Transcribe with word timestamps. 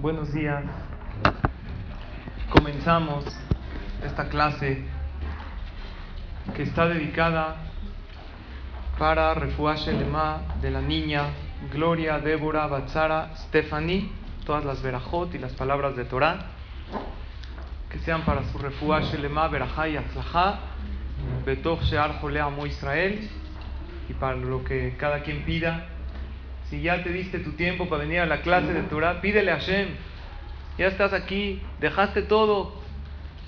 Buenos 0.00 0.32
días. 0.32 0.62
Comenzamos 2.50 3.24
esta 4.06 4.28
clase 4.28 4.84
que 6.54 6.62
está 6.62 6.86
dedicada 6.86 7.56
para 8.96 9.34
Refuash 9.34 9.88
Lema 9.88 10.42
de 10.62 10.70
la 10.70 10.80
niña 10.80 11.30
Gloria, 11.72 12.20
Débora, 12.20 12.68
Batzara, 12.68 13.34
Stephanie, 13.38 14.08
todas 14.46 14.64
las 14.64 14.80
verajot 14.82 15.34
y 15.34 15.38
las 15.38 15.54
palabras 15.54 15.96
de 15.96 16.04
Torah, 16.04 16.46
que 17.90 17.98
sean 17.98 18.22
para 18.22 18.44
su 18.52 18.58
Refuash 18.58 19.14
Lema, 19.14 19.48
Berajá 19.48 19.88
y 19.88 19.98
Betoch 21.44 21.82
Shear 21.82 22.20
Jolea 22.20 22.48
Israel, 22.68 23.28
y 24.08 24.12
para 24.14 24.36
lo 24.36 24.62
que 24.62 24.94
cada 24.96 25.24
quien 25.24 25.44
pida. 25.44 25.88
Si 26.70 26.82
ya 26.82 27.02
te 27.02 27.10
diste 27.10 27.38
tu 27.38 27.52
tiempo 27.52 27.88
para 27.88 28.02
venir 28.02 28.20
a 28.20 28.26
la 28.26 28.42
clase 28.42 28.72
de 28.72 28.82
Torah, 28.82 29.20
pídele 29.20 29.50
a 29.50 29.56
Hashem. 29.56 29.88
Ya 30.76 30.86
estás 30.86 31.12
aquí, 31.12 31.62
dejaste 31.80 32.22
todo. 32.22 32.74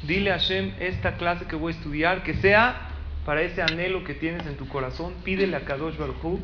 Dile 0.02 0.30
a 0.30 0.38
Hashem 0.38 0.72
esta 0.80 1.16
clase 1.16 1.44
que 1.44 1.56
voy 1.56 1.72
a 1.72 1.76
estudiar, 1.76 2.22
que 2.22 2.34
sea 2.34 2.88
para 3.26 3.42
ese 3.42 3.62
anhelo 3.62 4.04
que 4.04 4.14
tienes 4.14 4.46
en 4.46 4.56
tu 4.56 4.66
corazón. 4.68 5.12
Pídele 5.22 5.56
a 5.56 5.60
Kadosh 5.60 5.98
Baruj 5.98 6.40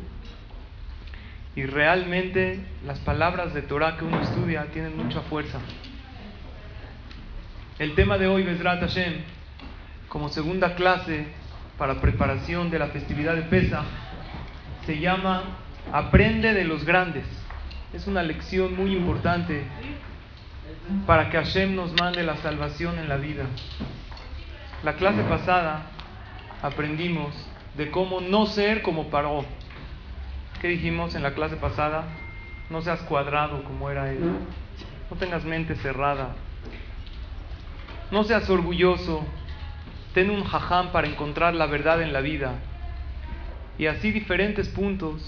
Y 1.55 1.65
realmente 1.65 2.59
las 2.85 2.99
palabras 2.99 3.55
de 3.55 3.63
Torah 3.63 3.97
que 3.97 4.05
uno 4.05 4.21
estudia 4.21 4.67
tienen 4.71 4.95
mucha 4.95 5.21
fuerza. 5.21 5.59
El 7.79 7.95
tema 7.95 8.19
de 8.19 8.27
hoy, 8.27 8.43
Bezrat 8.43 8.79
Hashem, 8.81 9.21
como 10.09 10.29
segunda 10.29 10.75
clase 10.75 11.25
para 11.77 12.01
preparación 12.01 12.69
de 12.69 12.79
la 12.79 12.87
festividad 12.87 13.35
de 13.35 13.43
Pesach, 13.43 13.85
se 14.85 14.99
llama 14.99 15.43
Aprende 15.91 16.53
de 16.53 16.65
los 16.65 16.83
grandes. 16.83 17.25
Es 17.93 18.07
una 18.07 18.21
lección 18.21 18.75
muy 18.75 18.93
importante 18.95 19.63
para 21.05 21.29
que 21.29 21.37
Hashem 21.37 21.75
nos 21.75 21.93
mande 21.93 22.23
la 22.23 22.35
salvación 22.37 22.99
en 22.99 23.07
la 23.07 23.15
vida. 23.15 23.45
La 24.83 24.95
clase 24.95 25.23
pasada 25.23 25.83
aprendimos 26.61 27.33
de 27.77 27.89
cómo 27.89 28.19
no 28.19 28.47
ser 28.47 28.81
como 28.81 29.09
Paró. 29.09 29.45
¿Qué 30.61 30.67
dijimos 30.67 31.15
en 31.15 31.23
la 31.23 31.33
clase 31.33 31.55
pasada? 31.55 32.03
No 32.69 32.81
seas 32.81 32.99
cuadrado 33.03 33.63
como 33.63 33.89
era 33.89 34.11
él. 34.11 34.19
No 35.09 35.17
tengas 35.17 35.45
mente 35.45 35.75
cerrada. 35.75 36.35
No 38.11 38.25
seas 38.25 38.49
orgulloso. 38.49 39.25
Ten 40.13 40.31
un 40.31 40.43
jajam 40.43 40.91
para 40.91 41.07
encontrar 41.07 41.53
la 41.53 41.65
verdad 41.65 42.01
en 42.01 42.11
la 42.11 42.19
vida. 42.19 42.55
Y 43.77 43.85
así 43.85 44.11
diferentes 44.11 44.67
puntos 44.67 45.23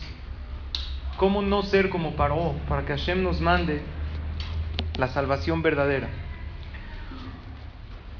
¿Cómo 1.19 1.41
no 1.41 1.63
ser 1.63 1.89
como 1.89 2.13
Paró 2.13 2.55
para 2.69 2.85
que 2.85 2.93
Hashem 2.93 3.21
nos 3.21 3.41
mande 3.41 3.81
la 4.97 5.09
salvación 5.09 5.61
verdadera? 5.61 6.07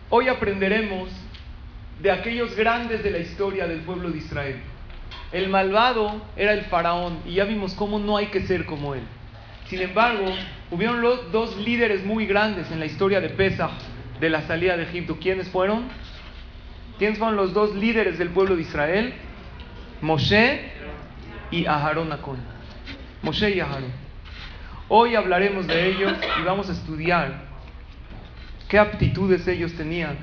Hoy 0.09 0.27
aprenderemos 0.27 1.07
de 2.01 2.11
aquellos 2.11 2.57
grandes 2.57 3.01
de 3.01 3.11
la 3.11 3.19
historia 3.19 3.67
del 3.67 3.79
pueblo 3.83 4.11
de 4.11 4.17
Israel. 4.17 4.57
El 5.31 5.47
malvado 5.47 6.21
era 6.35 6.51
el 6.51 6.65
faraón 6.65 7.19
y 7.25 7.35
ya 7.35 7.45
vimos 7.45 7.73
cómo 7.73 7.99
no 7.99 8.17
hay 8.17 8.25
que 8.25 8.41
ser 8.41 8.65
como 8.65 8.93
él. 8.93 9.03
Sin 9.67 9.79
embargo, 9.79 10.25
hubieron 10.69 11.01
dos 11.31 11.55
líderes 11.55 12.03
muy 12.03 12.25
grandes 12.25 12.69
en 12.69 12.81
la 12.81 12.85
historia 12.85 13.21
de 13.21 13.29
Pesach, 13.29 13.71
de 14.19 14.29
la 14.29 14.41
salida 14.41 14.75
de 14.75 14.83
Egipto. 14.83 15.19
¿Quiénes 15.21 15.47
fueron? 15.47 15.85
¿Quiénes 16.97 17.17
fueron 17.17 17.37
los 17.37 17.53
dos 17.53 17.73
líderes 17.75 18.17
del 18.17 18.31
pueblo 18.31 18.57
de 18.57 18.63
Israel? 18.63 19.13
Moshe 20.01 20.69
y 21.49 21.65
Aharón 21.65 22.11
Acohen. 22.11 22.58
Moshe 23.21 23.51
y 23.51 23.59
Aharon. 23.59 23.91
Hoy 24.87 25.15
hablaremos 25.15 25.67
de 25.67 25.89
ellos 25.89 26.13
y 26.39 26.43
vamos 26.43 26.69
a 26.69 26.71
estudiar 26.71 27.41
qué 28.69 28.79
aptitudes 28.79 29.47
ellos 29.47 29.73
tenían 29.73 30.17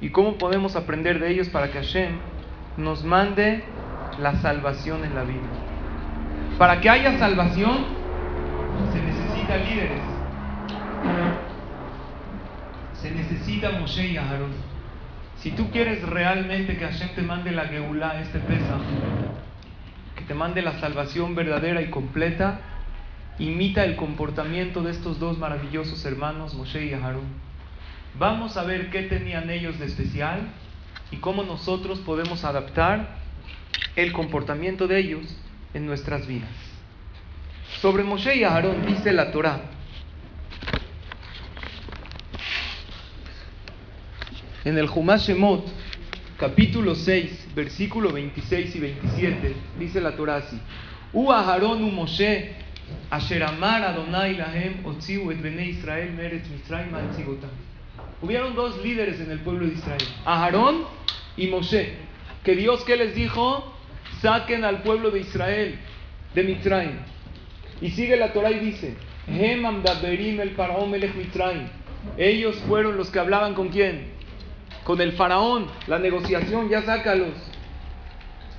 y 0.00 0.10
cómo 0.10 0.38
podemos 0.38 0.76
aprender 0.76 1.18
de 1.18 1.30
ellos 1.30 1.48
para 1.48 1.70
que 1.70 1.78
Hashem 1.78 2.16
nos 2.76 3.04
mande 3.04 3.64
la 4.18 4.36
salvación 4.36 5.04
en 5.04 5.14
la 5.14 5.24
vida. 5.24 5.40
Para 6.56 6.80
que 6.80 6.88
haya 6.88 7.18
salvación 7.18 7.84
se 8.92 9.02
necesita 9.02 9.56
líderes. 9.56 10.02
Se 12.94 13.10
necesita 13.10 13.70
Moshe 13.72 14.06
y 14.06 14.16
Aharon. 14.16 14.52
Si 15.36 15.50
tú 15.52 15.70
quieres 15.70 16.02
realmente 16.02 16.76
que 16.76 16.84
Hashem 16.84 17.08
te 17.14 17.22
mande 17.22 17.50
la 17.50 17.64
Geulah, 17.64 18.20
este 18.20 18.38
Pesach, 18.40 18.82
te 20.30 20.34
mande 20.36 20.62
la 20.62 20.78
salvación 20.78 21.34
verdadera 21.34 21.82
y 21.82 21.90
completa, 21.90 22.60
imita 23.40 23.84
el 23.84 23.96
comportamiento 23.96 24.80
de 24.80 24.92
estos 24.92 25.18
dos 25.18 25.38
maravillosos 25.38 26.04
hermanos, 26.04 26.54
Moshe 26.54 26.86
y 26.86 26.92
Aarón. 26.92 27.24
Vamos 28.16 28.56
a 28.56 28.62
ver 28.62 28.90
qué 28.90 29.02
tenían 29.02 29.50
ellos 29.50 29.80
de 29.80 29.86
especial 29.86 30.42
y 31.10 31.16
cómo 31.16 31.42
nosotros 31.42 31.98
podemos 31.98 32.44
adaptar 32.44 33.16
el 33.96 34.12
comportamiento 34.12 34.86
de 34.86 35.00
ellos 35.00 35.36
en 35.74 35.86
nuestras 35.86 36.28
vidas. 36.28 36.48
Sobre 37.80 38.04
Moshe 38.04 38.36
y 38.36 38.44
Aarón 38.44 38.86
dice 38.86 39.12
la 39.12 39.32
Torah. 39.32 39.62
En 44.64 44.78
el 44.78 44.86
Shemot, 44.86 45.66
capítulo 46.40 46.94
6, 46.94 47.48
versículo 47.54 48.12
26 48.12 48.74
y 48.74 48.80
27, 48.80 49.54
dice 49.78 50.00
la 50.00 50.16
Torah 50.16 50.36
así: 50.36 50.58
U 51.12 51.30
Aharon 51.30 51.84
u 51.84 51.90
Moshe, 51.90 52.52
asher 53.10 53.42
amar 53.42 53.84
Adonai 53.84 54.36
lahem 54.36 54.86
otziu 54.86 55.30
et 55.30 55.42
bene 55.42 55.66
Israel 55.66 56.12
meretz 56.12 56.48
Mitzrayim 56.48 56.96
Hubieron 58.22 58.54
dos 58.54 58.82
líderes 58.82 59.20
en 59.20 59.30
el 59.30 59.40
pueblo 59.40 59.66
de 59.66 59.74
Israel, 59.74 60.02
Aharón 60.24 60.84
y 61.36 61.48
Moshe, 61.48 61.92
que 62.42 62.56
Dios 62.56 62.84
que 62.84 62.96
les 62.96 63.14
dijo, 63.14 63.74
saquen 64.22 64.64
al 64.64 64.82
pueblo 64.82 65.10
de 65.10 65.20
Israel 65.20 65.78
de 66.34 66.42
Mitzrayim. 66.42 66.96
Y 67.82 67.90
sigue 67.90 68.16
la 68.16 68.32
Torah 68.32 68.50
y 68.50 68.60
dice, 68.60 68.94
Hem 69.26 69.66
el. 69.66 70.50
Ellos 72.16 72.56
fueron 72.66 72.96
los 72.96 73.10
que 73.10 73.18
hablaban 73.18 73.52
con 73.52 73.68
quién? 73.68 74.19
Con 74.90 75.00
el 75.00 75.12
faraón, 75.12 75.66
la 75.86 76.00
negociación, 76.00 76.68
ya 76.68 76.82
sácalos. 76.82 77.34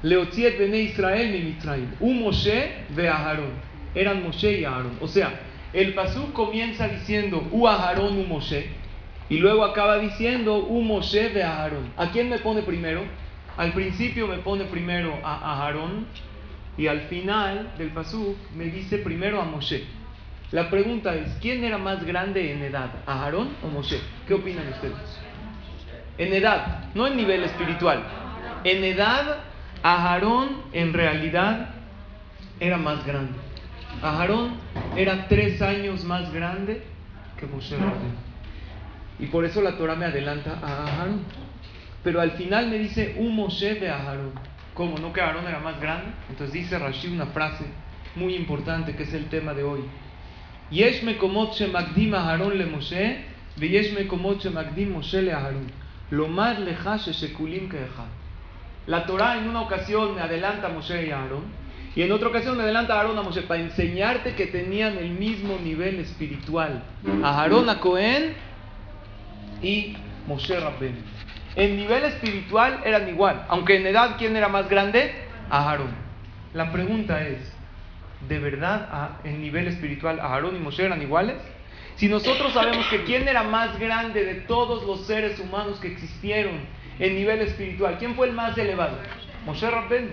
Leotziet 0.02 0.58
bene 0.58 0.78
Israel 0.78 1.30
mi 1.30 1.40
Mitzrayim. 1.40 1.90
Un 2.00 2.22
Moshe 2.22 2.86
ve 2.96 3.10
Aharón. 3.10 3.52
Eran 3.94 4.24
Moshe 4.24 4.62
y 4.62 4.64
Aharón. 4.64 4.98
O 5.02 5.10
sea, 5.10 5.42
el 5.74 5.94
pasú 5.94 6.32
comienza 6.32 6.88
diciendo 6.88 7.46
U 7.52 7.68
Aharón 7.68 8.18
u 8.18 8.24
Moshe. 8.24 8.66
Y 9.28 9.40
luego 9.40 9.66
acaba 9.66 9.98
diciendo 9.98 10.60
U 10.60 10.82
Moshe 10.82 11.28
ve 11.34 11.44
Aharón. 11.44 11.92
¿A 11.98 12.12
quién 12.12 12.30
me 12.30 12.40
pone 12.40 12.62
primero? 12.62 13.04
Al 13.58 13.74
principio 13.74 14.26
me 14.26 14.38
pone 14.38 14.64
primero 14.64 15.14
a 15.26 15.36
Aharón. 15.36 16.06
Y 16.78 16.88
al 16.88 17.02
final 17.10 17.74
del 17.78 17.90
pasú 17.90 18.38
me 18.56 18.68
dice 18.68 19.00
primero 19.00 19.42
a 19.42 19.44
Moshe. 19.44 19.84
La 20.52 20.70
pregunta 20.70 21.14
es, 21.14 21.30
¿quién 21.42 21.66
era 21.66 21.78
más 21.78 22.06
grande 22.06 22.54
en 22.54 22.62
edad? 22.62 22.90
¿Aharón 23.06 23.50
o 23.66 23.68
Moshe? 23.68 24.00
¿Qué 24.30 24.34
opinan 24.34 24.70
ustedes? 24.70 25.31
En 26.22 26.34
edad, 26.34 26.86
no 26.94 27.08
en 27.08 27.18
nivel 27.18 27.44
espiritual. 27.44 28.04
En 28.64 28.84
edad, 28.84 29.40
Aharón 29.82 30.50
en 30.72 30.94
realidad 30.94 31.70
era 32.60 32.78
más 32.78 33.04
grande. 33.08 33.34
Aharón 34.04 34.52
era 34.96 35.28
tres 35.28 35.64
años 35.64 36.04
más 36.04 36.32
grande 36.32 36.84
que 37.40 37.48
Moshe 37.48 37.76
Y 39.20 39.26
por 39.28 39.46
eso 39.46 39.64
la 39.64 39.78
Torah 39.78 39.96
me 39.96 40.06
adelanta 40.06 40.60
a 40.62 40.84
Aharón. 40.84 41.22
Pero 42.04 42.22
al 42.22 42.32
final 42.32 42.70
me 42.70 42.78
dice 42.78 43.16
un 43.18 43.36
Moshe 43.36 43.76
de 43.76 43.90
Aharón. 43.90 44.34
¿Cómo? 44.76 45.00
¿No 45.00 45.12
que 45.14 45.22
Aharón 45.22 45.48
era 45.48 45.60
más 45.60 45.82
grande? 45.82 46.12
Entonces 46.30 46.54
dice 46.54 46.78
Rashi 46.78 47.08
una 47.08 47.26
frase 47.28 47.66
muy 48.16 48.36
importante 48.36 48.96
que 48.96 49.04
es 49.04 49.14
el 49.16 49.26
tema 49.26 49.56
de 49.56 49.64
hoy. 49.64 49.82
Yesh 50.70 51.02
mekomot 51.02 51.60
Aharón 51.60 52.60
le 52.60 52.68
Moshe, 52.68 53.26
ve 53.58 53.70
yesh 53.70 53.94
mekomot 53.94 54.46
Moshe 54.88 55.22
le 55.24 55.34
Aharón. 55.34 55.81
Lo 56.12 56.28
más 56.28 56.60
lejase 56.60 57.14
shekulim 57.14 57.70
que 57.70 57.88
La 58.86 59.06
Torah 59.06 59.38
en 59.38 59.48
una 59.48 59.62
ocasión 59.62 60.14
me 60.14 60.22
adelanta 60.22 60.68
a 60.68 60.70
Moshe 60.70 61.08
y 61.08 61.12
a 61.12 61.22
Aarón, 61.22 61.46
y 61.96 62.02
en 62.02 62.12
otra 62.12 62.28
ocasión 62.28 62.58
me 62.58 62.64
adelanta 62.64 62.94
a 62.94 62.98
Aarón 62.98 63.18
a 63.18 63.22
Moshe 63.22 63.44
para 63.44 63.62
enseñarte 63.62 64.36
que 64.36 64.48
tenían 64.48 64.98
el 64.98 65.12
mismo 65.12 65.58
nivel 65.64 66.00
espiritual. 66.00 66.84
A 67.24 67.42
Aarón 67.42 67.70
a 67.70 67.80
Cohen 67.80 68.34
y 69.62 69.96
Moshe 70.28 70.60
Rabben. 70.60 71.02
En 71.56 71.78
nivel 71.78 72.04
espiritual 72.04 72.82
eran 72.84 73.08
igual, 73.08 73.46
aunque 73.48 73.78
en 73.78 73.88
edad, 73.88 74.16
¿quién 74.18 74.36
era 74.36 74.50
más 74.50 74.70
grande? 74.70 75.14
A 75.50 75.70
Aarón. 75.70 75.92
La 76.54 76.74
pregunta 76.74 77.26
es, 77.26 77.40
¿de 78.28 78.40
verdad 78.40 79.12
en 79.24 79.42
nivel 79.42 79.68
espiritual 79.68 80.20
Aarón 80.20 80.58
y 80.58 80.60
Moshe 80.60 80.84
eran 80.84 81.02
iguales? 81.02 81.38
Si 82.02 82.08
nosotros 82.08 82.54
sabemos 82.54 82.88
que 82.88 83.04
quién 83.04 83.28
era 83.28 83.44
más 83.44 83.78
grande 83.78 84.26
de 84.26 84.34
todos 84.34 84.84
los 84.88 85.06
seres 85.06 85.40
humanos 85.40 85.80
que 85.80 85.90
existieron 85.90 86.54
en 86.98 87.14
nivel 87.14 87.42
espiritual, 87.42 87.98
¿quién 88.00 88.16
fue 88.16 88.26
el 88.26 88.34
más 88.34 88.58
elevado? 88.58 88.98
Moshe 89.46 89.70
Rabben. 89.70 90.12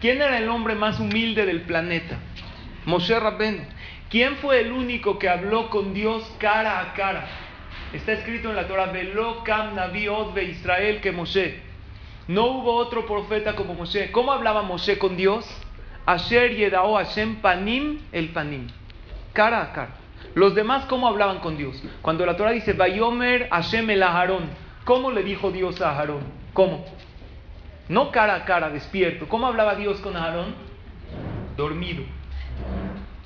¿Quién 0.00 0.20
era 0.20 0.36
el 0.36 0.48
hombre 0.48 0.74
más 0.74 0.98
humilde 0.98 1.46
del 1.46 1.60
planeta? 1.60 2.18
Moshe 2.86 3.20
Rabben. 3.20 3.68
¿Quién 4.10 4.34
fue 4.38 4.62
el 4.62 4.72
único 4.72 5.20
que 5.20 5.28
habló 5.28 5.70
con 5.70 5.94
Dios 5.94 6.28
cara 6.40 6.80
a 6.80 6.94
cara? 6.94 7.28
Está 7.92 8.14
escrito 8.14 8.50
en 8.50 8.56
la 8.56 8.66
Torah, 8.66 8.86
Velo 8.86 9.44
Kam 9.44 9.76
Navi 9.76 10.08
Od 10.08 10.36
Israel 10.38 11.00
que 11.00 11.12
Moshe. 11.12 11.60
No 12.26 12.46
hubo 12.46 12.74
otro 12.74 13.06
profeta 13.06 13.54
como 13.54 13.74
Moshe. 13.74 14.10
¿Cómo 14.10 14.32
hablaba 14.32 14.62
Moshe 14.62 14.98
con 14.98 15.16
Dios? 15.16 15.48
Asher 16.04 16.56
Yedao 16.56 16.96
Hashem 16.96 17.36
Panim 17.36 18.00
el 18.10 18.30
Panim. 18.30 18.66
Cara 19.32 19.62
a 19.62 19.72
cara. 19.72 20.07
Los 20.38 20.54
demás, 20.54 20.84
¿cómo 20.84 21.08
hablaban 21.08 21.40
con 21.40 21.56
Dios? 21.56 21.82
Cuando 22.00 22.24
la 22.24 22.36
Torah 22.36 22.52
dice, 22.52 22.72
Bayomer 22.72 23.48
Hashem 23.50 23.90
el 23.90 24.04
Aharón. 24.04 24.44
¿Cómo 24.84 25.10
le 25.10 25.24
dijo 25.24 25.50
Dios 25.50 25.80
a 25.80 25.90
Aharón? 25.90 26.20
¿Cómo? 26.52 26.84
No 27.88 28.12
cara 28.12 28.36
a 28.36 28.44
cara, 28.44 28.70
despierto. 28.70 29.26
¿Cómo 29.26 29.48
hablaba 29.48 29.74
Dios 29.74 29.98
con 29.98 30.16
Aarón? 30.16 30.54
Dormido. 31.56 32.04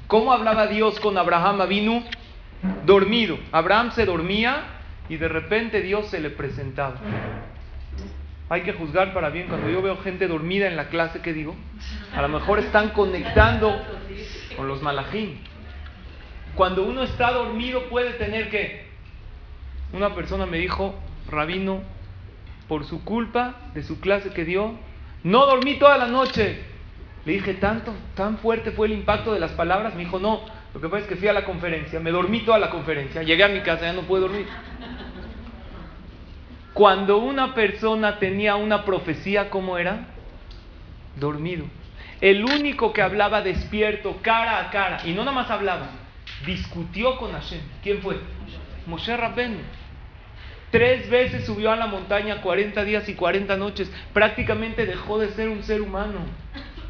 ¿Cómo 0.07 0.33
hablaba 0.33 0.69
Dios 0.69 0.99
con 1.01 1.19
Abraham 1.19 1.61
Avinu? 1.61 2.03
Dormido. 2.87 3.39
Abraham 3.53 3.91
se 3.91 4.07
dormía 4.07 4.63
y 5.11 5.19
de 5.19 5.29
repente 5.29 5.83
Dios 5.83 6.07
se 6.07 6.19
le 6.19 6.31
presentaba. 6.31 6.95
Hay 8.49 8.63
que 8.63 8.73
juzgar 8.73 9.13
para 9.13 9.29
bien. 9.29 9.49
Cuando 9.49 9.69
yo 9.69 9.83
veo 9.83 9.99
gente 9.99 10.29
dormida 10.29 10.67
en 10.67 10.79
la 10.79 10.89
clase, 10.89 11.21
¿qué 11.21 11.35
digo? 11.35 11.55
A 12.17 12.23
lo 12.23 12.29
mejor 12.29 12.59
están 12.59 12.89
conectando 12.89 13.83
con 14.57 14.67
los 14.67 14.81
malajín. 14.81 15.52
Cuando 16.55 16.85
uno 16.85 17.03
está 17.03 17.33
dormido 17.33 17.85
puede 17.89 18.13
tener 18.13 18.51
que... 18.51 18.91
Una 19.93 20.15
persona 20.15 20.47
me 20.47 20.59
dijo, 20.59 20.95
rabino, 21.31 21.83
por 22.69 22.85
su 22.85 23.05
culpa 23.05 23.57
de 23.75 23.83
su 23.83 24.01
clase 24.01 24.31
que 24.31 24.45
dio, 24.45 24.75
no 25.23 25.47
dormí 25.47 25.79
toda 25.79 25.99
la 25.99 26.07
noche. 26.07 26.61
Le 27.25 27.35
dije, 27.35 27.55
tanto, 27.55 27.95
tan 28.15 28.39
fuerte 28.39 28.71
fue 28.73 28.87
el 28.87 28.95
impacto 28.95 29.33
de 29.33 29.41
las 29.41 29.53
palabras. 29.53 29.95
Me 29.95 30.05
dijo, 30.05 30.19
no, 30.19 30.41
lo 30.75 30.81
que 30.81 30.89
pasa 30.89 31.03
es 31.03 31.09
que 31.09 31.17
fui 31.17 31.29
a 31.29 31.33
la 31.33 31.45
conferencia, 31.45 32.01
me 32.01 32.11
dormí 32.11 32.41
toda 32.41 32.59
la 32.59 32.71
conferencia, 32.71 33.23
llegué 33.23 33.45
a 33.45 33.49
mi 33.49 33.61
casa, 33.61 33.83
ya 33.83 33.93
no 33.93 34.03
puedo 34.03 34.29
dormir. 34.29 34.47
Cuando 36.73 37.19
una 37.19 37.55
persona 37.55 38.19
tenía 38.19 38.57
una 38.57 38.85
profecía, 38.85 39.51
¿cómo 39.51 39.77
era? 39.77 40.07
Dormido. 41.17 41.67
El 42.23 42.45
único 42.45 42.95
que 42.95 43.03
hablaba 43.03 43.43
despierto, 43.43 44.17
cara 44.23 44.61
a 44.61 44.71
cara, 44.71 45.01
y 45.05 45.13
no 45.13 45.25
nada 45.25 45.33
más 45.33 45.51
hablaba, 45.51 45.91
discutió 46.47 47.17
con 47.19 47.33
Hashem. 47.33 47.61
¿Quién 47.83 48.01
fue? 48.01 48.19
Moshe 48.87 49.17
Rabbenu. 49.17 49.59
Tres 50.71 51.09
veces 51.11 51.45
subió 51.45 51.71
a 51.71 51.77
la 51.77 51.87
montaña 51.87 52.41
40 52.41 52.85
días 52.85 53.09
y 53.09 53.15
40 53.15 53.57
noches. 53.57 53.93
Prácticamente 54.13 54.87
dejó 54.87 55.19
de 55.19 55.29
ser 55.31 55.49
un 55.49 55.63
ser 55.63 55.83
humano. 55.83 56.21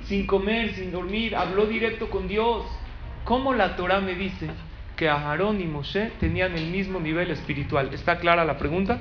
Sin 0.05 0.27
comer, 0.27 0.75
sin 0.75 0.93
dormir. 0.93 1.35
Habló 1.35 1.67
directo 1.67 2.09
con 2.09 2.29
Dios. 2.29 2.65
¿Cómo 3.25 3.55
la 3.55 3.77
Torah 3.77 4.01
me 4.01 4.15
dice 4.15 4.49
que 4.97 5.09
Aarón 5.09 5.61
y 5.61 5.65
Moshe 5.65 6.13
tenían 6.21 6.57
el 6.57 6.67
mismo 6.67 7.01
nivel 7.01 7.31
espiritual? 7.31 7.93
¿Está 7.93 8.19
clara 8.19 8.45
la 8.45 8.59
pregunta? 8.59 9.01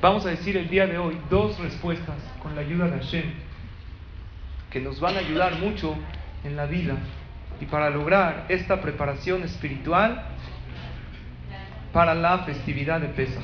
Vamos 0.00 0.26
a 0.26 0.30
decir 0.30 0.56
el 0.56 0.68
día 0.68 0.86
de 0.86 0.98
hoy 0.98 1.18
dos 1.30 1.58
respuestas 1.58 2.16
con 2.42 2.54
la 2.54 2.60
ayuda 2.60 2.88
de 2.88 2.98
Hashem 2.98 3.44
que 4.74 4.80
nos 4.80 4.98
van 4.98 5.16
a 5.16 5.20
ayudar 5.20 5.60
mucho 5.60 5.94
en 6.42 6.56
la 6.56 6.66
vida 6.66 6.96
y 7.64 7.66
para 7.66 7.88
lograr 7.88 8.44
esta 8.50 8.82
preparación 8.82 9.42
espiritual 9.42 10.22
para 11.94 12.14
la 12.14 12.40
festividad 12.40 13.00
de 13.00 13.08
Pesach. 13.08 13.42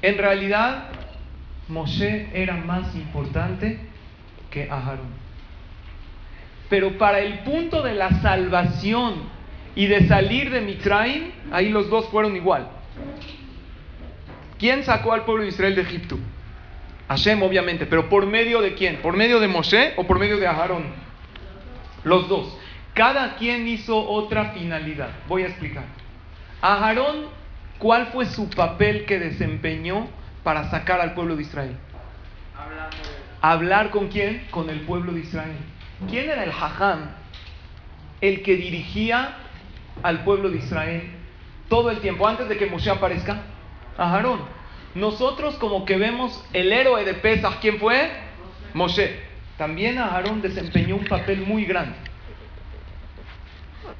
En 0.00 0.16
realidad, 0.16 0.84
Moshe 1.68 2.30
era 2.32 2.56
más 2.56 2.94
importante 2.94 3.78
que 4.50 4.70
Aharón. 4.70 5.12
Pero 6.70 6.96
para 6.96 7.20
el 7.20 7.40
punto 7.40 7.82
de 7.82 7.94
la 7.94 8.10
salvación 8.22 9.24
y 9.74 9.86
de 9.86 10.08
salir 10.08 10.50
de 10.50 10.62
Mitraim, 10.62 11.30
ahí 11.52 11.68
los 11.68 11.90
dos 11.90 12.08
fueron 12.08 12.36
igual. 12.36 12.68
¿Quién 14.58 14.82
sacó 14.82 15.12
al 15.12 15.26
pueblo 15.26 15.42
de 15.42 15.50
Israel 15.50 15.74
de 15.74 15.82
Egipto? 15.82 16.18
Hashem, 17.12 17.42
obviamente, 17.42 17.86
pero 17.86 18.08
¿por 18.08 18.26
medio 18.26 18.60
de 18.60 18.74
quién? 18.74 18.96
¿Por 18.96 19.16
medio 19.16 19.40
de 19.40 19.48
Moshe 19.48 19.94
o 19.96 20.06
por 20.06 20.18
medio 20.18 20.38
de 20.38 20.46
Aharón? 20.46 20.84
Los 22.04 22.28
dos. 22.28 22.56
Cada 22.94 23.36
quien 23.36 23.66
hizo 23.68 23.98
otra 24.08 24.50
finalidad. 24.50 25.10
Voy 25.28 25.44
a 25.44 25.46
explicar. 25.46 25.84
Aharón 26.60 27.42
¿Cuál 27.82 28.06
fue 28.12 28.26
su 28.26 28.48
papel 28.48 29.06
que 29.06 29.18
desempeñó 29.18 30.06
para 30.44 30.70
sacar 30.70 31.00
al 31.00 31.14
pueblo 31.14 31.34
de 31.34 31.42
Israel? 31.42 31.76
¿Hablar 33.40 33.90
con 33.90 34.06
quién? 34.06 34.46
Con 34.52 34.70
el 34.70 34.82
pueblo 34.82 35.10
de 35.10 35.18
Israel. 35.18 35.56
¿Quién 36.08 36.30
era 36.30 36.44
el 36.44 36.52
Hajam? 36.52 37.10
El 38.20 38.44
que 38.44 38.54
dirigía 38.54 39.34
al 40.04 40.22
pueblo 40.22 40.48
de 40.48 40.58
Israel 40.58 41.10
todo 41.68 41.90
el 41.90 41.98
tiempo, 41.98 42.28
antes 42.28 42.48
de 42.48 42.56
que 42.56 42.66
Moshe 42.66 42.88
aparezca. 42.88 43.42
Aarón. 43.98 44.42
Nosotros 44.94 45.54
como 45.56 45.84
que 45.84 45.96
vemos 45.96 46.44
el 46.52 46.72
héroe 46.72 47.04
de 47.04 47.14
Pesach, 47.14 47.60
¿quién 47.60 47.78
fue? 47.78 48.10
Moshe. 48.74 49.20
También 49.56 49.98
Aarón 49.98 50.42
desempeñó 50.42 50.96
un 50.96 51.04
papel 51.04 51.42
muy 51.42 51.64
grande. 51.64 51.96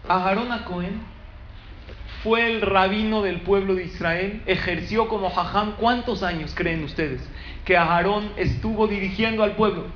Aarón 0.08 0.50
a 0.52 0.64
Cohen 0.64 1.00
fue 2.22 2.46
el 2.46 2.60
rabino 2.60 3.22
del 3.22 3.40
pueblo 3.40 3.74
de 3.74 3.84
Israel, 3.84 4.42
ejerció 4.46 5.08
como 5.08 5.30
jajam. 5.30 5.76
¿Cuántos 5.76 6.22
años 6.22 6.52
creen 6.54 6.84
ustedes 6.84 7.20
que 7.64 7.76
Aarón 7.76 8.32
estuvo 8.36 8.86
dirigiendo 8.86 9.42
al 9.42 9.56
pueblo? 9.56 9.86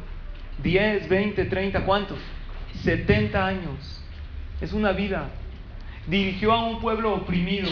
¿10, 0.63 1.09
20, 1.09 1.45
30, 1.45 1.85
cuántos? 1.85 2.19
70 2.83 3.47
años. 3.47 4.03
Es 4.61 4.73
una 4.73 4.93
vida. 4.93 5.31
Dirigió 6.06 6.53
a 6.53 6.64
un 6.64 6.81
pueblo 6.81 7.14
oprimido, 7.14 7.69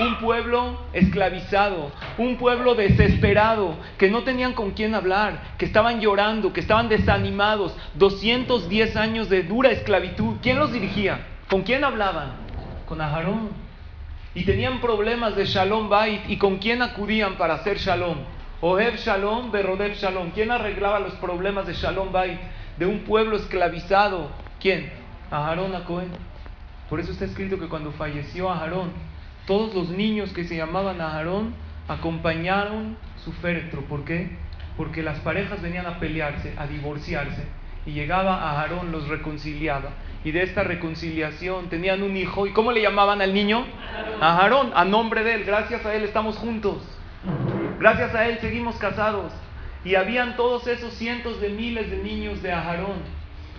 un 0.00 0.18
pueblo 0.18 0.78
esclavizado, 0.92 1.90
un 2.18 2.36
pueblo 2.36 2.74
desesperado, 2.74 3.74
que 3.96 4.10
no 4.10 4.22
tenían 4.22 4.52
con 4.52 4.72
quién 4.72 4.94
hablar, 4.94 5.54
que 5.56 5.64
estaban 5.64 6.00
llorando, 6.00 6.52
que 6.52 6.60
estaban 6.60 6.90
desanimados. 6.90 7.74
210 7.94 8.96
años 8.96 9.30
de 9.30 9.44
dura 9.44 9.70
esclavitud. 9.70 10.36
¿Quién 10.42 10.58
los 10.58 10.72
dirigía? 10.72 11.26
¿Con 11.48 11.62
quién 11.62 11.82
hablaban? 11.84 12.32
Con 12.86 13.00
Aarón 13.00 13.70
y 14.34 14.44
tenían 14.44 14.80
problemas 14.80 15.34
de 15.34 15.44
Shalom 15.44 15.88
Bait. 15.88 16.22
¿Y 16.28 16.36
con 16.36 16.58
quién 16.58 16.82
acudían 16.82 17.36
para 17.36 17.54
hacer 17.54 17.78
Shalom? 17.78 18.18
Ohev 18.60 18.96
Shalom, 18.96 19.50
Berodev 19.50 19.94
Shalom. 19.94 20.30
¿Quién 20.30 20.50
arreglaba 20.50 21.00
los 21.00 21.14
problemas 21.14 21.66
de 21.66 21.74
Shalom 21.74 22.12
Bait? 22.12 22.38
De 22.78 22.86
un 22.86 23.00
pueblo 23.00 23.36
esclavizado. 23.36 24.30
¿Quién? 24.60 24.92
Aharón 25.30 25.74
a 25.74 25.84
Cohen. 25.84 26.10
Por 26.90 27.00
eso 27.00 27.12
está 27.12 27.24
escrito 27.24 27.58
que 27.58 27.68
cuando 27.68 27.92
falleció 27.92 28.50
Aharón, 28.50 28.92
todos 29.46 29.74
los 29.74 29.88
niños 29.88 30.32
que 30.34 30.44
se 30.44 30.56
llamaban 30.56 31.00
Aharón 31.00 31.54
acompañaron 31.88 32.98
su 33.24 33.32
féretro. 33.32 33.80
¿Por 33.82 34.04
qué? 34.04 34.36
Porque 34.76 35.02
las 35.02 35.18
parejas 35.20 35.62
venían 35.62 35.86
a 35.86 35.98
pelearse, 35.98 36.52
a 36.58 36.66
divorciarse. 36.66 37.44
Y 37.86 37.92
llegaba 37.92 38.50
Aharón, 38.50 38.92
los 38.92 39.08
reconciliaba 39.08 39.90
y 40.24 40.32
de 40.32 40.42
esta 40.42 40.62
reconciliación 40.62 41.68
tenían 41.68 42.02
un 42.02 42.16
hijo. 42.16 42.46
¿Y 42.46 42.52
cómo 42.52 42.72
le 42.72 42.82
llamaban 42.82 43.22
al 43.22 43.32
niño? 43.32 43.64
A 44.20 44.38
Aarón, 44.38 44.72
a 44.74 44.84
nombre 44.84 45.24
de 45.24 45.34
él. 45.34 45.44
Gracias 45.44 45.84
a 45.86 45.94
él 45.94 46.04
estamos 46.04 46.36
juntos. 46.36 46.82
Gracias 47.78 48.14
a 48.14 48.26
él 48.28 48.38
seguimos 48.40 48.76
casados. 48.76 49.32
Y 49.82 49.94
habían 49.94 50.36
todos 50.36 50.66
esos 50.66 50.92
cientos 50.94 51.40
de 51.40 51.48
miles 51.48 51.90
de 51.90 51.98
niños 51.98 52.42
de 52.42 52.52
Aarón. 52.52 52.98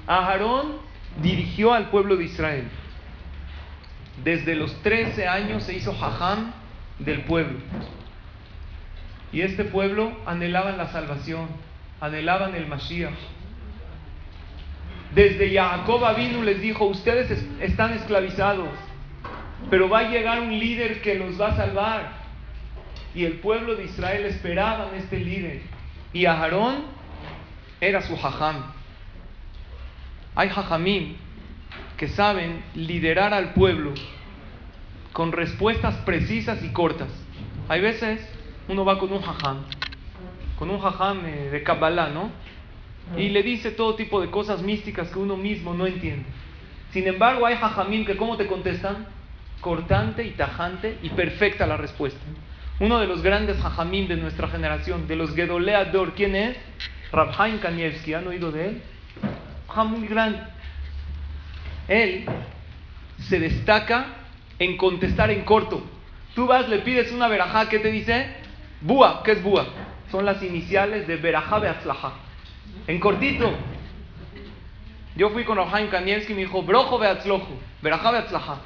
Aarón 0.05 0.74
dirigió 1.22 1.74
al 1.74 1.89
pueblo 1.89 2.15
de 2.15 2.25
Israel. 2.25 2.65
Desde 4.24 4.56
los 4.56 4.75
13 4.84 5.28
años 5.28 5.63
se 5.63 5.74
hizo 5.74 5.94
jajam 5.94 6.51
del 7.00 7.22
pueblo. 7.24 7.60
Y 9.32 9.42
este 9.42 9.63
pueblo 9.63 10.12
anhelaban 10.25 10.78
la 10.78 10.88
salvación, 10.92 11.48
anhelaban 12.00 12.54
el 12.56 12.68
Mashiach 12.68 13.13
desde 15.13 15.54
Jacob 15.54 16.16
vino 16.16 16.42
les 16.42 16.62
dijo, 16.62 16.86
ustedes 16.86 17.46
están 17.60 17.94
esclavizados, 17.94 18.70
pero 19.70 19.90
va 19.90 20.00
a 20.00 20.10
llegar 20.10 20.40
un 20.40 20.58
líder 20.58 21.01
que 21.01 21.16
los 21.16 21.40
va 21.40 21.50
a 21.50 21.58
salvar. 21.58 22.22
Y 23.13 23.25
el 23.25 23.34
pueblo 23.40 23.75
de 23.75 23.86
Israel 23.86 24.25
esperaba 24.25 24.90
en 24.90 25.01
este 25.01 25.20
líder. 25.20 25.62
Y 26.13 26.25
Aarón 26.25 26.86
era 27.82 28.01
su 28.01 28.16
jajam. 28.16 28.63
Hay 30.34 30.48
jajamim 30.48 31.18
que 32.01 32.08
saben 32.08 32.63
liderar 32.74 33.31
al 33.31 33.53
pueblo 33.53 33.93
con 35.13 35.31
respuestas 35.31 35.93
precisas 35.98 36.63
y 36.63 36.70
cortas. 36.70 37.10
Hay 37.70 37.79
veces 37.79 38.27
uno 38.67 38.84
va 38.84 38.98
con 38.98 39.13
un 39.13 39.22
jajam, 39.22 39.60
con 40.58 40.72
un 40.72 40.79
jajam 40.79 41.24
eh, 41.27 41.50
de 41.51 41.62
Kabbalah, 41.62 42.10
¿no? 42.10 42.31
y 43.15 43.29
le 43.29 43.43
dice 43.43 43.70
todo 43.70 43.93
tipo 43.93 44.20
de 44.20 44.31
cosas 44.31 44.63
místicas 44.63 45.12
que 45.12 45.20
uno 45.20 45.38
mismo 45.38 45.75
no 45.75 45.86
entiende. 45.86 46.25
Sin 46.89 47.05
embargo, 47.05 47.46
hay 47.46 47.58
jajamim 47.58 48.03
que 48.03 48.17
¿cómo 48.17 48.36
te 48.36 48.48
contestan? 48.48 49.05
Cortante 49.60 50.24
y 50.24 50.31
tajante 50.31 50.98
y 51.03 51.10
perfecta 51.10 51.67
la 51.67 51.77
respuesta. 51.77 52.20
Uno 52.79 53.00
de 53.00 53.05
los 53.05 53.22
grandes 53.22 53.62
jajamim 53.62 54.08
de 54.08 54.15
nuestra 54.15 54.48
generación, 54.48 55.08
de 55.08 55.17
los 55.17 55.36
Gedoleador, 55.36 56.13
¿quién 56.15 56.36
es? 56.36 56.58
Rabhaim 57.12 57.60
Kanievski, 57.60 58.15
¿han 58.15 58.27
oído 58.27 58.51
de 58.51 58.70
él? 58.70 58.81
muy 59.86 60.08
grande. 60.08 60.39
Él 61.91 62.25
se 63.19 63.39
destaca 63.39 64.05
en 64.60 64.77
contestar 64.77 65.29
en 65.29 65.41
corto. 65.41 65.83
Tú 66.33 66.48
vas, 66.48 66.69
le 66.69 66.79
pides 66.79 67.12
una 67.12 67.27
verajá, 67.27 67.67
¿qué 67.67 67.79
te 67.79 67.91
dice? 67.91 68.27
Búa, 68.79 69.21
¿qué 69.24 69.33
es 69.33 69.43
búa? 69.43 69.67
Son 70.10 70.25
las 70.25 70.41
iniciales 70.41 71.05
de 71.07 71.17
verajá 71.17 71.60
beatzlajá. 71.60 72.13
En 72.88 73.00
cortito. 73.00 73.51
Yo 75.17 75.29
fui 75.31 75.43
con 75.43 75.57
Rahaim 75.57 75.89
Kanievski 75.89 76.31
y 76.31 76.36
me 76.36 76.41
dijo, 76.43 76.63
brojo 76.63 76.98
beatzlojo, 76.98 77.60
verajá 77.81 78.12
beatzlajá. 78.12 78.62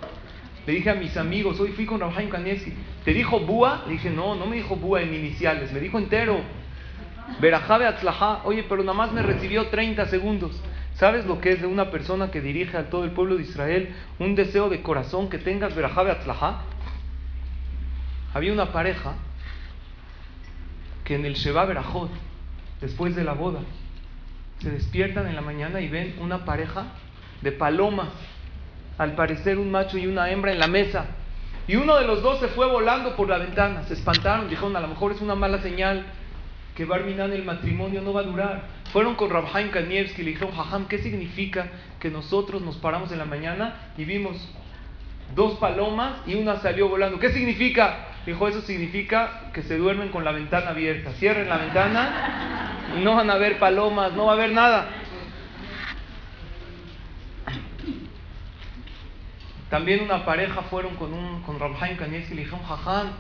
Le 0.68 0.74
dije 0.74 0.92
a 0.92 0.96
mis 0.96 1.18
amigos, 1.18 1.60
hoy 1.60 1.72
fui 1.72 1.88
con 1.88 2.00
Rahaim 2.00 2.30
Kanievski, 2.30 2.74
¿te 3.04 3.14
dijo 3.14 3.40
búa? 3.40 3.84
Le 3.88 3.94
dije, 3.94 4.12
no, 4.12 4.36
no 4.36 4.46
me 4.46 4.58
dijo 4.58 4.76
búa 4.76 5.02
en 5.02 5.14
iniciales, 5.14 5.72
me 5.72 5.80
dijo 5.80 5.98
entero. 5.98 6.40
Verajá 7.40 7.80
beatzlajá. 7.80 8.42
Oye, 8.44 8.64
pero 8.70 8.84
nada 8.84 8.94
más 8.94 9.12
me 9.12 9.24
recibió 9.24 9.68
30 9.68 10.06
segundos. 10.06 10.62
¿Sabes 10.96 11.26
lo 11.26 11.42
que 11.42 11.52
es 11.52 11.62
de 11.62 11.68
una 11.68 11.92
persona 11.92 12.32
que 12.32 12.40
dirige 12.42 12.78
a 12.78 12.90
todo 12.90 13.04
el 13.04 13.12
pueblo 13.12 13.36
de 13.36 13.44
Israel 13.44 13.94
un 14.18 14.34
deseo 14.36 14.70
de 14.70 14.82
corazón 14.82 15.30
que 15.30 15.38
tengas 15.38 15.76
verajá 15.76 16.04
beatzlajá? 16.04 16.62
Había 18.34 18.54
una 18.54 18.72
pareja 18.72 19.16
que 21.04 21.16
en 21.16 21.26
el 21.26 21.36
Sheba 21.36 21.66
Berajot, 21.66 22.10
después 22.80 23.16
de 23.16 23.26
la 23.26 23.34
boda, 23.34 23.60
se 24.60 24.72
despiertan 24.72 25.28
en 25.28 25.36
la 25.36 25.42
mañana 25.42 25.82
y 25.82 25.90
ven 25.90 26.16
una 26.20 26.46
pareja 26.46 26.86
de 27.42 27.52
palomas, 27.52 28.10
al 28.98 29.16
parecer 29.16 29.60
un 29.60 29.72
macho 29.72 29.98
y 29.98 30.08
una 30.08 30.30
hembra 30.32 30.54
en 30.54 30.60
la 30.60 30.68
mesa. 30.68 31.06
Y 31.68 31.76
uno 31.76 31.98
de 31.98 32.08
los 32.08 32.22
dos 32.22 32.40
se 32.40 32.48
fue 32.48 32.68
volando 32.68 33.16
por 33.18 33.28
la 33.28 33.38
ventana, 33.38 33.84
se 33.84 33.96
espantaron, 33.96 34.50
dijeron, 34.50 34.76
a 34.76 34.80
lo 34.80 34.88
mejor 34.88 35.12
es 35.12 35.22
una 35.22 35.36
mala 35.36 35.62
señal 35.62 36.06
que 36.76 36.84
Barminan 36.84 37.32
el 37.32 37.44
matrimonio 37.44 38.02
no 38.02 38.12
va 38.12 38.22
a 38.22 38.24
durar. 38.24 38.64
Fueron 38.92 39.16
con 39.16 39.30
Rabhaim 39.30 39.72
Kanievski 39.72 40.22
y 40.22 40.26
le 40.26 40.32
dijeron, 40.32 40.54
Jajam, 40.54 40.88
¿qué 40.88 41.00
significa 41.00 41.70
que 42.00 42.10
nosotros 42.10 42.62
nos 42.62 42.76
paramos 42.78 43.12
en 43.14 43.18
la 43.18 43.26
mañana 43.26 43.92
y 43.98 44.04
vimos 44.04 44.36
dos 45.34 45.58
palomas 45.58 46.18
y 46.28 46.36
una 46.36 46.58
salió 46.58 46.90
volando? 46.90 47.18
¿Qué 47.18 47.32
significa? 47.32 48.08
Dijo, 48.26 48.48
eso 48.48 48.62
significa 48.62 49.52
que 49.54 49.62
se 49.64 49.78
duermen 49.78 50.10
con 50.10 50.26
la 50.26 50.32
ventana 50.32 50.72
abierta. 50.72 51.12
Cierren 51.14 51.48
la 51.48 51.58
ventana 51.58 52.82
y 52.98 53.04
no 53.04 53.16
van 53.16 53.30
a 53.30 53.36
ver 53.36 53.58
palomas, 53.58 54.12
no 54.14 54.26
va 54.26 54.34
a 54.34 54.36
haber 54.36 54.52
nada. 54.52 54.90
También 59.70 60.04
una 60.04 60.26
pareja 60.26 60.62
fueron 60.64 60.96
con, 60.96 61.14
un, 61.14 61.42
con 61.44 61.58
Rabhaim 61.58 61.96
Kanievski 61.96 62.34
y 62.34 62.36
le 62.36 62.42
dijeron, 62.44 62.66
Jajam, 62.66 63.12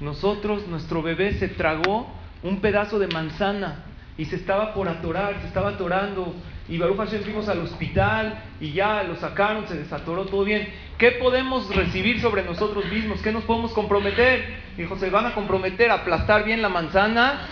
nosotros, 0.00 0.66
nuestro 0.68 1.02
bebé 1.02 1.32
se 1.34 1.48
tragó 1.48 2.17
un 2.42 2.60
pedazo 2.60 2.98
de 2.98 3.08
manzana 3.08 3.84
y 4.16 4.24
se 4.24 4.36
estaba 4.36 4.74
por 4.74 4.88
atorar, 4.88 5.40
se 5.40 5.46
estaba 5.46 5.70
atorando. 5.70 6.34
Y 6.68 6.76
Baruch 6.76 6.98
Hashem 6.98 7.22
fuimos 7.22 7.48
al 7.48 7.60
hospital 7.60 8.42
y 8.60 8.72
ya 8.72 9.02
lo 9.04 9.16
sacaron, 9.16 9.66
se 9.68 9.76
desatoró 9.76 10.26
todo 10.26 10.44
bien. 10.44 10.68
¿Qué 10.98 11.12
podemos 11.12 11.74
recibir 11.74 12.20
sobre 12.20 12.42
nosotros 12.42 12.84
mismos? 12.86 13.22
¿Qué 13.22 13.32
nos 13.32 13.44
podemos 13.44 13.72
comprometer? 13.72 14.44
Dijo, 14.76 14.98
se 14.98 15.08
van 15.08 15.26
a 15.26 15.34
comprometer 15.34 15.90
a 15.90 15.94
aplastar 15.94 16.44
bien 16.44 16.60
la 16.60 16.68
manzana 16.68 17.46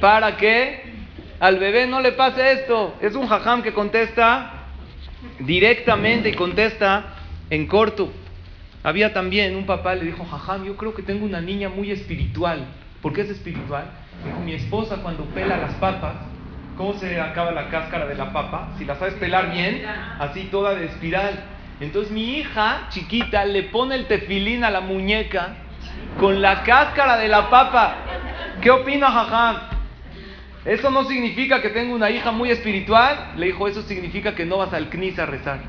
para 0.00 0.36
que 0.36 0.82
al 1.38 1.58
bebé 1.58 1.86
no 1.86 2.00
le 2.00 2.12
pase 2.12 2.52
esto. 2.52 2.96
Es 3.00 3.14
un 3.14 3.28
jajam 3.28 3.62
que 3.62 3.72
contesta 3.72 4.68
directamente 5.38 6.30
y 6.30 6.34
contesta 6.34 7.14
en 7.50 7.66
corto. 7.66 8.10
Había 8.82 9.12
también 9.12 9.54
un 9.54 9.66
papá, 9.66 9.94
le 9.94 10.06
dijo, 10.06 10.24
jajam, 10.24 10.64
yo 10.64 10.76
creo 10.76 10.94
que 10.94 11.02
tengo 11.02 11.26
una 11.26 11.42
niña 11.42 11.68
muy 11.68 11.90
espiritual. 11.90 12.66
¿Por 13.02 13.12
qué 13.12 13.20
es 13.20 13.30
espiritual? 13.30 13.99
Mi 14.44 14.54
esposa 14.54 14.96
cuando 14.96 15.24
pela 15.26 15.56
las 15.56 15.74
papas, 15.74 16.14
¿cómo 16.76 16.94
se 16.94 17.20
acaba 17.20 17.52
la 17.52 17.68
cáscara 17.68 18.06
de 18.06 18.14
la 18.14 18.32
papa? 18.32 18.70
Si 18.78 18.84
la 18.84 18.96
sabes 18.96 19.14
pelar 19.14 19.50
bien, 19.52 19.84
así 20.18 20.44
toda 20.50 20.74
de 20.74 20.86
espiral. 20.86 21.44
Entonces 21.80 22.12
mi 22.12 22.38
hija 22.38 22.86
chiquita 22.90 23.44
le 23.44 23.64
pone 23.64 23.94
el 23.94 24.06
tefilín 24.06 24.64
a 24.64 24.70
la 24.70 24.80
muñeca 24.80 25.56
con 26.18 26.42
la 26.42 26.62
cáscara 26.62 27.16
de 27.16 27.28
la 27.28 27.48
papa. 27.48 27.94
¿Qué 28.60 28.70
opina 28.70 29.10
Jajam? 29.10 29.56
¿Eso 30.64 30.90
no 30.90 31.04
significa 31.04 31.62
que 31.62 31.70
tengo 31.70 31.94
una 31.94 32.10
hija 32.10 32.32
muy 32.32 32.50
espiritual? 32.50 33.32
Le 33.36 33.46
dijo, 33.46 33.66
eso 33.66 33.80
significa 33.80 34.34
que 34.34 34.44
no 34.44 34.58
vas 34.58 34.74
al 34.74 34.90
CNIS 34.90 35.18
a 35.18 35.24
rezar. 35.24 35.60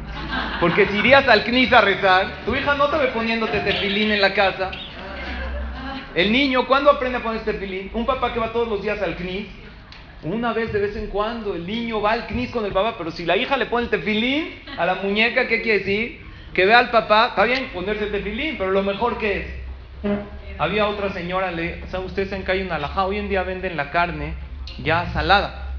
Porque 0.59 0.85
si 0.87 0.97
irías 0.97 1.25
al 1.29 1.45
CNIS 1.45 1.71
a 1.71 1.79
rezar, 1.79 2.27
tu 2.45 2.53
hija 2.53 2.75
no 2.75 2.89
te 2.89 2.97
ve 2.97 3.07
poniéndote 3.07 3.61
tefilín 3.61 4.11
en 4.11 4.19
la 4.19 4.33
casa. 4.33 4.71
El 6.13 6.31
niño, 6.31 6.67
¿cuándo 6.67 6.91
aprende 6.91 7.19
a 7.19 7.23
poner 7.23 7.41
tefilín? 7.43 7.89
Un 7.93 8.05
papá 8.05 8.33
que 8.33 8.39
va 8.39 8.51
todos 8.51 8.67
los 8.67 8.81
días 8.81 9.01
al 9.01 9.15
CNIS, 9.15 9.47
una 10.23 10.51
vez 10.51 10.73
de 10.73 10.79
vez 10.79 10.95
en 10.97 11.07
cuando 11.07 11.55
el 11.55 11.65
niño 11.65 12.01
va 12.01 12.11
al 12.11 12.27
CNIS 12.27 12.51
con 12.51 12.65
el 12.65 12.73
papá, 12.73 12.95
pero 12.97 13.11
si 13.11 13.25
la 13.25 13.37
hija 13.37 13.55
le 13.55 13.67
pone 13.67 13.85
el 13.85 13.89
tefilín 13.89 14.61
a 14.77 14.85
la 14.85 14.95
muñeca, 14.95 15.47
¿qué 15.47 15.61
quiere 15.61 15.79
decir? 15.79 16.21
Que 16.53 16.65
vea 16.65 16.79
al 16.79 16.91
papá, 16.91 17.27
está 17.29 17.45
bien 17.45 17.69
ponerse 17.73 18.03
el 18.05 18.11
tefilín, 18.11 18.57
pero 18.57 18.71
lo 18.71 18.83
mejor 18.83 19.17
que 19.17 19.37
es. 19.37 19.47
Había 20.57 20.87
otra 20.87 21.11
señora, 21.11 21.49
le, 21.51 21.87
¿saben 21.87 22.07
ustedes 22.07 22.29
saben 22.29 22.43
que 22.43 22.51
hay 22.51 22.61
una 22.61 22.75
alajá? 22.75 23.05
Hoy 23.05 23.17
en 23.17 23.29
día 23.29 23.43
venden 23.43 23.77
la 23.77 23.89
carne 23.89 24.33
ya 24.83 25.11
salada. 25.13 25.69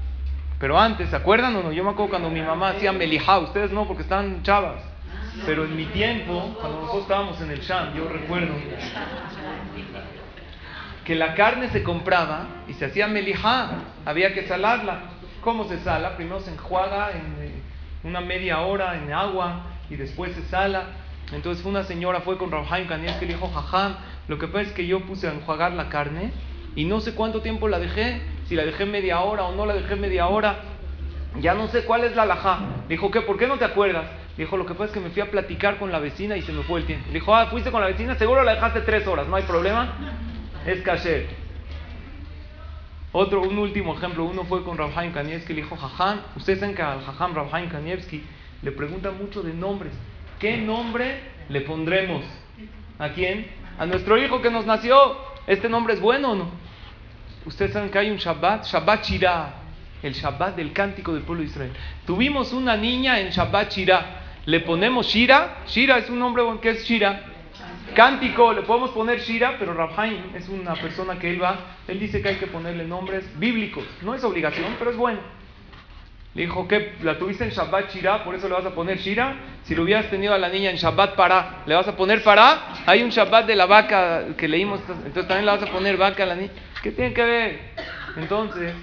Pero 0.59 0.79
antes, 0.79 1.09
¿se 1.09 1.15
acuerdan 1.15 1.55
o 1.57 1.61
no? 1.61 1.71
Yo 1.71 1.83
me 1.83 1.91
acuerdo 1.91 2.09
cuando 2.09 2.29
mi 2.31 2.41
mamá 2.41 2.69
hacía 2.69 2.91
melijá, 2.91 3.37
ustedes 3.37 3.71
no, 3.71 3.85
porque 3.85 4.01
están 4.01 4.41
chavas. 4.41 4.81
Pero 5.45 5.65
en 5.65 5.75
mi 5.75 5.85
tiempo, 5.85 6.55
cuando 6.59 6.79
nosotros 6.81 7.03
estábamos 7.03 7.41
en 7.41 7.51
el 7.51 7.59
Sham, 7.59 7.95
yo 7.95 8.07
recuerdo 8.07 8.53
que 11.05 11.15
la 11.15 11.35
carne 11.35 11.69
se 11.69 11.83
compraba 11.83 12.47
y 12.67 12.73
se 12.73 12.85
hacía 12.85 13.07
melijá, 13.07 13.69
había 14.05 14.33
que 14.33 14.47
salarla. 14.47 14.99
¿Cómo 15.41 15.65
se 15.65 15.79
sala? 15.79 16.15
Primero 16.15 16.39
se 16.39 16.51
enjuaga 16.51 17.11
en 17.11 17.45
eh, 17.45 17.51
una 18.03 18.21
media 18.21 18.61
hora 18.61 18.95
en 18.95 19.11
agua 19.11 19.63
y 19.89 19.95
después 19.95 20.33
se 20.33 20.43
sala. 20.43 20.83
Entonces 21.33 21.65
una 21.65 21.83
señora 21.83 22.21
fue 22.21 22.37
con 22.37 22.51
Rabhaim 22.51 22.87
Kanies 22.87 23.13
que 23.13 23.25
le 23.25 23.33
dijo, 23.33 23.49
jajam, 23.49 23.95
lo 24.27 24.39
que 24.39 24.47
pasa 24.47 24.61
es 24.61 24.71
que 24.71 24.87
yo 24.87 25.01
puse 25.01 25.27
a 25.27 25.33
enjuagar 25.33 25.73
la 25.73 25.89
carne 25.89 26.31
y 26.75 26.85
no 26.85 27.01
sé 27.01 27.13
cuánto 27.13 27.41
tiempo 27.41 27.67
la 27.67 27.79
dejé, 27.79 28.21
si 28.47 28.55
la 28.55 28.63
dejé 28.63 28.85
media 28.85 29.19
hora 29.19 29.43
o 29.43 29.55
no 29.55 29.65
la 29.65 29.73
dejé 29.73 29.95
media 29.95 30.27
hora, 30.27 30.59
ya 31.39 31.53
no 31.53 31.67
sé 31.67 31.83
cuál 31.83 32.03
es 32.05 32.15
la 32.15 32.23
alajá. 32.23 32.59
Dijo, 32.87 33.11
¿qué? 33.11 33.21
¿Por 33.21 33.37
qué 33.37 33.47
no 33.47 33.57
te 33.57 33.65
acuerdas? 33.65 34.05
Dijo, 34.37 34.55
lo 34.55 34.65
que 34.65 34.73
pasa 34.73 34.85
es 34.85 34.91
que 34.91 34.99
me 34.99 35.09
fui 35.09 35.21
a 35.21 35.29
platicar 35.29 35.77
con 35.77 35.91
la 35.91 35.99
vecina 35.99 36.37
y 36.37 36.41
se 36.41 36.53
me 36.53 36.63
fue 36.63 36.79
el 36.79 36.85
tiempo. 36.85 37.09
Dijo, 37.11 37.35
ah, 37.35 37.47
fuiste 37.47 37.71
con 37.71 37.81
la 37.81 37.87
vecina, 37.87 38.15
seguro 38.15 38.43
la 38.43 38.55
dejaste 38.55 38.81
tres 38.81 39.05
horas, 39.07 39.27
no 39.27 39.35
hay 39.35 39.43
problema. 39.43 39.93
Es 40.65 40.81
kasher. 40.81 41.27
Otro, 43.11 43.41
un 43.41 43.59
último 43.59 43.95
ejemplo, 43.95 44.23
uno 44.23 44.43
fue 44.45 44.63
con 44.63 44.77
Rabhaim 44.77 45.11
Kanievski, 45.11 45.53
le 45.53 45.61
dijo, 45.61 45.75
Jajam, 45.75 46.21
ustedes 46.35 46.59
saben 46.59 46.73
que 46.73 46.81
al 46.81 47.03
Jajam 47.03 47.35
Rabhaim 47.35 47.69
Kanievski 47.69 48.23
le 48.61 48.71
pregunta 48.71 49.11
mucho 49.11 49.43
de 49.43 49.53
nombres. 49.53 49.93
¿Qué 50.39 50.57
nombre 50.57 51.19
le 51.49 51.61
pondremos? 51.61 52.23
¿A 52.97 53.09
quién? 53.09 53.47
A 53.77 53.85
nuestro 53.85 54.17
hijo 54.17 54.41
que 54.41 54.49
nos 54.49 54.65
nació. 54.65 55.15
¿Este 55.45 55.69
nombre 55.69 55.93
es 55.93 55.99
bueno 55.99 56.31
o 56.31 56.35
no? 56.35 56.49
Ustedes 57.45 57.73
saben 57.73 57.91
que 57.91 57.99
hay 57.99 58.09
un 58.09 58.17
Shabbat, 58.17 58.65
Shabbat 58.65 59.05
Shirah, 59.05 59.53
el 60.01 60.13
Shabbat 60.13 60.55
del 60.55 60.71
cántico 60.71 61.13
del 61.13 61.23
pueblo 61.23 61.43
de 61.43 61.49
Israel. 61.49 61.71
Tuvimos 62.05 62.53
una 62.53 62.77
niña 62.77 63.19
en 63.19 63.29
Shabbat 63.29 63.73
Shirah. 63.73 64.21
Le 64.45 64.61
ponemos 64.61 65.07
Shira. 65.07 65.63
Shira 65.67 65.97
es 65.97 66.09
un 66.09 66.19
nombre, 66.19 66.43
¿qué 66.61 66.71
es 66.71 66.85
Shira? 66.85 67.32
Cántico, 67.93 68.53
le 68.53 68.63
podemos 68.63 68.91
poner 68.91 69.19
Shira, 69.19 69.55
pero 69.57 69.73
Rabhaim 69.73 70.35
es 70.35 70.49
una 70.49 70.73
persona 70.75 71.17
que 71.17 71.29
él 71.29 71.41
va, 71.41 71.77
él 71.87 71.99
dice 71.99 72.21
que 72.21 72.29
hay 72.29 72.35
que 72.35 72.47
ponerle 72.47 72.85
nombres 72.85 73.25
bíblicos. 73.39 73.83
No 74.01 74.13
es 74.13 74.23
obligación, 74.23 74.75
pero 74.77 74.91
es 74.91 74.97
bueno. 74.97 75.19
Le 76.35 76.43
dijo 76.43 76.67
que 76.67 76.93
la 77.03 77.19
tuviste 77.19 77.43
en 77.43 77.51
Shabbat 77.51 77.93
Shira, 77.93 78.23
por 78.23 78.33
eso 78.33 78.47
le 78.47 78.55
vas 78.55 78.65
a 78.65 78.73
poner 78.73 78.97
Shira. 78.97 79.35
Si 79.65 79.75
lo 79.75 79.83
hubieras 79.83 80.09
tenido 80.09 80.33
a 80.33 80.39
la 80.39 80.49
niña 80.49 80.71
en 80.71 80.77
Shabbat 80.77 81.15
Pará, 81.15 81.61
le 81.67 81.75
vas 81.75 81.87
a 81.87 81.95
poner 81.95 82.23
Pará. 82.23 82.73
Hay 82.87 83.03
un 83.03 83.09
Shabbat 83.09 83.45
de 83.45 83.55
la 83.55 83.67
vaca 83.67 84.35
que 84.35 84.47
leímos, 84.47 84.79
entonces 85.05 85.27
también 85.27 85.45
le 85.45 85.51
vas 85.51 85.61
a 85.61 85.71
poner 85.71 85.95
vaca 85.95 86.23
a 86.23 86.25
la 86.25 86.35
niña. 86.35 86.51
¿Qué 86.81 86.91
tiene 86.91 87.13
que 87.13 87.23
ver? 87.23 87.59
Entonces, 88.17 88.73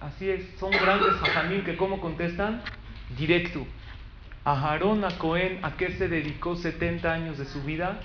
así 0.00 0.28
es, 0.28 0.44
son 0.60 0.70
grandes 0.70 1.14
hajamim 1.22 1.64
que 1.64 1.76
cómo 1.76 1.98
contestan 1.98 2.62
directo. 3.16 3.66
A 4.44 4.72
Harón 4.72 5.04
a 5.04 5.16
Cohen, 5.18 5.60
¿a 5.62 5.76
qué 5.76 5.92
se 5.92 6.08
dedicó 6.08 6.56
70 6.56 7.10
años 7.10 7.38
de 7.38 7.46
su 7.46 7.62
vida? 7.62 8.00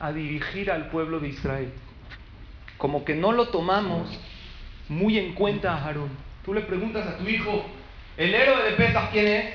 A 0.00 0.12
dirigir 0.12 0.70
al 0.70 0.88
pueblo 0.90 1.20
de 1.20 1.28
Israel. 1.28 1.72
Como 2.76 3.04
que 3.04 3.14
no 3.14 3.32
lo 3.32 3.48
tomamos 3.48 4.08
muy 4.88 5.18
en 5.18 5.34
cuenta 5.34 5.74
a 5.74 5.84
Harón. 5.84 6.10
Tú 6.44 6.54
le 6.54 6.62
preguntas 6.62 7.06
a 7.06 7.18
tu 7.18 7.28
hijo, 7.28 7.64
¿el 8.16 8.34
héroe 8.34 8.62
de 8.64 8.72
Pesach 8.72 9.10
quién 9.10 9.26
es? 9.26 9.54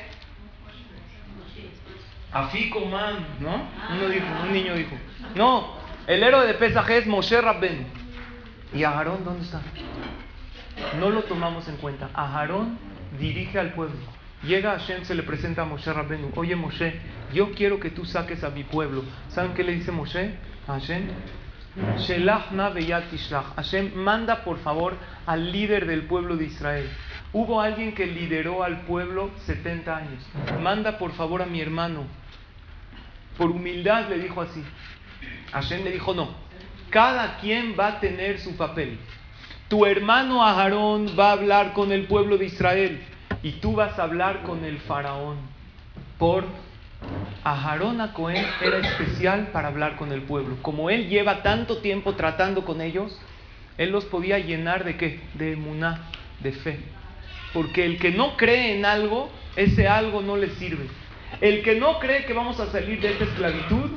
Afiko 2.31 2.85
Man, 2.85 3.25
¿no? 3.39 3.67
Uno 3.95 4.09
dijo, 4.09 4.25
un 4.43 4.51
niño 4.51 4.75
dijo. 4.75 4.95
No, 5.35 5.75
el 6.07 6.23
héroe 6.23 6.47
de 6.47 6.55
Pesach 6.55 6.89
es 6.89 7.07
Moshe 7.07 7.39
Rabben. 7.39 7.85
¿Y 8.73 8.83
Aarón 8.83 9.23
dónde 9.23 9.45
está? 9.45 9.61
No 10.99 11.09
lo 11.11 11.23
tomamos 11.23 11.67
en 11.67 11.77
cuenta. 11.77 12.09
Aarón 12.13 12.77
dirige 13.19 13.59
al 13.59 13.73
pueblo. 13.73 13.95
Llega 14.45 14.71
Hashem, 14.71 15.05
se 15.05 15.15
le 15.15 15.23
presenta 15.23 15.61
a 15.61 15.65
Moshe 15.65 15.91
Rabbenu. 15.91 16.31
Oye 16.35 16.55
Moshe, 16.57 16.99
yo 17.33 17.51
quiero 17.53 17.79
que 17.79 17.89
tú 17.89 18.03
saques 18.03 18.43
a 18.43 18.49
mi 18.49 18.65
pueblo. 18.65 19.03
¿Saben 19.29 19.53
qué 19.53 19.63
le 19.63 19.71
dice 19.71 19.91
Moshe 19.91 20.35
a 20.67 20.73
Hashem? 20.73 21.07
Hashem, 23.55 23.95
manda 23.95 24.43
por 24.43 24.59
favor 24.59 24.97
al 25.25 25.51
líder 25.51 25.87
del 25.87 26.03
pueblo 26.03 26.35
de 26.35 26.45
Israel. 26.45 26.89
Hubo 27.31 27.61
alguien 27.61 27.95
que 27.95 28.05
lideró 28.05 28.63
al 28.63 28.81
pueblo 28.81 29.31
70 29.45 29.95
años. 29.95 30.23
Manda 30.61 30.97
por 30.97 31.13
favor 31.13 31.41
a 31.41 31.45
mi 31.45 31.61
hermano. 31.61 32.05
por 33.37 33.49
humildad 33.49 34.09
le 34.09 34.19
dijo 34.19 34.41
así. 34.41 34.61
Hashem 35.53 35.85
le 35.85 35.91
dijo, 35.91 36.13
no, 36.13 36.35
cada 36.89 37.37
quien 37.37 37.75
va 37.79 37.87
a 37.87 37.99
tener 38.01 38.39
su 38.39 38.57
papel. 38.57 38.99
Tu 39.69 39.85
hermano 39.85 40.45
Aarón 40.45 41.15
va 41.17 41.29
a 41.29 41.31
hablar 41.31 41.73
con 41.73 41.91
el 41.91 42.05
pueblo 42.05 42.37
de 42.37 42.45
Israel 42.45 43.01
y 43.43 43.51
tú 43.53 43.73
vas 43.73 43.99
a 43.99 44.03
hablar 44.03 44.41
con 44.43 44.63
el 44.63 44.79
faraón. 44.79 45.37
Por 46.17 46.45
Aarón 47.43 47.99
a 47.99 48.13
Cohen 48.13 48.45
era 48.61 48.79
especial 48.79 49.49
para 49.51 49.67
hablar 49.67 49.97
con 49.97 50.13
el 50.13 50.21
pueblo. 50.21 50.55
Como 50.61 50.89
él 50.89 51.09
lleva 51.09 51.43
tanto 51.43 51.77
tiempo 51.79 52.15
tratando 52.15 52.63
con 52.63 52.81
ellos, 52.81 53.19
él 53.77 53.91
los 53.91 54.05
podía 54.05 54.39
llenar 54.39 54.85
de 54.85 54.95
qué? 54.95 55.19
De 55.33 55.53
emuná, 55.53 56.09
de 56.39 56.53
fe. 56.53 56.79
Porque 57.53 57.85
el 57.85 57.99
que 57.99 58.11
no 58.11 58.37
cree 58.37 58.77
en 58.77 58.85
algo, 58.85 59.29
ese 59.57 59.87
algo 59.87 60.21
no 60.21 60.37
le 60.37 60.49
sirve. 60.51 60.87
El 61.41 61.63
que 61.63 61.75
no 61.75 61.99
cree 61.99 62.25
que 62.25 62.33
vamos 62.33 62.59
a 62.59 62.71
salir 62.71 63.01
de 63.01 63.11
esta 63.11 63.25
esclavitud, 63.25 63.91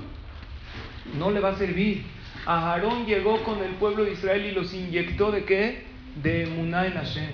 no 1.16 1.30
le 1.30 1.40
va 1.40 1.50
a 1.50 1.56
servir. 1.56 2.04
Aarón 2.46 3.06
llegó 3.06 3.42
con 3.44 3.62
el 3.62 3.72
pueblo 3.72 4.04
de 4.04 4.12
Israel 4.12 4.44
y 4.44 4.52
los 4.52 4.74
inyectó 4.74 5.30
de 5.30 5.44
qué? 5.44 5.95
De 6.23 6.46
Muná 6.46 6.87
en 6.87 6.94
Hashem. 6.94 7.30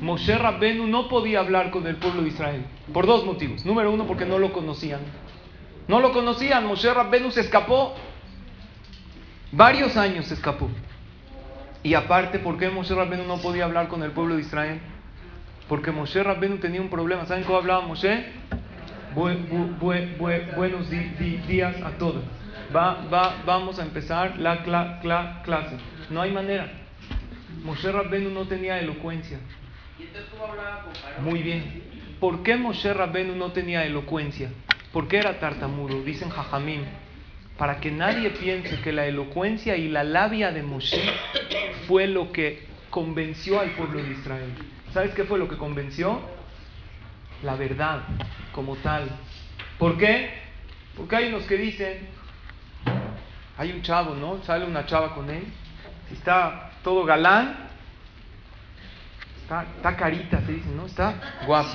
Moshe 0.00 0.36
Rabbenu 0.36 0.86
no 0.86 1.08
podía 1.08 1.40
hablar 1.40 1.70
con 1.70 1.86
el 1.86 1.96
pueblo 1.96 2.22
de 2.22 2.28
Israel 2.28 2.64
por 2.92 3.06
dos 3.06 3.24
motivos. 3.24 3.64
Número 3.64 3.90
uno, 3.90 4.06
porque 4.06 4.26
no 4.26 4.38
lo 4.38 4.52
conocían. 4.52 5.00
No 5.88 6.00
lo 6.00 6.12
conocían. 6.12 6.66
Moshe 6.66 6.92
Rabbenu 6.92 7.30
se 7.30 7.40
escapó. 7.40 7.94
Varios 9.52 9.96
años 9.96 10.26
se 10.26 10.34
escapó. 10.34 10.68
Y 11.82 11.94
aparte, 11.94 12.38
¿por 12.38 12.58
qué 12.58 12.68
Moshe 12.70 12.94
Rabbenu 12.94 13.24
no 13.24 13.38
podía 13.38 13.64
hablar 13.64 13.88
con 13.88 14.02
el 14.02 14.12
pueblo 14.12 14.36
de 14.36 14.42
Israel? 14.42 14.80
Porque 15.68 15.90
Moshe 15.90 16.22
Rabbenu 16.22 16.58
tenía 16.58 16.80
un 16.80 16.90
problema. 16.90 17.26
¿Saben 17.26 17.44
cómo 17.44 17.58
hablaba 17.58 17.86
Moshe? 17.86 18.24
buenos 19.14 20.90
días 20.90 21.76
a 21.82 21.90
todos 21.98 22.22
va, 22.74 23.42
vamos 23.44 23.78
a 23.78 23.82
empezar 23.82 24.38
la 24.38 24.62
clase. 24.62 25.76
No 26.10 26.20
hay 26.20 26.32
manera. 26.32 26.81
Moshe 27.64 27.90
Rabbenu 27.90 28.30
no 28.30 28.46
tenía 28.46 28.78
elocuencia. 28.78 29.38
Muy 31.20 31.42
bien. 31.42 31.82
¿Por 32.18 32.42
qué 32.42 32.56
Moshe 32.56 32.92
Rabbenu 32.92 33.36
no 33.36 33.52
tenía 33.52 33.84
elocuencia? 33.84 34.50
¿Por 34.92 35.08
qué 35.08 35.18
era 35.18 35.38
tartamudo? 35.38 36.02
Dicen 36.02 36.30
Jajamim. 36.30 36.82
Para 37.56 37.80
que 37.80 37.90
nadie 37.90 38.30
piense 38.30 38.80
que 38.80 38.92
la 38.92 39.06
elocuencia 39.06 39.76
y 39.76 39.88
la 39.88 40.04
labia 40.04 40.52
de 40.52 40.62
Moshe 40.62 41.02
fue 41.86 42.06
lo 42.06 42.32
que 42.32 42.66
convenció 42.90 43.60
al 43.60 43.70
pueblo 43.70 44.02
de 44.02 44.10
Israel. 44.10 44.50
¿Sabes 44.92 45.14
qué 45.14 45.24
fue 45.24 45.38
lo 45.38 45.48
que 45.48 45.56
convenció? 45.56 46.20
La 47.42 47.56
verdad 47.56 48.02
como 48.52 48.76
tal. 48.76 49.08
¿Por 49.78 49.96
qué? 49.96 50.30
Porque 50.96 51.16
hay 51.16 51.28
unos 51.28 51.44
que 51.44 51.56
dicen, 51.56 52.08
hay 53.56 53.72
un 53.72 53.82
chavo, 53.82 54.14
¿no? 54.14 54.42
Sale 54.44 54.64
una 54.64 54.84
chava 54.86 55.14
con 55.14 55.30
él. 55.30 55.44
Si 56.08 56.14
está 56.14 56.71
todo 56.82 57.04
galán, 57.04 57.54
está, 59.42 59.96
carita, 59.96 60.40
se 60.42 60.52
dice, 60.52 60.68
¿no? 60.74 60.86
Está 60.86 61.14
guapo. 61.46 61.70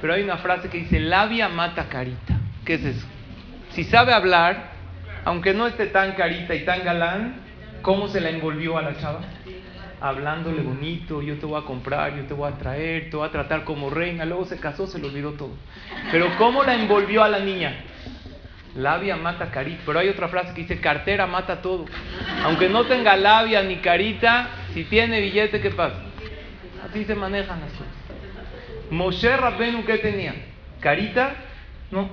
Pero 0.00 0.14
hay 0.14 0.22
una 0.22 0.38
frase 0.38 0.68
que 0.68 0.78
dice, 0.78 0.98
labia 0.98 1.48
mata 1.48 1.88
carita. 1.88 2.34
¿Qué 2.64 2.74
es 2.74 2.84
eso? 2.84 3.06
Si 3.70 3.84
sabe 3.84 4.12
hablar, 4.12 4.72
aunque 5.24 5.54
no 5.54 5.66
esté 5.66 5.86
tan 5.86 6.12
carita 6.12 6.54
y 6.54 6.64
tan 6.64 6.84
galán, 6.84 7.36
¿cómo 7.82 8.08
se 8.08 8.20
la 8.20 8.30
envolvió 8.30 8.78
a 8.78 8.82
la 8.82 8.96
chava? 8.98 9.20
Hablándole 10.00 10.62
bonito, 10.62 11.22
yo 11.22 11.38
te 11.38 11.46
voy 11.46 11.62
a 11.62 11.64
comprar, 11.64 12.16
yo 12.16 12.24
te 12.24 12.34
voy 12.34 12.50
a 12.50 12.56
traer, 12.56 13.10
te 13.10 13.16
voy 13.16 13.28
a 13.28 13.30
tratar 13.30 13.62
como 13.62 13.88
reina. 13.88 14.24
Luego 14.24 14.44
se 14.46 14.58
casó, 14.58 14.88
se 14.88 14.98
le 14.98 15.06
olvidó 15.06 15.32
todo. 15.32 15.52
Pero 16.10 16.26
¿cómo 16.38 16.64
la 16.64 16.74
envolvió 16.74 17.22
a 17.22 17.28
la 17.28 17.38
niña? 17.38 17.84
Labia 18.74 19.16
mata 19.16 19.50
carita. 19.50 19.82
Pero 19.84 19.98
hay 19.98 20.08
otra 20.08 20.28
frase 20.28 20.54
que 20.54 20.62
dice, 20.62 20.80
cartera 20.80 21.26
mata 21.26 21.60
todo. 21.60 21.84
Aunque 22.44 22.68
no 22.68 22.84
tenga 22.84 23.16
labia 23.16 23.62
ni 23.62 23.76
carita, 23.76 24.48
si 24.72 24.84
tiene 24.84 25.20
billete, 25.20 25.60
¿qué 25.60 25.70
pasa? 25.70 25.96
Así 26.88 27.04
se 27.04 27.14
manejan 27.14 27.60
las 27.60 27.70
cosas. 27.72 27.92
Moshe 28.90 29.36
Rabbenu, 29.36 29.84
¿qué 29.84 29.98
tenía? 29.98 30.34
¿Carita? 30.80 31.34
No. 31.90 32.10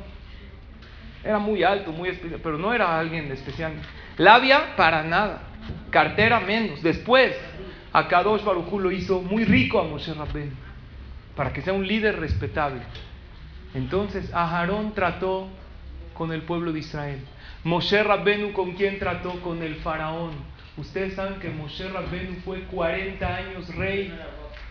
Era 1.23 1.39
muy 1.39 1.63
alto, 1.63 1.91
muy 1.91 2.09
especial, 2.09 2.39
pero 2.41 2.57
no 2.57 2.73
era 2.73 2.97
alguien 2.97 3.31
especial. 3.31 3.73
Labia, 4.17 4.75
para 4.75 5.03
nada. 5.03 5.41
Cartera, 5.89 6.39
menos. 6.39 6.81
Después, 6.81 7.35
Akadosh 7.91 8.43
Baruj 8.43 8.71
lo 8.79 8.91
hizo 8.91 9.21
muy 9.21 9.43
rico 9.43 9.79
a 9.79 9.83
Moshe 9.83 10.13
Rabbenu, 10.13 10.51
para 11.35 11.51
que 11.51 11.61
sea 11.61 11.73
un 11.73 11.85
líder 11.85 12.19
respetable. 12.19 12.81
Entonces, 13.73 14.33
Aharón 14.33 14.93
trató 14.93 15.47
con 16.19 16.33
el 16.33 16.41
pueblo 16.41 16.73
de 16.73 16.79
Israel. 16.79 17.21
Moshe 17.63 18.03
Rabbenu 18.03 18.51
con 18.51 18.73
quién 18.73 18.99
trató 18.99 19.41
con 19.41 19.63
el 19.63 19.75
faraón. 19.75 20.31
Ustedes 20.75 21.13
saben 21.13 21.39
que 21.39 21.49
Moshe 21.49 21.87
Rabbenu 21.87 22.41
fue 22.43 22.63
40 22.63 23.25
años 23.25 23.73
rey 23.73 24.13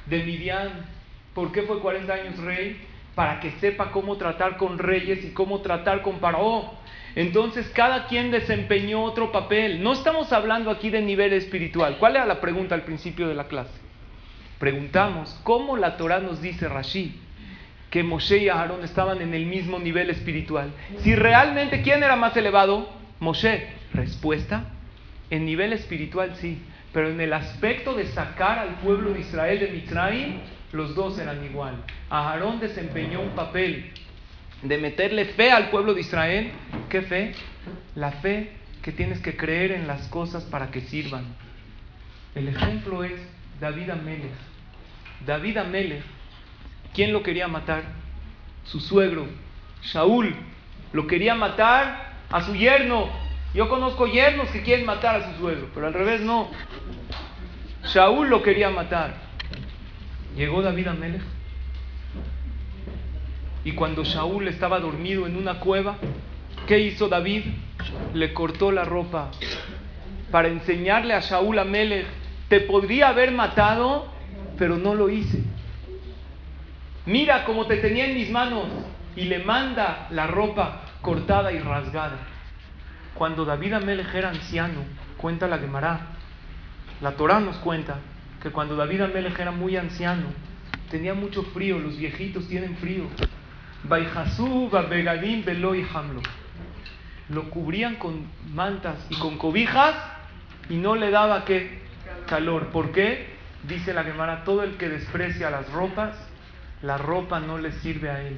de 0.04 0.24
Midian. 0.24 0.70
¿Por 1.34 1.50
qué 1.50 1.62
fue 1.62 1.80
40 1.80 2.12
años 2.12 2.36
rey? 2.36 2.76
Para 3.14 3.40
que 3.40 3.52
sepa 3.52 3.90
cómo 3.92 4.18
tratar 4.18 4.58
con 4.58 4.78
reyes 4.78 5.24
y 5.24 5.30
cómo 5.30 5.62
tratar 5.62 6.02
con 6.02 6.20
faraón. 6.20 6.64
Entonces 7.16 7.66
cada 7.70 8.08
quien 8.08 8.30
desempeñó 8.30 9.02
otro 9.02 9.32
papel. 9.32 9.82
No 9.82 9.94
estamos 9.94 10.34
hablando 10.34 10.70
aquí 10.70 10.90
de 10.90 11.00
nivel 11.00 11.32
espiritual. 11.32 11.96
¿Cuál 11.98 12.16
era 12.16 12.26
la 12.26 12.42
pregunta 12.42 12.74
al 12.74 12.82
principio 12.82 13.26
de 13.26 13.34
la 13.34 13.48
clase? 13.48 13.72
Preguntamos, 14.58 15.40
¿cómo 15.44 15.78
la 15.78 15.96
Torah 15.96 16.20
nos 16.20 16.42
dice 16.42 16.68
Rashi? 16.68 17.18
Que 17.90 18.02
Moshe 18.02 18.38
y 18.38 18.48
Aarón 18.48 18.84
estaban 18.84 19.22
en 19.22 19.34
el 19.34 19.46
mismo 19.46 19.78
nivel 19.78 20.10
espiritual. 20.10 20.70
Si 20.98 21.14
realmente, 21.14 21.82
¿quién 21.82 22.02
era 22.02 22.16
más 22.16 22.36
elevado? 22.36 22.88
Moshe. 23.20 23.66
Respuesta, 23.94 24.64
en 25.30 25.46
nivel 25.46 25.72
espiritual 25.72 26.34
sí, 26.36 26.62
pero 26.92 27.08
en 27.08 27.20
el 27.20 27.32
aspecto 27.32 27.94
de 27.94 28.06
sacar 28.06 28.58
al 28.58 28.76
pueblo 28.76 29.12
de 29.14 29.20
Israel 29.20 29.60
de 29.60 29.68
Mitzrayim, 29.68 30.40
los 30.72 30.94
dos 30.94 31.18
eran 31.18 31.42
igual. 31.44 31.76
Aarón 32.10 32.60
desempeñó 32.60 33.20
un 33.20 33.30
papel 33.30 33.90
de 34.62 34.78
meterle 34.78 35.24
fe 35.24 35.50
al 35.50 35.70
pueblo 35.70 35.94
de 35.94 36.02
Israel. 36.02 36.50
¿Qué 36.90 37.02
fe? 37.02 37.32
La 37.94 38.12
fe 38.12 38.50
que 38.82 38.92
tienes 38.92 39.20
que 39.20 39.36
creer 39.36 39.72
en 39.72 39.86
las 39.86 40.08
cosas 40.08 40.44
para 40.44 40.70
que 40.70 40.82
sirvan. 40.82 41.24
El 42.34 42.48
ejemplo 42.48 43.04
es 43.04 43.20
David 43.60 43.90
Amelech. 43.90 44.32
David 45.26 45.56
Amelech 45.56 46.02
¿Quién 46.98 47.12
lo 47.12 47.22
quería 47.22 47.46
matar? 47.46 47.84
Su 48.64 48.80
suegro, 48.80 49.24
Shaul. 49.84 50.34
Lo 50.92 51.06
quería 51.06 51.36
matar 51.36 52.14
a 52.28 52.42
su 52.42 52.56
yerno. 52.56 53.08
Yo 53.54 53.68
conozco 53.68 54.08
yernos 54.08 54.48
que 54.48 54.64
quieren 54.64 54.84
matar 54.84 55.14
a 55.14 55.30
su 55.30 55.38
suegro, 55.38 55.68
pero 55.72 55.86
al 55.86 55.94
revés 55.94 56.22
no. 56.22 56.50
Shaul 57.84 58.28
lo 58.28 58.42
quería 58.42 58.70
matar. 58.70 59.14
Llegó 60.34 60.60
David 60.60 60.88
a 60.88 60.94
Melech. 60.94 61.22
Y 63.62 63.74
cuando 63.74 64.02
Shaul 64.02 64.48
estaba 64.48 64.80
dormido 64.80 65.28
en 65.28 65.36
una 65.36 65.60
cueva, 65.60 65.98
¿qué 66.66 66.80
hizo 66.80 67.08
David? 67.08 67.44
Le 68.12 68.34
cortó 68.34 68.72
la 68.72 68.82
ropa 68.82 69.30
para 70.32 70.48
enseñarle 70.48 71.14
a 71.14 71.20
Shaul 71.20 71.60
a 71.60 71.64
Melech, 71.64 72.06
te 72.48 72.58
podría 72.58 73.10
haber 73.10 73.30
matado, 73.30 74.08
pero 74.58 74.78
no 74.78 74.96
lo 74.96 75.08
hice 75.10 75.44
mira 77.08 77.44
cómo 77.44 77.66
te 77.66 77.78
tenía 77.78 78.06
en 78.06 78.14
mis 78.14 78.30
manos. 78.30 78.66
Y 79.16 79.24
le 79.24 79.40
manda 79.40 80.06
la 80.10 80.28
ropa 80.28 80.82
cortada 81.02 81.52
y 81.52 81.58
rasgada. 81.58 82.18
Cuando 83.14 83.44
David 83.44 83.72
Amelech 83.72 84.14
era 84.14 84.28
anciano, 84.28 84.84
cuenta 85.16 85.48
la 85.48 85.58
Gemara, 85.58 86.00
la 87.00 87.12
Torah 87.12 87.40
nos 87.40 87.56
cuenta 87.56 87.96
que 88.40 88.50
cuando 88.50 88.76
David 88.76 89.00
Amelech 89.00 89.36
era 89.38 89.50
muy 89.50 89.76
anciano, 89.76 90.26
tenía 90.88 91.14
mucho 91.14 91.42
frío, 91.42 91.78
los 91.78 91.96
viejitos 91.96 92.46
tienen 92.46 92.76
frío. 92.76 93.04
Lo 97.28 97.50
cubrían 97.50 97.96
con 97.96 98.26
mantas 98.52 99.04
y 99.10 99.16
con 99.16 99.36
cobijas 99.36 99.96
y 100.68 100.76
no 100.76 100.94
le 100.94 101.10
daba 101.10 101.44
qué 101.44 101.80
calor. 102.28 102.68
¿Por 102.68 102.92
qué? 102.92 103.36
Dice 103.64 103.92
la 103.92 104.04
Gemara, 104.04 104.44
todo 104.44 104.62
el 104.62 104.76
que 104.76 104.88
desprecia 104.88 105.50
las 105.50 105.68
ropas 105.72 106.27
la 106.82 106.98
ropa 106.98 107.40
no 107.40 107.58
le 107.58 107.72
sirve 107.72 108.10
a 108.10 108.22
él. 108.22 108.36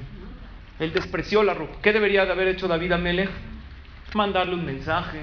Él 0.79 0.93
despreció 0.93 1.43
la 1.43 1.53
ropa. 1.53 1.77
¿Qué 1.81 1.93
debería 1.93 2.25
de 2.25 2.31
haber 2.31 2.47
hecho 2.47 2.67
David 2.67 2.93
a 2.93 2.97
Melech? 2.97 3.29
Mandarle 4.13 4.55
un 4.55 4.65
mensaje, 4.65 5.19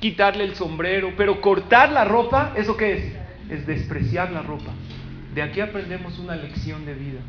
quitarle 0.00 0.44
el 0.44 0.54
sombrero, 0.54 1.14
pero 1.16 1.40
cortar 1.40 1.90
la 1.92 2.04
ropa, 2.04 2.52
¿eso 2.56 2.76
qué 2.76 2.92
es? 2.92 3.16
Es 3.50 3.66
despreciar 3.66 4.30
la 4.30 4.42
ropa. 4.42 4.72
De 5.34 5.42
aquí 5.42 5.60
aprendemos 5.60 6.18
una 6.18 6.36
lección 6.36 6.84
de 6.84 6.94
vida. 6.94 7.20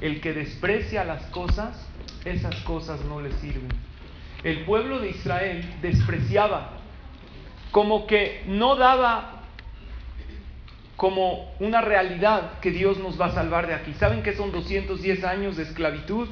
El 0.00 0.20
que 0.20 0.32
desprecia 0.32 1.04
las 1.04 1.24
cosas, 1.26 1.88
esas 2.24 2.56
cosas 2.62 3.04
no 3.04 3.20
le 3.20 3.32
sirven. 3.34 3.68
El 4.42 4.64
pueblo 4.64 4.98
de 4.98 5.10
Israel 5.10 5.64
despreciaba, 5.80 6.78
como 7.70 8.06
que 8.06 8.42
no 8.46 8.76
daba 8.76 9.35
como 10.96 11.52
una 11.60 11.82
realidad 11.82 12.58
que 12.60 12.70
Dios 12.70 12.98
nos 12.98 13.20
va 13.20 13.26
a 13.26 13.32
salvar 13.32 13.66
de 13.66 13.74
aquí. 13.74 13.92
¿Saben 13.94 14.22
que 14.22 14.34
son 14.34 14.50
210 14.50 15.24
años 15.24 15.56
de 15.56 15.64
esclavitud? 15.64 16.28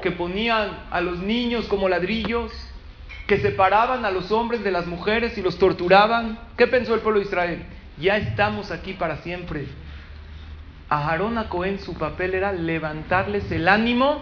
Que 0.00 0.12
ponían 0.12 0.70
a 0.90 1.00
los 1.00 1.18
niños 1.18 1.66
como 1.66 1.88
ladrillos 1.88 2.52
que 3.26 3.38
separaban 3.38 4.04
a 4.04 4.12
los 4.12 4.30
hombres 4.30 4.62
de 4.62 4.70
las 4.70 4.86
mujeres 4.86 5.36
y 5.36 5.42
los 5.42 5.58
torturaban. 5.58 6.38
¿Qué 6.56 6.68
pensó 6.68 6.94
el 6.94 7.00
pueblo 7.00 7.18
de 7.18 7.26
Israel? 7.26 7.64
Ya 7.98 8.16
estamos 8.16 8.70
aquí 8.70 8.92
para 8.92 9.16
siempre. 9.18 9.66
A 10.88 11.08
Aarón 11.08 11.36
a 11.36 11.48
Cohen 11.48 11.80
su 11.80 11.94
papel 11.94 12.34
era 12.34 12.52
levantarles 12.52 13.50
el 13.50 13.66
ánimo 13.66 14.20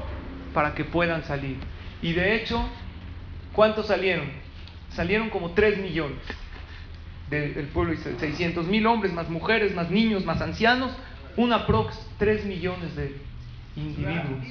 para 0.54 0.74
que 0.74 0.84
puedan 0.84 1.24
salir. 1.24 1.58
Y 2.00 2.14
de 2.14 2.36
hecho, 2.36 2.66
¿cuántos 3.52 3.88
salieron? 3.88 4.30
Salieron 4.90 5.28
como 5.28 5.50
3 5.50 5.78
millones 5.78 6.20
del 7.34 7.66
pueblo 7.68 7.92
de 7.92 7.98
Israel. 7.98 8.16
600 8.18 8.66
mil 8.66 8.86
hombres, 8.86 9.12
más 9.12 9.28
mujeres, 9.28 9.74
más 9.74 9.90
niños, 9.90 10.24
más 10.24 10.40
ancianos. 10.40 10.92
Una 11.36 11.66
prox, 11.66 11.98
3 12.18 12.44
millones 12.44 12.94
de 12.96 13.16
individuos. 13.76 14.44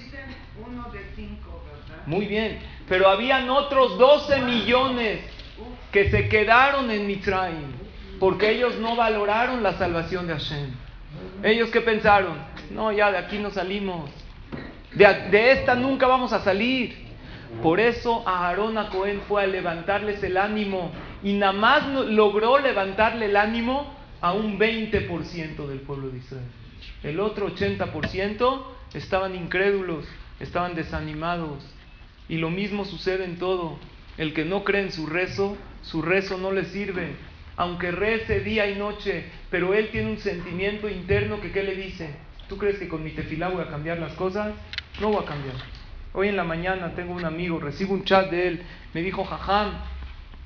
Uno 0.68 0.90
de 0.92 1.00
cinco, 1.16 1.64
Muy 2.06 2.26
bien, 2.26 2.60
pero 2.88 3.08
habían 3.10 3.50
otros 3.50 3.98
12 3.98 4.42
millones 4.42 5.22
que 5.92 6.12
se 6.12 6.28
quedaron 6.28 6.92
en 6.92 7.08
Mitzrayim 7.08 7.84
porque 8.20 8.52
ellos 8.52 8.78
no 8.80 8.96
valoraron 8.96 9.64
la 9.64 9.74
salvación 9.74 10.28
de 10.28 10.34
Hashem. 10.34 10.72
Ellos 11.44 11.70
que 11.72 11.82
pensaron, 11.82 12.38
no, 12.72 12.92
ya 12.92 13.12
de 13.12 13.18
aquí 13.18 13.38
no 13.38 13.52
salimos, 13.52 14.10
de, 14.94 15.06
de 15.30 15.52
esta 15.52 15.76
nunca 15.76 16.08
vamos 16.08 16.32
a 16.34 16.40
salir. 16.40 17.04
Por 17.62 17.80
eso 17.80 18.24
Aarón 18.28 18.78
a 18.78 18.90
Cohen 18.90 19.22
fue 19.28 19.44
a 19.44 19.48
levantarles 19.48 20.24
el 20.24 20.38
ánimo 20.38 20.92
y 21.24 21.34
nada 21.34 21.54
más 21.54 21.88
logró 21.88 22.60
levantarle 22.60 23.26
el 23.28 23.38
ánimo 23.38 23.94
a 24.22 24.34
un 24.34 24.60
20% 24.60 25.68
del 25.68 25.80
pueblo 25.80 26.10
de 26.10 26.18
Israel. 26.18 26.46
El 27.02 27.20
otro 27.20 27.54
80% 27.54 28.64
estaban 28.94 29.36
incrédulos, 29.36 30.06
estaban 30.40 30.76
desanimados. 30.76 31.64
Y 32.28 32.38
lo 32.38 32.50
mismo 32.50 32.86
sucede 32.86 33.26
en 33.26 33.38
todo. 33.38 33.78
El 34.18 34.34
que 34.34 34.46
no 34.46 34.64
cree 34.64 34.84
en 34.84 34.92
su 34.92 35.08
rezo, 35.08 35.58
su 35.82 36.02
rezo 36.02 36.38
no 36.38 36.52
le 36.52 36.66
sirve. 36.66 37.16
Aunque 37.56 37.92
rece 37.92 38.42
día 38.42 38.70
y 38.70 38.76
noche, 38.76 39.26
pero 39.50 39.74
él 39.74 39.90
tiene 39.92 40.12
un 40.12 40.18
sentimiento 40.18 40.90
interno 40.90 41.40
que 41.40 41.52
¿qué 41.52 41.64
le 41.64 41.76
dice? 41.76 42.16
¿Tú 42.50 42.58
crees 42.58 42.80
que 42.80 42.88
con 42.88 43.04
mi 43.04 43.12
tefilá 43.12 43.50
voy 43.50 43.62
a 43.62 43.70
cambiar 43.70 44.00
las 44.00 44.14
cosas? 44.14 44.54
No 45.00 45.10
voy 45.10 45.24
a 45.24 45.28
cambiar. 45.28 45.56
Hoy 46.14 46.28
en 46.28 46.36
la 46.36 46.44
mañana 46.44 46.94
tengo 46.96 47.14
un 47.14 47.26
amigo, 47.26 47.60
recibo 47.60 47.94
un 47.94 48.04
chat 48.04 48.30
de 48.30 48.48
él, 48.48 48.64
me 48.94 49.02
dijo, 49.02 49.24
jajam, 49.24 49.74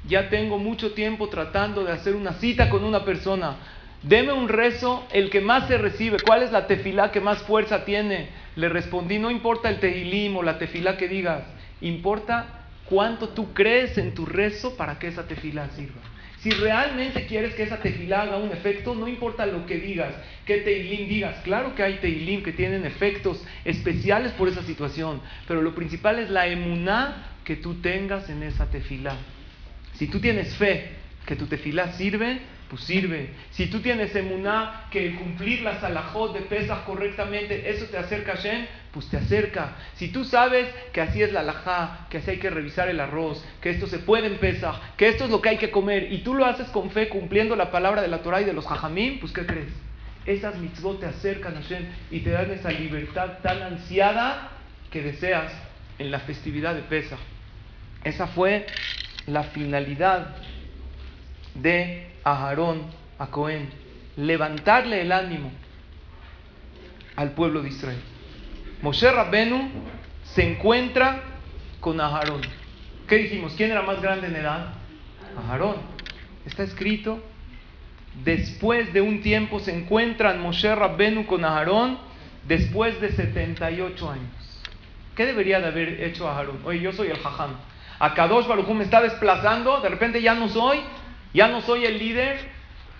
ya 0.07 0.29
tengo 0.29 0.57
mucho 0.57 0.93
tiempo 0.93 1.29
tratando 1.29 1.83
de 1.83 1.91
hacer 1.91 2.15
una 2.15 2.33
cita 2.33 2.69
con 2.69 2.83
una 2.83 3.03
persona. 3.03 3.57
Deme 4.03 4.31
un 4.31 4.47
rezo, 4.47 5.05
el 5.11 5.29
que 5.29 5.41
más 5.41 5.67
se 5.67 5.77
recibe. 5.77 6.17
¿Cuál 6.19 6.43
es 6.43 6.51
la 6.51 6.67
tefilá 6.67 7.11
que 7.11 7.19
más 7.19 7.39
fuerza 7.39 7.83
tiene? 7.83 8.29
Le 8.55 8.69
respondí, 8.69 9.19
no 9.19 9.31
importa 9.31 9.69
el 9.69 9.79
tehilim 9.79 10.37
o 10.37 10.43
la 10.43 10.57
tefilá 10.57 10.97
que 10.97 11.07
digas, 11.07 11.43
importa 11.81 12.65
cuánto 12.85 13.29
tú 13.29 13.53
crees 13.53 13.97
en 13.97 14.13
tu 14.13 14.25
rezo 14.25 14.77
para 14.77 14.97
que 14.99 15.07
esa 15.07 15.27
tefilá 15.27 15.69
sirva. 15.69 16.01
Si 16.39 16.51
realmente 16.51 17.25
quieres 17.25 17.55
que 17.55 17.63
esa 17.63 17.77
tefilá 17.77 18.21
haga 18.21 18.37
un 18.37 18.51
efecto, 18.51 18.93
no 18.93 19.07
importa 19.07 19.45
lo 19.47 19.65
que 19.65 19.79
digas, 19.79 20.13
qué 20.45 20.57
tehilim 20.57 21.09
digas. 21.09 21.35
Claro 21.43 21.73
que 21.75 21.83
hay 21.83 21.95
tehilim 21.95 22.43
que 22.43 22.53
tienen 22.53 22.85
efectos 22.85 23.43
especiales 23.65 24.31
por 24.33 24.47
esa 24.47 24.61
situación, 24.61 25.19
pero 25.47 25.61
lo 25.61 25.73
principal 25.73 26.19
es 26.19 26.29
la 26.29 26.47
emuná 26.47 27.33
que 27.43 27.55
tú 27.55 27.81
tengas 27.81 28.29
en 28.29 28.43
esa 28.43 28.69
tefilá. 28.69 29.17
Si 29.97 30.07
tú 30.07 30.19
tienes 30.19 30.55
fe 30.55 30.91
que 31.25 31.35
tu 31.35 31.47
tefilá 31.47 31.93
sirve, 31.93 32.39
pues 32.69 32.83
sirve. 32.83 33.29
Si 33.51 33.67
tú 33.67 33.79
tienes 33.79 34.15
emuná 34.15 34.87
que 34.91 35.15
cumplir 35.15 35.61
la 35.61 35.79
salahot 35.79 36.33
de 36.33 36.41
pesas 36.41 36.79
correctamente, 36.79 37.69
eso 37.69 37.85
te 37.85 37.97
acerca 37.97 38.33
a 38.33 38.35
Shem, 38.35 38.65
pues 38.91 39.07
te 39.09 39.17
acerca. 39.17 39.75
Si 39.95 40.09
tú 40.09 40.25
sabes 40.25 40.67
que 40.91 41.01
así 41.01 41.21
es 41.21 41.31
la 41.31 41.39
alajá, 41.41 42.07
que 42.09 42.17
así 42.17 42.31
hay 42.31 42.37
que 42.37 42.49
revisar 42.49 42.89
el 42.89 42.99
arroz, 42.99 43.43
que 43.61 43.69
esto 43.69 43.87
se 43.87 43.99
puede 43.99 44.27
en 44.27 44.37
pesaj, 44.37 44.79
que 44.97 45.07
esto 45.07 45.25
es 45.25 45.29
lo 45.29 45.41
que 45.41 45.49
hay 45.49 45.57
que 45.57 45.71
comer, 45.71 46.11
y 46.11 46.19
tú 46.19 46.33
lo 46.33 46.45
haces 46.45 46.67
con 46.69 46.91
fe, 46.91 47.09
cumpliendo 47.09 47.55
la 47.55 47.71
palabra 47.71 48.01
de 48.01 48.07
la 48.07 48.21
Torah 48.21 48.41
y 48.41 48.45
de 48.45 48.53
los 48.53 48.67
jajamim, 48.67 49.19
pues 49.19 49.31
¿qué 49.31 49.45
crees? 49.45 49.73
Esas 50.25 50.57
mitzvot 50.57 50.99
te 50.99 51.05
acercan 51.05 51.55
a 51.55 51.61
Shem 51.61 51.85
y 52.11 52.19
te 52.19 52.31
dan 52.31 52.51
esa 52.51 52.69
libertad 52.69 53.39
tan 53.41 53.61
ansiada 53.61 54.51
que 54.91 55.01
deseas 55.01 55.53
en 55.99 56.11
la 56.11 56.19
festividad 56.19 56.75
de 56.75 56.81
Pesach. 56.81 57.19
Esa 58.03 58.27
fue 58.27 58.65
la 59.27 59.43
finalidad 59.43 60.35
de 61.55 62.07
Aarón, 62.23 62.83
a 63.19 63.27
Cohen, 63.27 63.69
levantarle 64.15 65.01
el 65.01 65.11
ánimo 65.11 65.51
al 67.15 67.31
pueblo 67.31 67.61
de 67.61 67.69
Israel. 67.69 67.99
Moshe 68.81 69.11
Rabbenu 69.11 69.69
se 70.23 70.49
encuentra 70.49 71.21
con 71.79 71.99
Aarón. 71.99 72.41
¿Qué 73.07 73.17
dijimos? 73.17 73.53
¿Quién 73.55 73.71
era 73.71 73.81
más 73.81 74.01
grande 74.01 74.27
en 74.27 74.35
edad? 74.35 74.73
Aarón. 75.49 75.75
Está 76.45 76.63
escrito. 76.63 77.23
Después 78.23 78.93
de 78.93 79.01
un 79.01 79.21
tiempo 79.21 79.59
se 79.59 79.75
encuentran 79.75 80.41
Moshe 80.41 80.73
Rabbenu 80.73 81.25
con 81.25 81.45
Aarón 81.45 81.97
después 82.47 82.99
de 83.01 83.11
78 83.11 84.09
años. 84.09 84.63
¿Qué 85.15 85.25
debería 85.25 85.59
de 85.59 85.67
haber 85.67 86.03
hecho 86.03 86.29
Aarón? 86.29 86.59
Oye, 86.63 86.79
yo 86.79 86.93
soy 86.93 87.09
el 87.09 87.17
jajam. 87.17 87.51
A 87.99 88.13
Kadosh 88.13 88.47
Baruj 88.47 88.69
me 88.69 88.83
está 88.83 89.01
desplazando, 89.01 89.81
de 89.81 89.89
repente 89.89 90.21
ya 90.21 90.35
no 90.35 90.49
soy, 90.49 90.79
ya 91.33 91.47
no 91.47 91.61
soy 91.61 91.85
el 91.85 91.97
líder. 91.97 92.37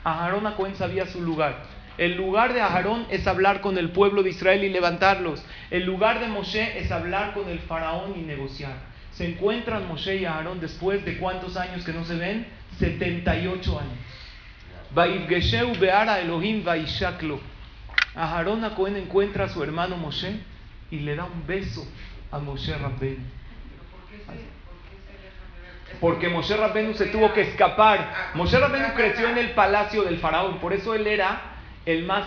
Aarón 0.03 0.47
a 0.47 0.55
Cohen 0.55 0.75
sabía 0.75 1.05
su 1.05 1.21
lugar. 1.21 1.55
El 1.97 2.15
lugar 2.15 2.53
de 2.53 2.61
Aarón 2.61 3.05
es 3.09 3.27
hablar 3.27 3.61
con 3.61 3.77
el 3.77 3.89
pueblo 3.89 4.23
de 4.23 4.29
Israel 4.29 4.63
y 4.63 4.69
levantarlos. 4.69 5.43
El 5.71 5.85
lugar 5.85 6.19
de 6.19 6.27
Moshe 6.27 6.79
es 6.79 6.91
hablar 6.91 7.33
con 7.33 7.49
el 7.49 7.59
faraón 7.59 8.13
y 8.17 8.21
negociar. 8.21 8.73
Se 9.11 9.27
encuentran 9.27 9.87
Moshe 9.87 10.17
y 10.17 10.25
Aarón 10.25 10.59
después 10.59 11.03
de 11.05 11.17
cuántos 11.17 11.57
años 11.57 11.83
que 11.83 11.93
no 11.93 12.05
se 12.05 12.15
ven? 12.15 12.47
78 12.77 13.79
años. 13.79 15.79
beara 15.79 16.21
Elohim 16.21 16.63
Aarón 18.15 18.63
a 18.63 18.75
Cohen 18.75 18.95
encuentra 18.95 19.45
a 19.45 19.49
su 19.49 19.63
hermano 19.63 19.97
Moshe 19.97 20.39
y 20.91 20.99
le 20.99 21.15
da 21.15 21.25
un 21.25 21.45
beso 21.45 21.85
a 22.31 22.39
Moshe 22.39 22.77
Rabbeinu. 22.77 23.25
Porque 25.99 26.29
Moshe 26.29 26.55
Rabbenu 26.55 26.93
se 26.93 27.07
tuvo 27.07 27.33
que 27.33 27.41
escapar. 27.41 28.31
Moshe 28.33 28.59
Rabbenu 28.59 28.93
creció 28.95 29.29
en 29.29 29.37
el 29.37 29.51
palacio 29.51 30.03
del 30.03 30.19
faraón, 30.19 30.59
por 30.59 30.73
eso 30.73 30.93
él 30.93 31.07
era 31.07 31.41
el 31.85 32.03
más 32.03 32.25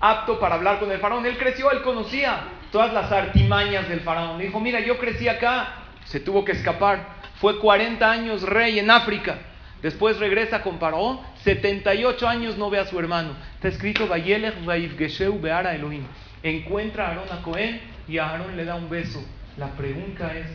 apto 0.00 0.38
para 0.38 0.54
hablar 0.54 0.78
con 0.78 0.90
el 0.90 1.00
faraón. 1.00 1.26
Él 1.26 1.36
creció, 1.36 1.70
él 1.70 1.82
conocía 1.82 2.40
todas 2.70 2.92
las 2.92 3.10
artimañas 3.10 3.88
del 3.88 4.00
faraón. 4.00 4.38
Dijo, 4.38 4.60
mira, 4.60 4.80
yo 4.80 4.98
crecí 4.98 5.28
acá, 5.28 5.74
se 6.04 6.20
tuvo 6.20 6.44
que 6.44 6.52
escapar. 6.52 7.20
Fue 7.40 7.58
40 7.58 8.10
años 8.10 8.42
rey 8.42 8.78
en 8.78 8.90
África. 8.90 9.38
Después 9.82 10.18
regresa 10.18 10.62
con 10.62 10.78
Faraón, 10.78 11.20
78 11.42 12.28
años 12.28 12.58
no 12.58 12.68
ve 12.68 12.78
a 12.78 12.84
su 12.84 12.98
hermano. 12.98 13.34
Está 13.54 13.68
escrito, 13.68 14.06
Beara 14.06 15.74
Elohim. 15.74 16.04
Encuentra 16.42 17.06
a 17.06 17.08
Aarón 17.08 17.28
a 17.30 17.42
Cohen 17.42 17.80
y 18.06 18.18
a 18.18 18.28
Aarón 18.28 18.56
le 18.56 18.66
da 18.66 18.74
un 18.74 18.90
beso. 18.90 19.24
La 19.56 19.68
pregunta 19.68 20.36
es, 20.36 20.46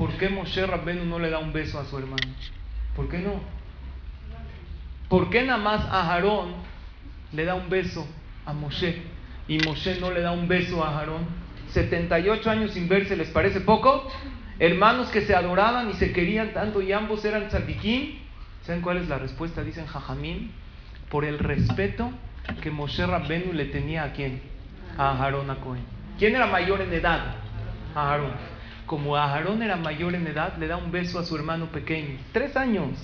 ¿Por 0.00 0.16
qué 0.16 0.30
Moshe 0.30 0.64
Rabbenu 0.64 1.04
no 1.04 1.18
le 1.18 1.28
da 1.28 1.40
un 1.40 1.52
beso 1.52 1.78
a 1.78 1.84
su 1.84 1.98
hermano? 1.98 2.26
¿Por 2.96 3.10
qué 3.10 3.18
no? 3.18 3.34
¿Por 5.10 5.28
qué 5.28 5.42
nada 5.42 5.58
más 5.58 5.84
a 5.90 6.10
Aarón 6.10 6.54
le 7.34 7.44
da 7.44 7.54
un 7.54 7.68
beso 7.68 8.08
a 8.46 8.54
Moshe 8.54 9.02
y 9.46 9.58
Moshe 9.58 10.00
no 10.00 10.10
le 10.10 10.22
da 10.22 10.32
un 10.32 10.48
beso 10.48 10.82
a 10.82 10.98
Aarón? 10.98 11.26
78 11.68 12.50
años 12.50 12.70
sin 12.70 12.88
verse, 12.88 13.14
¿les 13.14 13.28
parece 13.28 13.60
poco? 13.60 14.10
Hermanos 14.58 15.10
que 15.10 15.20
se 15.20 15.34
adoraban 15.34 15.90
y 15.90 15.92
se 15.92 16.14
querían 16.14 16.54
tanto 16.54 16.80
y 16.80 16.92
ambos 16.92 17.22
eran 17.26 17.48
tzadikim. 17.48 18.20
¿Saben 18.62 18.80
cuál 18.80 18.96
es 18.96 19.06
la 19.06 19.18
respuesta? 19.18 19.62
Dicen 19.62 19.84
Jajamín. 19.84 20.52
Por 21.10 21.26
el 21.26 21.38
respeto 21.38 22.10
que 22.62 22.70
Moshe 22.70 23.04
Rabbenu 23.04 23.52
le 23.52 23.66
tenía 23.66 24.04
a 24.04 24.12
quién? 24.14 24.40
A 24.96 25.10
Aarón 25.22 25.50
a 25.50 25.56
Cohen. 25.56 25.84
¿Quién 26.18 26.34
era 26.36 26.46
mayor 26.46 26.80
en 26.80 26.90
edad? 26.90 27.34
A 27.94 28.12
Aarón 28.12 28.59
como 28.90 29.16
Aarón 29.16 29.62
era 29.62 29.76
mayor 29.76 30.16
en 30.16 30.26
edad, 30.26 30.56
le 30.58 30.66
da 30.66 30.76
un 30.76 30.90
beso 30.90 31.20
a 31.20 31.24
su 31.24 31.36
hermano 31.36 31.66
pequeño. 31.66 32.18
Tres 32.32 32.56
años. 32.56 32.98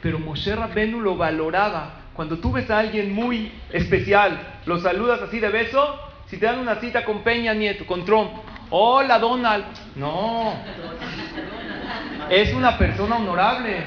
Pero 0.00 0.18
Moshe 0.18 0.56
Rabbenu 0.56 1.02
lo 1.02 1.18
valoraba. 1.18 1.96
Cuando 2.14 2.38
tú 2.38 2.50
ves 2.50 2.70
a 2.70 2.78
alguien 2.78 3.12
muy 3.12 3.52
especial, 3.70 4.40
lo 4.64 4.80
saludas 4.80 5.20
así 5.20 5.38
de 5.38 5.50
beso. 5.50 6.00
Si 6.28 6.38
te 6.38 6.46
dan 6.46 6.58
una 6.58 6.76
cita 6.76 7.04
con 7.04 7.24
Peña 7.24 7.52
Nieto, 7.52 7.84
con 7.84 8.06
Trump, 8.06 8.30
hola 8.70 9.18
Donald. 9.18 9.66
No. 9.96 10.54
Es 12.30 12.54
una 12.54 12.78
persona 12.78 13.16
honorable. 13.16 13.84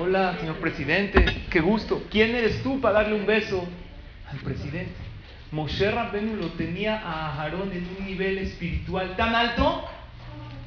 Hola, 0.00 0.36
señor 0.38 0.58
presidente. 0.58 1.24
Qué 1.50 1.58
gusto. 1.58 2.04
¿Quién 2.08 2.36
eres 2.36 2.62
tú 2.62 2.80
para 2.80 3.00
darle 3.00 3.16
un 3.16 3.26
beso 3.26 3.66
al 4.30 4.38
presidente? 4.38 4.94
Moshe 5.50 5.90
Rabbenu 5.90 6.36
lo 6.36 6.50
tenía 6.50 7.00
a 7.00 7.42
Aarón 7.42 7.72
en 7.72 7.84
un 7.98 8.06
nivel 8.06 8.38
espiritual 8.38 9.16
tan 9.16 9.34
alto 9.34 9.88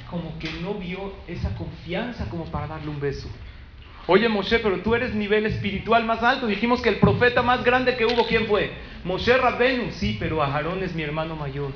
como 0.10 0.38
que 0.40 0.52
no 0.62 0.76
vio 0.76 1.14
esa 1.28 1.56
confianza 1.56 2.30
como 2.30 2.46
para 2.46 2.68
darle 2.68 2.90
un 2.90 3.00
beso. 3.00 3.30
Oye 4.08 4.30
Moshe, 4.30 4.60
pero 4.60 4.80
tú 4.80 4.96
eres 4.96 5.14
nivel 5.14 5.46
espiritual 5.46 6.06
más 6.06 6.24
alto. 6.24 6.48
Dijimos 6.48 6.82
que 6.82 6.90
el 6.90 6.98
profeta 6.98 7.42
más 7.42 7.64
grande 7.64 7.98
que 7.98 8.06
hubo, 8.06 8.26
¿quién 8.26 8.48
fue? 8.48 8.72
Moshe 9.04 9.36
Rabbenu, 9.38 9.92
sí, 9.92 10.16
pero 10.20 10.42
Aarón 10.42 10.82
es 10.82 10.96
mi 10.96 11.04
hermano 11.04 11.36
mayor. 11.36 11.72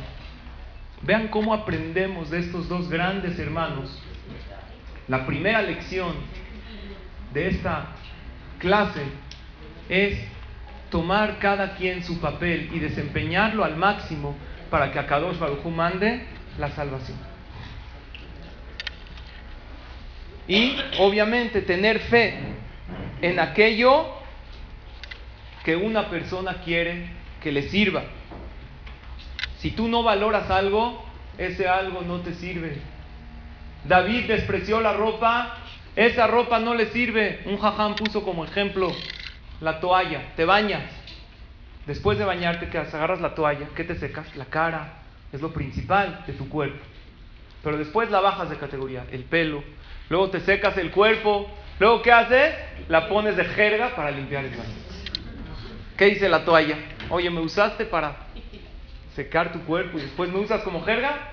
Vean 1.01 1.27
cómo 1.27 1.53
aprendemos 1.53 2.29
de 2.29 2.39
estos 2.39 2.69
dos 2.69 2.89
grandes 2.89 3.37
hermanos. 3.37 4.01
La 5.09 5.25
primera 5.25 5.61
lección 5.61 6.13
de 7.33 7.49
esta 7.49 7.87
clase 8.59 9.01
es 9.89 10.17
tomar 10.89 11.39
cada 11.39 11.75
quien 11.75 12.03
su 12.03 12.21
papel 12.21 12.69
y 12.73 12.79
desempeñarlo 12.79 13.65
al 13.65 13.75
máximo 13.75 14.35
para 14.69 14.91
que 14.91 14.99
a 14.99 15.07
Kadosh 15.07 15.37
Baruj 15.37 15.65
mande 15.65 16.25
la 16.57 16.69
salvación. 16.69 17.30
Y 20.47 20.75
obviamente 20.99 21.62
tener 21.62 21.99
fe 21.99 22.36
en 23.21 23.39
aquello 23.39 24.08
que 25.63 25.75
una 25.75 26.10
persona 26.10 26.62
quiere 26.63 27.08
que 27.41 27.51
le 27.51 27.63
sirva. 27.69 28.04
Si 29.60 29.71
tú 29.71 29.88
no 29.88 30.04
valoras 30.04 30.49
algo, 30.49 31.04
ese 31.38 31.67
algo 31.67 32.01
no 32.01 32.21
te 32.21 32.34
sirve. 32.34 32.77
David 33.84 34.25
despreció 34.25 34.82
la 34.82 34.93
ropa, 34.93 35.58
esa 35.95 36.27
ropa 36.27 36.60
no 36.60 36.73
le 36.73 36.88
sirve. 36.88 37.41
Un 37.45 37.58
jaján 37.58 37.95
puso 37.95 38.23
como 38.23 38.45
ejemplo 38.45 38.91
la 39.60 39.80
toalla, 39.80 40.34
te 40.36 40.45
bañas. 40.45 40.84
Después 41.86 42.17
de 42.17 42.25
bañarte, 42.25 42.69
que 42.69 42.77
agarras 42.77 43.21
la 43.21 43.34
toalla, 43.34 43.67
¿qué 43.75 43.84
te 43.84 43.95
secas? 43.95 44.36
La 44.36 44.45
cara, 44.45 45.01
es 45.32 45.41
lo 45.41 45.51
principal 45.51 46.23
de 46.27 46.34
tu 46.34 46.47
cuerpo. 46.47 46.84
Pero 47.63 47.77
después 47.77 48.10
la 48.10 48.19
bajas 48.19 48.49
de 48.49 48.58
categoría, 48.58 49.06
el 49.12 49.23
pelo, 49.23 49.63
luego 50.12 50.30
te 50.30 50.41
secas 50.41 50.78
el 50.78 50.91
cuerpo, 50.91 51.50
luego 51.80 52.02
¿qué 52.02 52.12
haces? 52.12 52.54
La 52.89 53.08
pones 53.08 53.38
de 53.38 53.45
jerga 53.45 53.95
para 53.95 54.12
limpiar 54.12 54.43
el 54.43 54.52
baño. 54.52 54.74
¿Qué 55.95 56.06
dice 56.06 56.28
la 56.28 56.43
toalla? 56.43 56.76
Oye, 57.10 57.30
me 57.30 57.39
usaste 57.39 57.86
para 57.86 58.17
secar 59.15 59.54
tu 59.54 59.62
cuerpo 59.62 59.97
y 59.97 60.02
después 60.02 60.30
me 60.30 60.39
usas 60.39 60.63
como 60.63 60.84
jerga. 60.84 61.30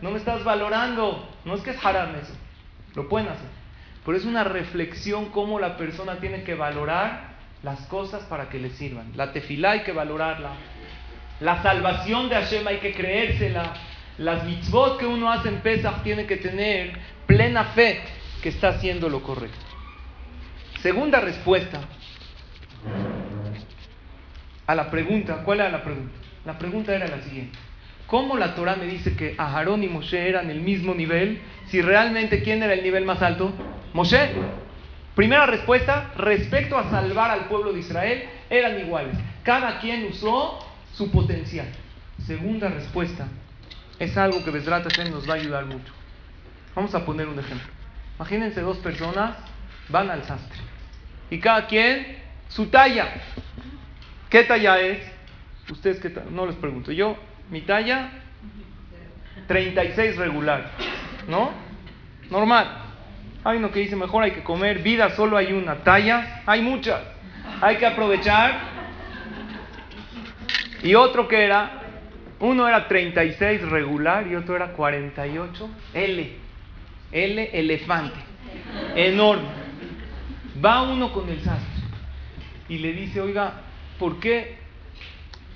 No 0.00 0.10
me 0.10 0.16
estás 0.16 0.42
valorando. 0.42 1.28
No 1.44 1.54
es 1.54 1.60
que 1.60 1.70
es 1.70 1.84
haram 1.84 2.14
eso. 2.14 2.32
Lo 2.94 3.10
pueden 3.10 3.28
hacer. 3.28 3.50
Pero 4.06 4.16
es 4.16 4.24
una 4.24 4.42
reflexión 4.42 5.26
cómo 5.26 5.60
la 5.60 5.76
persona 5.76 6.16
tiene 6.16 6.44
que 6.44 6.54
valorar 6.54 7.36
las 7.62 7.80
cosas 7.88 8.22
para 8.22 8.48
que 8.48 8.58
le 8.58 8.70
sirvan. 8.70 9.12
La 9.16 9.32
tefilá 9.32 9.72
hay 9.72 9.80
que 9.80 9.92
valorarla. 9.92 10.52
La 11.40 11.62
salvación 11.62 12.30
de 12.30 12.36
Hashem 12.36 12.66
hay 12.66 12.78
que 12.78 12.94
creérsela. 12.94 13.74
Las 14.16 14.44
mitzvot 14.44 14.98
que 14.98 15.04
uno 15.04 15.30
hace 15.30 15.50
en 15.50 15.60
Pesach 15.60 16.02
tiene 16.02 16.24
que 16.24 16.38
tener 16.38 17.17
plena 17.28 17.66
fe 17.66 18.00
que 18.42 18.48
está 18.48 18.70
haciendo 18.70 19.08
lo 19.08 19.22
correcto. 19.22 19.58
Segunda 20.80 21.20
respuesta 21.20 21.80
a 24.66 24.74
la 24.74 24.90
pregunta. 24.90 25.42
¿Cuál 25.44 25.60
era 25.60 25.68
la 25.68 25.84
pregunta? 25.84 26.12
La 26.44 26.58
pregunta 26.58 26.96
era 26.96 27.06
la 27.06 27.20
siguiente. 27.22 27.56
¿Cómo 28.06 28.38
la 28.38 28.54
Torah 28.54 28.76
me 28.76 28.86
dice 28.86 29.14
que 29.14 29.34
Aharón 29.36 29.84
y 29.84 29.88
Moshe 29.88 30.28
eran 30.28 30.50
el 30.50 30.62
mismo 30.62 30.94
nivel 30.94 31.42
si 31.66 31.82
realmente 31.82 32.42
quién 32.42 32.62
era 32.62 32.72
el 32.72 32.82
nivel 32.82 33.04
más 33.04 33.20
alto? 33.20 33.52
Moshe. 33.92 34.30
Primera 35.14 35.46
respuesta, 35.46 36.12
respecto 36.16 36.78
a 36.78 36.90
salvar 36.90 37.30
al 37.30 37.46
pueblo 37.48 37.72
de 37.72 37.80
Israel, 37.80 38.24
eran 38.48 38.80
iguales. 38.80 39.16
Cada 39.42 39.80
quien 39.80 40.06
usó 40.06 40.64
su 40.94 41.10
potencial. 41.10 41.66
Segunda 42.24 42.68
respuesta, 42.68 43.28
es 43.98 44.16
algo 44.16 44.42
que 44.44 44.50
Besrat 44.50 44.84
Hashem 44.84 45.12
nos 45.12 45.28
va 45.28 45.34
a 45.34 45.36
ayudar 45.36 45.66
mucho. 45.66 45.97
Vamos 46.78 46.94
a 46.94 47.04
poner 47.04 47.26
un 47.26 47.36
ejemplo. 47.36 47.66
Imagínense 48.20 48.60
dos 48.60 48.78
personas 48.78 49.34
van 49.88 50.10
al 50.10 50.22
sastre 50.22 50.60
y 51.28 51.40
cada 51.40 51.66
quien 51.66 52.18
su 52.46 52.66
talla. 52.66 53.14
¿Qué 54.30 54.44
talla 54.44 54.78
es? 54.78 55.00
Ustedes 55.68 55.98
que 55.98 56.08
no 56.30 56.46
les 56.46 56.54
pregunto. 56.54 56.92
Yo, 56.92 57.16
mi 57.50 57.62
talla 57.62 58.10
36 59.48 60.18
regular, 60.18 60.70
¿no? 61.26 61.50
Normal. 62.30 62.68
Hay 63.42 63.56
uno 63.56 63.72
que 63.72 63.80
dice, 63.80 63.96
mejor 63.96 64.22
hay 64.22 64.30
que 64.30 64.44
comer, 64.44 64.78
vida 64.78 65.10
solo 65.16 65.36
hay 65.36 65.52
una, 65.52 65.82
tallas 65.82 66.42
hay 66.46 66.62
muchas, 66.62 67.00
hay 67.60 67.78
que 67.78 67.86
aprovechar. 67.86 68.56
Y 70.84 70.94
otro 70.94 71.26
que 71.26 71.44
era, 71.44 71.72
uno 72.38 72.68
era 72.68 72.86
36 72.86 73.62
regular 73.62 74.28
y 74.28 74.36
otro 74.36 74.54
era 74.54 74.68
48 74.68 75.70
L, 75.92 76.47
L 77.10 77.50
elefante, 77.52 78.18
enorme. 78.94 79.48
Va 80.64 80.82
uno 80.82 81.12
con 81.12 81.28
el 81.28 81.40
sastre 81.40 81.82
y 82.68 82.78
le 82.78 82.92
dice, 82.92 83.20
oiga, 83.20 83.62
¿por 83.98 84.18
qué 84.18 84.56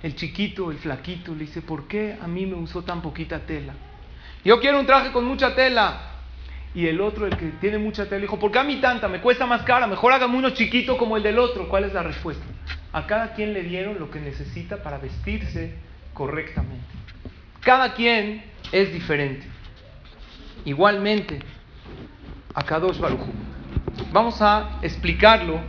el 0.03 0.15
chiquito, 0.17 0.71
el 0.71 0.79
flaquito, 0.79 1.33
le 1.33 1.41
dice, 1.41 1.63
¿por 1.63 1.87
qué 1.87 2.17
a 2.21 2.27
mí 2.27 2.47
me 2.47 2.55
usó 2.55 2.83
tan 2.83 3.03
poquita 3.03 3.41
tela? 3.41 3.75
Yo 4.45 4.61
quiero 4.61 4.81
un 4.81 4.87
traje 4.87 5.13
con 5.13 5.25
mucha 5.25 5.55
tela. 5.55 6.09
Y 6.75 6.87
el 6.87 7.03
otro, 7.03 7.27
el 7.27 7.37
que 7.37 7.49
tiene 7.61 7.77
mucha 7.77 8.07
tela, 8.09 8.23
dijo, 8.23 8.39
¿por 8.39 8.51
qué 8.51 8.59
a 8.59 8.65
mí 8.65 8.77
tanta? 8.77 9.07
Me 9.07 9.21
cuesta 9.21 9.45
más 9.45 9.63
cara, 9.63 9.87
mejor 9.87 10.13
hágame 10.13 10.39
uno 10.39 10.51
chiquito 10.51 10.97
como 10.97 11.17
el 11.19 11.23
del 11.23 11.39
otro. 11.39 11.69
¿Cuál 11.69 11.85
es 11.85 11.93
la 11.93 12.03
respuesta? 12.03 12.43
A 12.93 13.07
cada 13.07 13.35
quien 13.35 13.53
le 13.53 13.63
dieron 13.63 13.99
lo 13.99 14.11
que 14.11 14.21
necesita 14.21 14.83
para 14.83 14.99
vestirse 14.99 15.75
correctamente. 16.15 16.87
Cada 17.61 17.93
quien 17.93 18.43
es 18.73 18.93
diferente. 18.93 19.47
Igualmente, 20.65 21.41
a 22.55 22.63
Kadosh 22.63 22.99
Baruj. 22.99 23.21
Vamos 24.13 24.41
a 24.41 24.79
explicarlo 24.83 25.61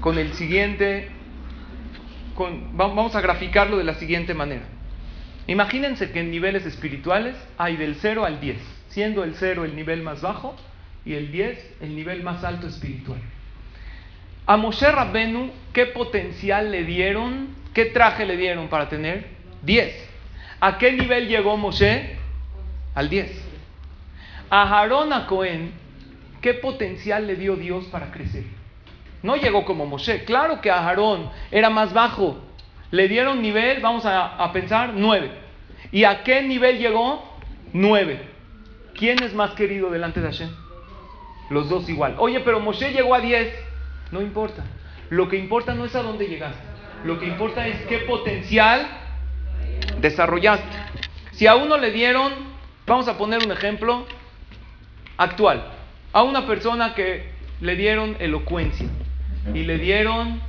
con 0.00 0.18
el 0.18 0.32
siguiente, 0.34 1.08
con, 2.34 2.76
vamos 2.76 3.14
a 3.14 3.20
graficarlo 3.20 3.78
de 3.78 3.84
la 3.84 3.94
siguiente 3.94 4.34
manera. 4.34 4.64
Imagínense 5.46 6.10
que 6.10 6.20
en 6.20 6.30
niveles 6.30 6.66
espirituales 6.66 7.36
hay 7.56 7.76
del 7.76 7.94
0 7.96 8.24
al 8.24 8.40
10 8.40 8.76
siendo 8.96 9.24
el 9.24 9.34
0 9.34 9.66
el 9.66 9.76
nivel 9.76 10.02
más 10.02 10.22
bajo 10.22 10.56
y 11.04 11.12
el 11.12 11.30
10 11.30 11.76
el 11.82 11.94
nivel 11.94 12.22
más 12.22 12.42
alto 12.44 12.66
espiritual. 12.66 13.20
A 14.46 14.56
Moshe 14.56 14.90
Rabbenu, 14.90 15.50
¿qué 15.74 15.84
potencial 15.84 16.70
le 16.72 16.84
dieron? 16.84 17.48
¿Qué 17.74 17.84
traje 17.84 18.24
le 18.24 18.38
dieron 18.38 18.68
para 18.68 18.88
tener? 18.88 19.26
10. 19.60 20.08
¿A 20.60 20.78
qué 20.78 20.92
nivel 20.92 21.28
llegó 21.28 21.58
Moshe? 21.58 22.16
Al 22.94 23.10
10. 23.10 23.30
A 24.50 24.80
Harón 24.80 25.12
a 25.12 25.26
Cohen, 25.26 25.72
¿qué 26.40 26.54
potencial 26.54 27.26
le 27.26 27.36
dio 27.36 27.56
Dios 27.56 27.86
para 27.86 28.10
crecer? 28.12 28.44
No 29.22 29.36
llegó 29.36 29.64
como 29.64 29.86
Moshe. 29.86 30.24
Claro 30.24 30.60
que 30.60 30.70
a 30.70 30.86
Aarón 30.86 31.30
era 31.50 31.70
más 31.70 31.92
bajo. 31.92 32.38
Le 32.90 33.08
dieron 33.08 33.42
nivel, 33.42 33.80
vamos 33.80 34.06
a, 34.06 34.36
a 34.36 34.52
pensar, 34.52 34.92
9. 34.94 35.30
¿Y 35.90 36.04
a 36.04 36.22
qué 36.22 36.42
nivel 36.42 36.78
llegó? 36.78 37.24
9. 37.72 38.20
¿Quién 38.94 39.22
es 39.22 39.34
más 39.34 39.52
querido 39.52 39.90
delante 39.90 40.20
de 40.20 40.28
Hashem? 40.28 40.50
Los 41.50 41.68
dos 41.68 41.88
igual. 41.88 42.14
Oye, 42.18 42.40
pero 42.40 42.60
Moshe 42.60 42.92
llegó 42.92 43.14
a 43.14 43.20
10. 43.20 43.52
No 44.12 44.20
importa. 44.20 44.64
Lo 45.10 45.28
que 45.28 45.36
importa 45.36 45.74
no 45.74 45.84
es 45.84 45.94
a 45.94 46.02
dónde 46.02 46.26
llegaste. 46.26 46.60
Lo 47.04 47.18
que 47.18 47.26
importa 47.26 47.66
es 47.66 47.80
qué 47.86 47.98
potencial 47.98 48.86
desarrollaste. 50.00 50.76
Si 51.32 51.46
a 51.46 51.54
uno 51.56 51.76
le 51.78 51.90
dieron, 51.90 52.32
vamos 52.86 53.08
a 53.08 53.18
poner 53.18 53.44
un 53.44 53.52
ejemplo 53.52 54.06
actual. 55.16 55.64
A 56.12 56.22
una 56.22 56.46
persona 56.46 56.94
que 56.94 57.30
le 57.60 57.76
dieron 57.76 58.16
elocuencia 58.20 58.86
y 59.54 59.64
le 59.64 59.78
dieron, 59.78 60.40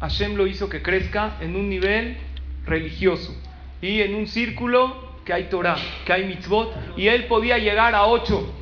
Hashem 0.00 0.36
lo 0.36 0.46
hizo 0.46 0.68
que 0.68 0.82
crezca 0.82 1.36
en 1.40 1.56
un 1.56 1.68
nivel 1.68 2.16
religioso 2.64 3.34
y 3.80 4.00
en 4.00 4.14
un 4.14 4.26
círculo 4.26 5.06
que 5.24 5.32
hay 5.32 5.44
Torah, 5.44 5.76
que 6.04 6.12
hay 6.12 6.24
mitzvot, 6.24 6.72
y 6.96 7.08
él 7.08 7.24
podía 7.24 7.58
llegar 7.58 7.94
a 7.94 8.06
ocho. 8.06 8.54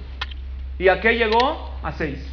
¿Y 0.79 0.89
a 0.89 1.01
qué 1.01 1.17
llegó? 1.17 1.71
A 1.83 1.93
seis. 1.93 2.27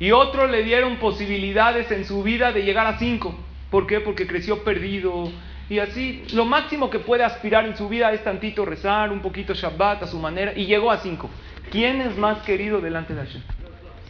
Y 0.00 0.12
otros 0.12 0.50
le 0.50 0.62
dieron 0.62 0.96
posibilidades 0.96 1.90
en 1.92 2.06
su 2.06 2.22
vida 2.22 2.52
de 2.52 2.62
llegar 2.62 2.86
a 2.86 2.98
cinco. 2.98 3.38
¿Por 3.70 3.86
qué? 3.86 4.00
Porque 4.00 4.26
creció 4.26 4.64
perdido. 4.64 5.30
Y 5.68 5.78
así, 5.78 6.24
lo 6.32 6.46
máximo 6.46 6.88
que 6.88 6.98
puede 6.98 7.22
aspirar 7.22 7.66
en 7.66 7.76
su 7.76 7.88
vida 7.88 8.10
es 8.12 8.24
tantito 8.24 8.64
rezar, 8.64 9.12
un 9.12 9.20
poquito 9.20 9.52
Shabbat 9.54 10.02
a 10.02 10.06
su 10.06 10.18
manera, 10.18 10.52
y 10.56 10.64
llegó 10.64 10.90
a 10.90 10.96
cinco. 10.96 11.30
¿Quién 11.70 12.00
es 12.00 12.16
más 12.16 12.42
querido 12.42 12.80
delante 12.80 13.14
de 13.14 13.24
Hashem? 13.24 13.42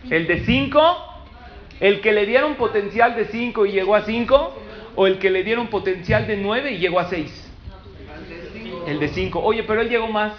¿El 0.08 0.26
de 0.26 0.44
cinco? 0.44 0.80
¿El 1.80 2.00
que 2.00 2.12
le 2.12 2.26
dieron 2.26 2.54
potencial 2.56 3.16
de 3.16 3.26
cinco 3.26 3.66
y 3.66 3.72
llegó 3.72 3.94
a 3.94 4.02
cinco? 4.02 4.54
¿O 4.96 5.06
el 5.06 5.18
que 5.18 5.30
le 5.30 5.44
dieron 5.44 5.68
potencial 5.68 6.26
de 6.26 6.36
nueve 6.36 6.72
y 6.72 6.78
llegó 6.78 7.00
a 7.00 7.08
seis? 7.08 7.50
el 8.86 8.98
de 8.98 9.08
5. 9.08 9.40
Oye, 9.40 9.62
pero 9.64 9.80
él 9.80 9.88
llegó 9.88 10.08
más. 10.08 10.32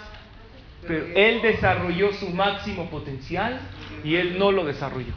Pero 0.86 1.06
él 1.14 1.42
desarrolló 1.42 2.12
su 2.12 2.30
máximo 2.30 2.90
potencial 2.90 3.60
y 4.02 4.16
él 4.16 4.38
no 4.38 4.50
lo 4.50 4.64
desarrolló. 4.64 5.14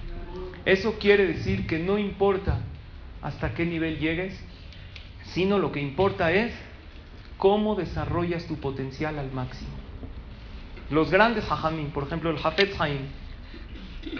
Eso 0.64 0.98
quiere 1.00 1.26
decir 1.26 1.66
que 1.66 1.80
no 1.80 1.98
importa 1.98 2.60
hasta 3.22 3.54
qué 3.56 3.66
nivel 3.66 3.98
llegues, 3.98 4.40
sino 5.26 5.58
lo 5.58 5.72
que 5.72 5.82
importa 5.82 6.32
es 6.32 6.54
cómo 7.38 7.76
desarrollas 7.76 8.46
tu 8.46 8.58
potencial 8.58 9.18
al 9.18 9.32
máximo. 9.32 9.72
Los 10.89 11.10
grandes 11.10 11.50
hajamim, 11.50 11.91
por 11.91 12.04
ejemplo 12.04 12.30
el 12.30 12.38
Hafetz 12.43 12.80
Haim, 12.80 13.08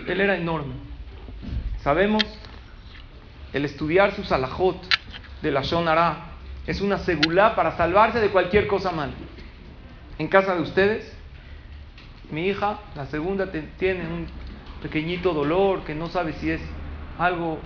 él 0.08 0.22
era 0.22 0.36
enorme. 0.36 0.74
Sabemos 1.78 2.24
el 3.54 3.66
estudiar 3.66 4.14
su 4.16 4.24
salahot 4.24 4.82
de 5.42 5.52
la 5.52 5.62
Shonara, 5.62 6.32
es 6.66 6.82
una 6.82 6.98
segulá 6.98 7.56
para 7.56 7.78
salvarse 7.78 8.20
de 8.20 8.30
cualquier 8.30 8.68
cosa 8.68 8.92
mal. 8.92 9.12
En 10.18 10.28
casa 10.28 10.56
de 10.56 10.62
ustedes, 10.62 11.16
mi 12.32 12.48
hija, 12.48 12.80
la 12.96 13.06
segunda, 13.06 13.52
tiene 13.52 14.08
un 14.08 14.28
pequeñito 14.82 15.34
dolor, 15.34 15.84
que 15.84 15.94
no 15.94 16.08
sabe 16.08 16.34
si 16.34 16.50
es 16.50 16.62
algo, 17.20 17.60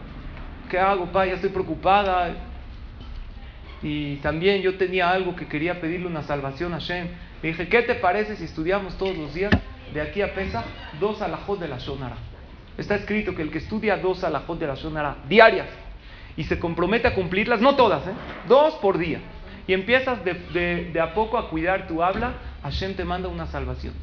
¿qué 0.69 0.77
hago, 0.77 1.11
pa? 1.11 1.25
Ya 1.25 1.33
estoy 1.33 1.51
preocupada. 1.51 2.35
Y 3.81 4.17
también 4.17 4.61
yo 4.61 4.77
tenía 4.77 5.09
algo 5.09 5.35
que 5.35 5.47
quería 5.47 5.79
pedirle 5.79 6.07
una 6.07 6.23
salvación 6.23 6.73
a 6.73 6.79
Shem. 6.79 7.07
Le 7.41 7.49
dije, 7.49 7.67
¿qué 7.69 7.81
te 7.83 7.95
parece 7.95 8.35
si 8.35 8.45
estudiamos 8.45 8.97
todos 8.97 9.17
los 9.17 9.33
días, 9.33 9.51
de 9.93 10.01
aquí 10.01 10.21
a 10.21 10.33
Pesa, 10.33 10.63
dos 10.99 11.21
alajot 11.21 11.59
de 11.59 11.67
la 11.67 11.77
Shonara? 11.77 12.17
Está 12.77 12.95
escrito 12.95 13.35
que 13.35 13.41
el 13.41 13.51
que 13.51 13.59
estudia 13.59 13.97
dos 13.97 14.23
alajot 14.23 14.59
de 14.59 14.67
la 14.67 14.75
Shonara 14.75 15.17
diarias 15.27 15.67
y 16.37 16.43
se 16.43 16.59
compromete 16.59 17.07
a 17.07 17.15
cumplirlas, 17.15 17.61
no 17.61 17.75
todas, 17.75 18.05
¿eh? 18.07 18.11
dos 18.47 18.75
por 18.75 18.97
día, 18.97 19.19
y 19.67 19.73
empiezas 19.73 20.23
de, 20.23 20.89
de 20.93 20.99
a 20.99 21.13
poco 21.13 21.37
a 21.37 21.49
cuidar 21.49 21.87
tu 21.87 22.01
habla, 22.01 22.33
Hashem 22.63 22.95
te 22.95 23.05
manda 23.05 23.27
una 23.27 23.47
salvación. 23.47 23.93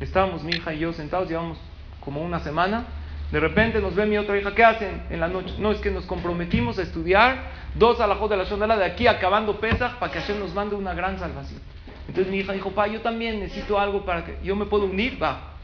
Estábamos 0.00 0.42
mi 0.42 0.52
hija 0.52 0.74
y 0.74 0.80
yo 0.80 0.92
sentados, 0.92 1.28
llevamos 1.28 1.58
como 2.00 2.22
una 2.22 2.40
semana. 2.40 2.84
De 3.30 3.40
repente 3.40 3.80
nos 3.80 3.94
ve 3.94 4.06
mi 4.06 4.18
otra 4.18 4.38
hija, 4.38 4.54
¿qué 4.54 4.64
hacen 4.64 5.02
en 5.10 5.20
la 5.20 5.28
noche? 5.28 5.54
No, 5.58 5.72
es 5.72 5.80
que 5.80 5.90
nos 5.90 6.04
comprometimos 6.04 6.78
a 6.78 6.82
estudiar 6.82 7.50
dos 7.74 8.00
alajot 8.00 8.30
de 8.30 8.36
la 8.36 8.44
Shonara 8.44 8.76
de 8.76 8.84
aquí 8.84 9.06
acabando 9.06 9.58
Pesach 9.58 9.94
para 9.98 10.12
que 10.12 10.20
Hashem 10.20 10.38
nos 10.38 10.54
mande 10.54 10.76
una 10.76 10.94
gran 10.94 11.18
salvación. 11.18 11.60
Entonces 12.08 12.30
mi 12.30 12.38
hija 12.38 12.52
dijo, 12.52 12.70
pa, 12.70 12.86
yo 12.86 13.00
también 13.00 13.40
necesito 13.40 13.78
algo 13.78 14.04
para 14.04 14.24
que 14.24 14.36
yo 14.42 14.54
me 14.56 14.66
puedo 14.66 14.84
unir, 14.84 15.22
va. 15.22 15.54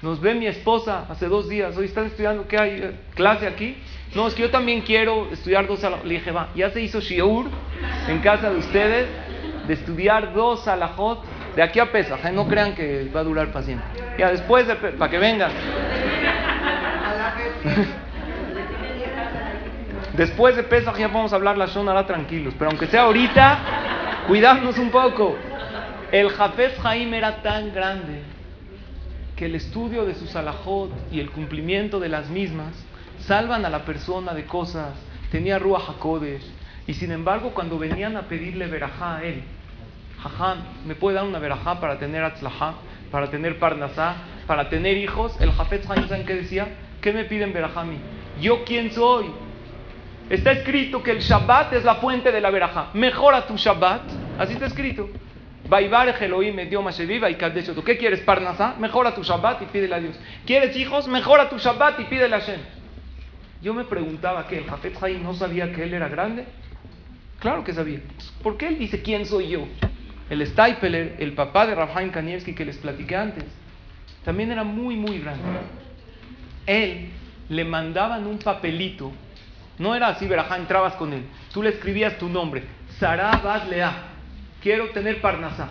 Nos 0.00 0.20
ve 0.20 0.34
mi 0.34 0.46
esposa 0.46 1.06
hace 1.08 1.26
dos 1.26 1.48
días, 1.48 1.76
hoy 1.76 1.86
están 1.86 2.06
estudiando, 2.06 2.46
¿qué 2.46 2.56
hay? 2.56 3.00
¿Clase 3.14 3.48
aquí? 3.48 3.76
No, 4.14 4.28
es 4.28 4.34
que 4.34 4.42
yo 4.42 4.50
también 4.50 4.82
quiero 4.82 5.28
estudiar 5.32 5.66
dos 5.66 5.82
alajot. 5.82 6.04
Le 6.04 6.14
dije, 6.14 6.30
va, 6.30 6.48
ya 6.54 6.70
se 6.70 6.80
hizo 6.80 7.00
shiur 7.00 7.46
en 8.06 8.20
casa 8.20 8.50
de 8.50 8.58
ustedes 8.58 9.08
de 9.66 9.74
estudiar 9.74 10.32
dos 10.32 10.66
alajot 10.68 11.24
de 11.56 11.62
aquí 11.62 11.80
a 11.80 11.90
Pesach. 11.90 12.24
¿eh? 12.24 12.32
No 12.32 12.46
crean 12.46 12.74
que 12.74 13.10
va 13.14 13.20
a 13.20 13.24
durar 13.24 13.48
para 13.48 13.64
siempre. 13.64 13.86
Ya 14.16 14.30
después, 14.30 14.66
de, 14.66 14.76
para 14.76 15.10
que 15.10 15.18
vengan. 15.18 15.50
Después 20.14 20.56
de 20.56 20.62
Pesach 20.62 20.96
ya 20.96 21.08
vamos 21.08 21.32
a 21.32 21.36
hablar 21.36 21.58
la 21.58 21.66
Shonara 21.66 22.06
tranquilos, 22.06 22.54
pero 22.58 22.70
aunque 22.70 22.86
sea 22.86 23.02
ahorita, 23.02 23.58
cuidarnos 24.26 24.78
un 24.78 24.90
poco. 24.90 25.36
El 26.10 26.30
Jafez 26.30 26.78
Jaim 26.78 27.12
era 27.12 27.42
tan 27.42 27.74
grande 27.74 28.22
que 29.36 29.44
el 29.44 29.54
estudio 29.54 30.06
de 30.06 30.14
sus 30.14 30.34
alajot 30.36 30.90
y 31.12 31.20
el 31.20 31.30
cumplimiento 31.30 32.00
de 32.00 32.08
las 32.08 32.30
mismas 32.30 32.72
salvan 33.18 33.66
a 33.66 33.70
la 33.70 33.84
persona 33.84 34.32
de 34.32 34.46
cosas. 34.46 34.94
Tenía 35.30 35.58
Ruach 35.58 35.90
HaKodesh. 35.90 36.42
Y 36.86 36.94
sin 36.94 37.12
embargo, 37.12 37.50
cuando 37.52 37.78
venían 37.78 38.16
a 38.16 38.22
pedirle 38.22 38.68
verajá 38.68 39.18
a 39.18 39.24
él, 39.24 39.42
Jajam, 40.22 40.58
¿me 40.86 40.94
puede 40.94 41.16
dar 41.16 41.26
una 41.26 41.38
verajá 41.38 41.78
para 41.78 41.98
tener 41.98 42.24
atzlajá, 42.24 42.76
para 43.10 43.28
tener 43.30 43.58
parnasá, 43.58 44.16
para 44.46 44.70
tener 44.70 44.96
hijos? 44.96 45.38
El 45.42 45.52
Jafet 45.52 45.84
Haim, 45.90 46.08
¿saben 46.08 46.24
qué 46.24 46.36
decía? 46.36 46.68
¿Qué 47.02 47.12
me 47.12 47.24
piden 47.24 47.52
verajá 47.52 47.82
a 47.82 47.84
mí? 47.84 47.98
¿Yo 48.40 48.64
quién 48.64 48.90
soy? 48.92 49.26
Está 50.30 50.52
escrito 50.52 51.02
que 51.02 51.10
el 51.10 51.18
Shabbat 51.18 51.74
es 51.74 51.84
la 51.84 51.96
fuente 51.96 52.32
de 52.32 52.40
la 52.40 52.50
verajá. 52.50 52.88
Mejora 52.94 53.46
tu 53.46 53.56
Shabbat. 53.56 54.02
Así 54.38 54.54
está 54.54 54.66
escrito. 54.66 55.10
¿Qué 57.84 57.98
quieres, 57.98 58.20
Parnasá? 58.20 58.76
Mejora 58.78 59.14
tu 59.14 59.22
Shabbat 59.22 59.62
y 59.62 59.66
pídele 59.66 59.94
a 59.94 60.00
Dios. 60.00 60.18
¿Quieres 60.46 60.76
hijos? 60.76 61.08
Mejora 61.08 61.48
tu 61.48 61.58
Shabbat 61.58 62.00
y 62.00 62.04
pídele 62.04 62.36
a 62.36 62.40
Hashem. 62.40 62.60
Yo 63.60 63.74
me 63.74 63.84
preguntaba 63.84 64.46
que 64.46 64.58
el 64.58 64.64
Jafet 64.64 65.02
Haim 65.02 65.22
no 65.22 65.34
sabía 65.34 65.72
que 65.72 65.82
él 65.82 65.94
era 65.94 66.08
grande. 66.08 66.44
Claro 67.40 67.64
que 67.64 67.72
sabía. 67.72 68.00
¿Por 68.42 68.56
qué 68.56 68.68
él 68.68 68.78
dice 68.78 69.02
quién 69.02 69.26
soy 69.26 69.48
yo? 69.48 69.66
El 70.30 70.46
Steipeler, 70.46 71.16
el 71.18 71.32
papá 71.32 71.66
de 71.66 71.74
Rafael 71.74 72.10
Kanievski 72.10 72.54
que 72.54 72.64
les 72.64 72.76
platiqué 72.78 73.16
antes, 73.16 73.44
también 74.24 74.52
era 74.52 74.64
muy, 74.64 74.96
muy 74.96 75.18
grande. 75.18 75.42
Él 76.66 77.10
le 77.48 77.64
mandaban 77.64 78.26
un 78.26 78.38
papelito. 78.38 79.12
No 79.78 79.94
era 79.94 80.08
así, 80.08 80.26
Verajá, 80.26 80.56
entrabas 80.56 80.94
con 80.94 81.12
él. 81.12 81.22
Tú 81.52 81.62
le 81.62 81.70
escribías 81.70 82.18
tu 82.18 82.28
nombre. 82.28 82.64
Sarah 82.98 83.40
Baslea. 83.42 84.07
Quiero 84.62 84.90
tener 84.90 85.20
Parnasá. 85.20 85.68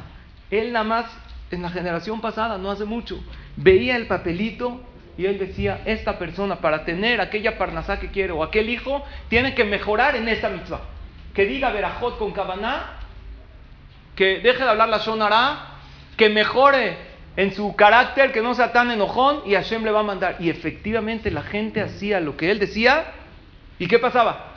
Él 0.50 0.72
nada 0.72 0.86
más, 0.86 1.06
en 1.52 1.62
la 1.62 1.70
generación 1.70 2.22
pasada, 2.22 2.58
no 2.58 2.72
hace 2.72 2.86
mucho, 2.86 3.22
veía 3.56 3.96
el 3.96 4.08
papelito 4.08 4.82
y 5.18 5.26
él 5.26 5.40
decía, 5.40 5.82
esta 5.86 6.20
persona 6.20 6.58
para 6.58 6.86
tener 6.86 7.22
aquella 7.22 7.58
Parnasá 7.58 8.00
que 8.00 8.10
quiere 8.10 8.32
o 8.32 8.44
aquel 8.44 8.70
hijo, 8.70 9.04
tiene 9.30 9.56
que 9.56 9.64
mejorar 9.64 10.16
en 10.16 10.28
esta 10.30 10.50
mitzvah. 10.50 10.82
Que 11.34 11.46
diga 11.46 11.72
Verajot 11.72 12.18
con 12.18 12.32
Kabaná 12.32 12.98
que 14.18 14.40
deje 14.40 14.64
de 14.64 14.70
hablar 14.70 14.90
la 14.90 14.98
Shonara, 14.98 15.60
que 16.18 16.28
mejore 16.28 16.98
en 17.38 17.54
su 17.54 17.76
carácter, 17.76 18.32
que 18.32 18.42
no 18.42 18.56
sea 18.56 18.74
tan 18.74 18.90
enojón 18.90 19.44
y 19.46 19.54
Hashem 19.54 19.84
le 19.86 19.92
va 19.92 20.00
a 20.00 20.04
mandar. 20.04 20.38
Y 20.40 20.50
efectivamente 20.50 21.30
la 21.30 21.44
gente 21.44 21.82
hacía 21.82 22.20
lo 22.20 22.36
que 22.36 22.50
él 22.50 22.58
decía. 22.58 23.14
¿Y 23.78 23.88
qué 23.88 24.00
pasaba? 24.00 24.56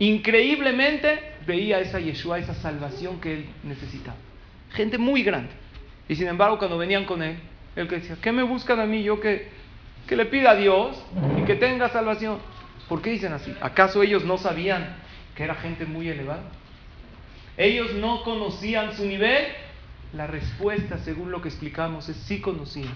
Increíblemente 0.00 1.29
veía 1.46 1.80
esa 1.80 1.98
Yeshua, 1.98 2.38
esa 2.38 2.54
salvación 2.54 3.20
que 3.20 3.34
él 3.34 3.46
necesitaba. 3.62 4.16
Gente 4.70 4.98
muy 4.98 5.22
grande. 5.22 5.50
Y 6.08 6.16
sin 6.16 6.28
embargo, 6.28 6.58
cuando 6.58 6.78
venían 6.78 7.04
con 7.04 7.22
él, 7.22 7.38
él 7.76 7.88
que 7.88 7.96
decía, 7.96 8.16
¿qué 8.20 8.32
me 8.32 8.42
buscan 8.42 8.80
a 8.80 8.86
mí? 8.86 9.02
Yo 9.02 9.20
que, 9.20 9.48
que 10.06 10.16
le 10.16 10.26
pida 10.26 10.52
a 10.52 10.56
Dios 10.56 11.02
y 11.38 11.42
que 11.42 11.54
tenga 11.54 11.88
salvación. 11.88 12.38
¿Por 12.88 13.02
qué 13.02 13.10
dicen 13.10 13.32
así? 13.32 13.54
¿Acaso 13.60 14.02
ellos 14.02 14.24
no 14.24 14.38
sabían 14.38 14.96
que 15.34 15.44
era 15.44 15.54
gente 15.54 15.86
muy 15.86 16.08
elevada? 16.08 16.42
ellos 17.60 17.92
no 17.94 18.22
conocían 18.22 18.94
su 18.96 19.04
nivel, 19.04 19.44
la 20.14 20.26
respuesta, 20.26 20.96
según 20.98 21.30
lo 21.30 21.42
que 21.42 21.48
explicamos, 21.48 22.08
es 22.08 22.16
sí 22.16 22.40
conocían. 22.40 22.94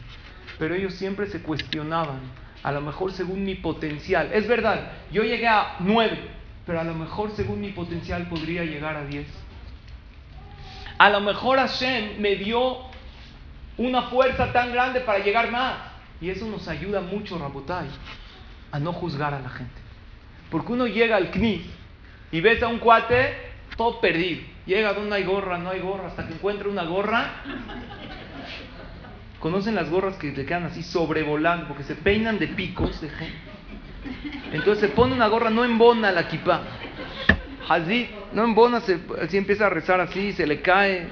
Pero 0.59 0.75
ellos 0.75 0.95
siempre 0.95 1.27
se 1.27 1.43
cuestionaban, 1.43 2.21
a 2.63 2.73
lo 2.73 2.81
mejor 2.81 3.13
según 3.13 3.45
mi 3.45 3.57
potencial. 3.57 4.31
Es 4.33 4.49
verdad, 4.49 4.93
yo 5.13 5.23
llegué 5.23 5.49
a 5.49 5.77
nueve, 5.81 6.19
pero 6.67 6.81
a 6.81 6.85
lo 6.85 6.95
mejor 6.95 7.31
según 7.37 7.61
mi 7.61 7.71
potencial 7.71 8.29
podría 8.29 8.65
llegar 8.65 8.97
a 8.97 9.05
diez. 9.05 9.27
A 10.99 11.11
lo 11.11 11.21
mejor 11.21 11.59
Hashem 11.59 12.21
me 12.21 12.37
dio 12.37 12.79
una 13.77 14.03
fuerza 14.03 14.53
tan 14.53 14.73
grande 14.73 15.01
para 15.01 15.19
llegar 15.19 15.51
más. 15.51 15.75
Y 16.21 16.31
eso 16.31 16.47
nos 16.47 16.69
ayuda 16.69 17.01
mucho, 17.01 17.39
Rabotai, 17.39 17.89
a 18.71 18.79
no 18.79 18.93
juzgar 18.93 19.35
a 19.35 19.41
la 19.41 19.51
gente. 19.51 19.75
Porque 20.51 20.73
uno 20.73 20.87
llega 20.87 21.17
al 21.17 21.31
CNIS 21.31 21.67
y 22.31 22.41
ves 22.41 22.63
a 22.63 22.69
un 22.69 22.79
cuate 22.79 23.35
todo 23.77 24.01
perdido. 24.01 24.43
Llega 24.67 24.95
donde 24.95 25.17
hay 25.17 25.25
gorra, 25.25 25.59
no 25.59 25.71
hay 25.71 25.81
gorra, 25.81 26.07
hasta 26.07 26.27
que 26.27 26.35
encuentra 26.35 26.69
una 26.69 26.85
gorra. 26.85 27.43
¿Conocen 29.41 29.75
las 29.75 29.91
gorras 29.91 30.17
que 30.17 30.33
le 30.33 30.47
quedan 30.47 30.65
así 30.65 30.83
sobrevolando? 30.83 31.69
Porque 31.69 31.83
se 31.83 31.97
peinan 31.97 32.39
de 32.39 32.49
picos 32.49 33.01
de 33.01 33.11
gente. 33.11 33.54
Entonces 34.53 34.89
se 34.89 34.95
pone 34.95 35.15
una 35.15 35.29
gorra, 35.29 35.51
no 35.51 35.65
embona 35.65 36.13
la 36.13 36.29
kippah. 36.29 36.63
Así, 37.69 38.09
no 38.33 38.45
embona, 38.45 38.81
se, 38.81 39.01
así 39.23 39.37
empieza 39.37 39.67
a 39.67 39.71
rezar 39.71 40.01
así, 40.01 40.33
se 40.33 40.47
le 40.47 40.61
cae. 40.61 41.09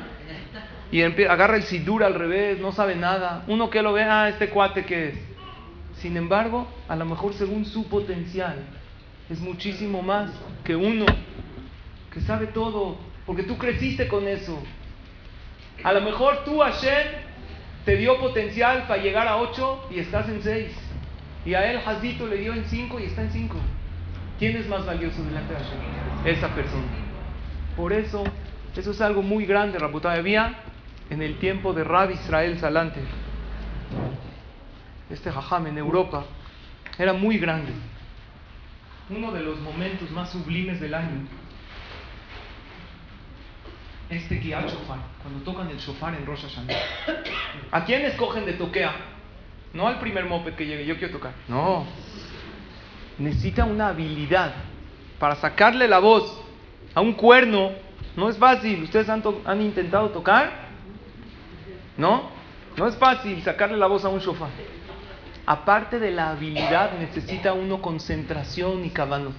Y 0.90 1.02
agarra 1.02 1.56
el 1.56 1.62
sidur 1.62 2.04
al 2.04 2.14
revés, 2.14 2.60
no 2.60 2.72
sabe 2.72 2.94
nada. 2.94 3.44
Uno 3.46 3.70
que 3.70 3.82
lo 3.82 3.92
ve, 3.92 4.02
ah, 4.02 4.28
este 4.28 4.50
cuate 4.50 4.84
que 4.84 5.08
es. 5.08 5.14
Sin 5.96 6.16
embargo, 6.16 6.68
a 6.88 6.96
lo 6.96 7.06
mejor 7.06 7.32
según 7.34 7.64
su 7.64 7.88
potencial, 7.88 8.56
es 9.30 9.40
muchísimo 9.40 10.02
más 10.02 10.30
que 10.64 10.76
uno 10.76 11.06
que 12.12 12.20
sabe 12.20 12.48
todo, 12.48 12.98
porque 13.24 13.44
tú 13.44 13.56
creciste 13.56 14.08
con 14.08 14.28
eso. 14.28 14.62
A 15.82 15.92
lo 15.92 16.02
mejor 16.02 16.44
tú, 16.44 16.58
Hashem, 16.58 17.08
te 17.84 17.96
dio 17.96 18.18
potencial 18.18 18.86
para 18.86 19.02
llegar 19.02 19.26
a 19.26 19.38
8 19.38 19.88
y 19.90 19.98
estás 20.00 20.28
en 20.28 20.42
6. 20.42 20.72
Y 21.44 21.54
a 21.54 21.70
él, 21.70 21.80
Hazito, 21.84 22.26
le 22.26 22.36
dio 22.36 22.52
en 22.52 22.64
5 22.64 23.00
y 23.00 23.04
está 23.04 23.22
en 23.22 23.32
5. 23.32 23.56
¿Quién 24.38 24.56
es 24.56 24.68
más 24.68 24.86
valioso 24.86 25.22
delante 25.24 25.54
de 25.54 25.58
Hashem? 25.58 25.78
Esa 26.24 26.54
persona. 26.54 26.86
Por 27.76 27.92
eso, 27.92 28.24
eso 28.76 28.90
es 28.90 29.00
algo 29.00 29.22
muy 29.22 29.46
grande, 29.46 29.78
Rabutai. 29.78 30.18
Había 30.18 30.54
en 31.10 31.22
el 31.22 31.38
tiempo 31.38 31.72
de 31.72 31.84
Rab 31.84 32.10
Israel 32.10 32.58
Salante, 32.58 33.00
este 35.10 35.30
Jajam 35.30 35.66
en 35.66 35.78
Europa, 35.78 36.24
era 36.98 37.12
muy 37.12 37.38
grande. 37.38 37.72
Uno 39.10 39.32
de 39.32 39.42
los 39.42 39.60
momentos 39.60 40.10
más 40.10 40.30
sublimes 40.30 40.80
del 40.80 40.94
año 40.94 41.26
este 44.16 44.36
guía 44.36 44.60
shofar, 44.62 44.98
cuando 45.22 45.42
tocan 45.44 45.68
el 45.70 45.78
shofar 45.78 46.14
en 46.14 46.26
Rosh 46.26 46.42
Hashanah. 46.42 46.74
¿A 47.70 47.84
quién 47.84 48.02
escogen 48.02 48.44
de 48.44 48.52
toquea? 48.54 48.94
No 49.74 49.88
al 49.88 49.98
primer 49.98 50.26
moped 50.26 50.54
que 50.54 50.66
llegue, 50.66 50.84
yo 50.84 50.96
quiero 50.96 51.14
tocar. 51.14 51.32
No. 51.48 51.86
Necesita 53.18 53.64
una 53.64 53.88
habilidad 53.88 54.52
para 55.18 55.36
sacarle 55.36 55.88
la 55.88 55.98
voz 55.98 56.40
a 56.94 57.00
un 57.00 57.14
cuerno. 57.14 57.70
No 58.16 58.28
es 58.28 58.36
fácil. 58.36 58.82
¿Ustedes 58.82 59.08
han, 59.08 59.62
intentado 59.62 60.10
tocar? 60.10 60.50
¿No? 61.96 62.30
No 62.76 62.86
es 62.86 62.96
fácil 62.96 63.42
sacarle 63.42 63.76
la 63.76 63.86
voz 63.86 64.04
a 64.04 64.08
un 64.08 64.20
shofar. 64.20 64.50
Aparte 65.46 65.98
de 65.98 66.10
la 66.10 66.30
habilidad, 66.30 66.98
necesita 66.98 67.52
uno 67.52 67.80
concentración 67.80 68.84
y 68.84 68.90
cabanot. 68.90 69.34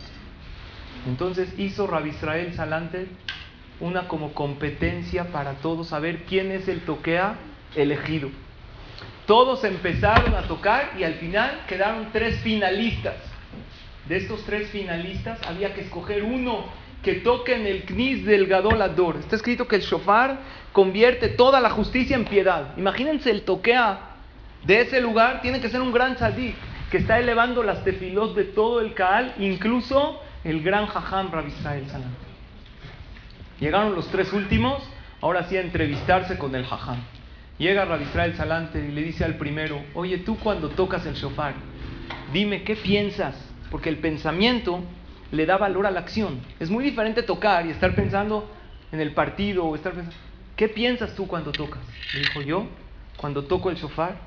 Entonces 1.07 1.53
hizo 1.57 1.87
Rabbi 1.87 2.09
Israel 2.09 2.53
Salante 2.53 3.07
una 3.79 4.07
como 4.07 4.33
competencia 4.33 5.25
para 5.31 5.55
todos, 5.55 5.87
saber 5.87 6.23
quién 6.23 6.51
es 6.51 6.67
el 6.67 6.81
toquea 6.81 7.35
elegido. 7.75 8.29
Todos 9.25 9.63
empezaron 9.63 10.35
a 10.35 10.43
tocar 10.43 10.91
y 10.97 11.03
al 11.03 11.15
final 11.15 11.61
quedaron 11.67 12.09
tres 12.11 12.39
finalistas. 12.41 13.15
De 14.07 14.17
estos 14.17 14.43
tres 14.43 14.69
finalistas 14.69 15.39
había 15.47 15.73
que 15.73 15.81
escoger 15.81 16.23
uno 16.23 16.65
que 17.01 17.15
toque 17.15 17.55
en 17.55 17.65
el 17.67 17.83
knis 17.83 18.25
del 18.25 18.47
Gadol 18.47 18.81
Ador. 18.81 19.17
Está 19.17 19.35
escrito 19.35 19.67
que 19.67 19.77
el 19.77 19.81
shofar 19.81 20.39
convierte 20.71 21.29
toda 21.29 21.61
la 21.61 21.69
justicia 21.69 22.15
en 22.15 22.25
piedad. 22.25 22.73
Imagínense 22.77 23.29
el 23.31 23.43
toquea 23.43 23.99
de 24.65 24.81
ese 24.81 25.01
lugar, 25.01 25.41
tiene 25.41 25.61
que 25.61 25.69
ser 25.69 25.81
un 25.81 25.91
gran 25.91 26.15
tzadik 26.15 26.55
que 26.89 26.97
está 26.97 27.19
elevando 27.19 27.63
las 27.63 27.83
tefilot 27.83 28.35
de 28.35 28.45
todo 28.45 28.79
el 28.79 28.93
Kaal, 28.93 29.33
incluso 29.39 30.21
el 30.43 30.61
gran 30.61 30.87
Jajam 30.87 31.31
Rabbi 31.31 31.49
Israel 31.49 31.85
Salam. 31.87 32.11
Llegaron 33.59 33.95
los 33.95 34.07
tres 34.09 34.31
últimos, 34.31 34.81
ahora 35.21 35.43
sí 35.43 35.57
a 35.57 35.61
entrevistarse 35.61 36.37
con 36.37 36.55
el 36.55 36.65
Jajam. 36.65 36.97
Llega 37.57 37.85
Rabbi 37.85 38.03
Israel 38.05 38.35
Salante 38.35 38.83
y 38.83 38.91
le 38.91 39.03
dice 39.03 39.23
al 39.23 39.35
primero, 39.37 39.83
oye, 39.93 40.17
tú 40.17 40.37
cuando 40.39 40.69
tocas 40.69 41.05
el 41.05 41.13
shofar, 41.13 41.53
dime 42.33 42.63
qué 42.63 42.75
piensas, 42.75 43.35
porque 43.69 43.89
el 43.89 43.99
pensamiento 43.99 44.81
le 45.31 45.45
da 45.45 45.57
valor 45.57 45.85
a 45.85 45.91
la 45.91 45.99
acción. 45.99 46.39
Es 46.59 46.71
muy 46.71 46.83
diferente 46.83 47.21
tocar 47.21 47.65
y 47.65 47.69
estar 47.69 47.93
pensando 47.93 48.49
en 48.91 48.99
el 48.99 49.13
partido 49.13 49.65
o 49.65 49.75
estar 49.75 49.93
pensando, 49.93 50.17
¿qué 50.55 50.67
piensas 50.67 51.13
tú 51.15 51.27
cuando 51.27 51.51
tocas? 51.51 51.81
Le 52.13 52.21
dijo 52.21 52.41
yo, 52.41 52.67
cuando 53.17 53.43
toco 53.43 53.69
el 53.69 53.75
shofar, 53.75 54.17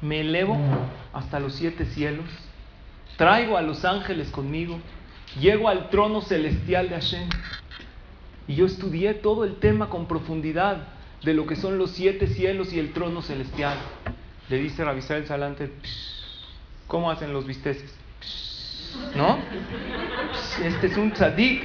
me 0.00 0.20
elevo 0.20 0.58
hasta 1.12 1.40
los 1.40 1.54
siete 1.54 1.84
cielos, 1.84 2.24
traigo 3.16 3.58
a 3.58 3.62
los 3.62 3.84
ángeles 3.84 4.30
conmigo, 4.30 4.78
llego 5.38 5.68
al 5.68 5.90
trono 5.90 6.22
celestial 6.22 6.88
de 6.88 6.94
Hashem. 6.94 7.28
Y 8.48 8.54
yo 8.54 8.66
estudié 8.66 9.14
todo 9.14 9.44
el 9.44 9.56
tema 9.56 9.88
con 9.88 10.06
profundidad 10.06 10.88
de 11.24 11.34
lo 11.34 11.46
que 11.46 11.56
son 11.56 11.78
los 11.78 11.90
siete 11.92 12.26
cielos 12.26 12.72
y 12.72 12.78
el 12.78 12.92
trono 12.92 13.22
celestial. 13.22 13.78
Le 14.48 14.58
dice 14.58 14.84
Rabisar 14.84 15.18
el 15.18 15.26
Salante, 15.26 15.72
¿cómo 16.86 17.10
hacen 17.10 17.32
los 17.32 17.46
bisteces? 17.46 17.94
¿No? 19.14 19.38
Este 20.62 20.88
es 20.88 20.96
un 20.96 21.12
tzadik. 21.12 21.64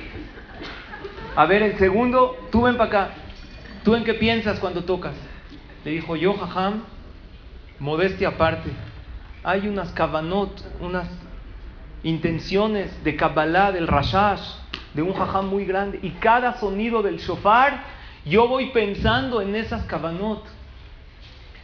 A 1.36 1.46
ver, 1.46 1.62
el 1.62 1.78
segundo, 1.78 2.38
tú 2.52 2.64
ven 2.64 2.78
para 2.78 2.88
acá. 2.88 3.14
¿Tú 3.84 3.96
en 3.96 4.04
qué 4.04 4.14
piensas 4.14 4.60
cuando 4.60 4.84
tocas? 4.84 5.16
Le 5.86 5.92
dijo 5.92 6.16
yo, 6.16 6.34
jajam, 6.34 6.84
modestia 7.80 8.30
aparte. 8.30 8.70
Hay 9.44 9.68
unas 9.68 9.92
kavanot, 9.92 10.62
unas 10.82 11.08
intenciones 12.04 13.04
de 13.04 13.16
Kabbalah, 13.16 13.72
del 13.72 13.88
Rashash, 13.88 14.42
de 14.94 15.02
un 15.02 15.14
jajam 15.14 15.48
muy 15.48 15.66
grande. 15.66 16.00
Y 16.02 16.12
cada 16.12 16.58
sonido 16.58 17.02
del 17.02 17.18
shofar, 17.18 17.84
yo 18.30 18.48
voy 18.48 18.68
pensando 18.68 19.42
en 19.42 19.56
esas 19.56 19.86
kavanot. 19.86 20.46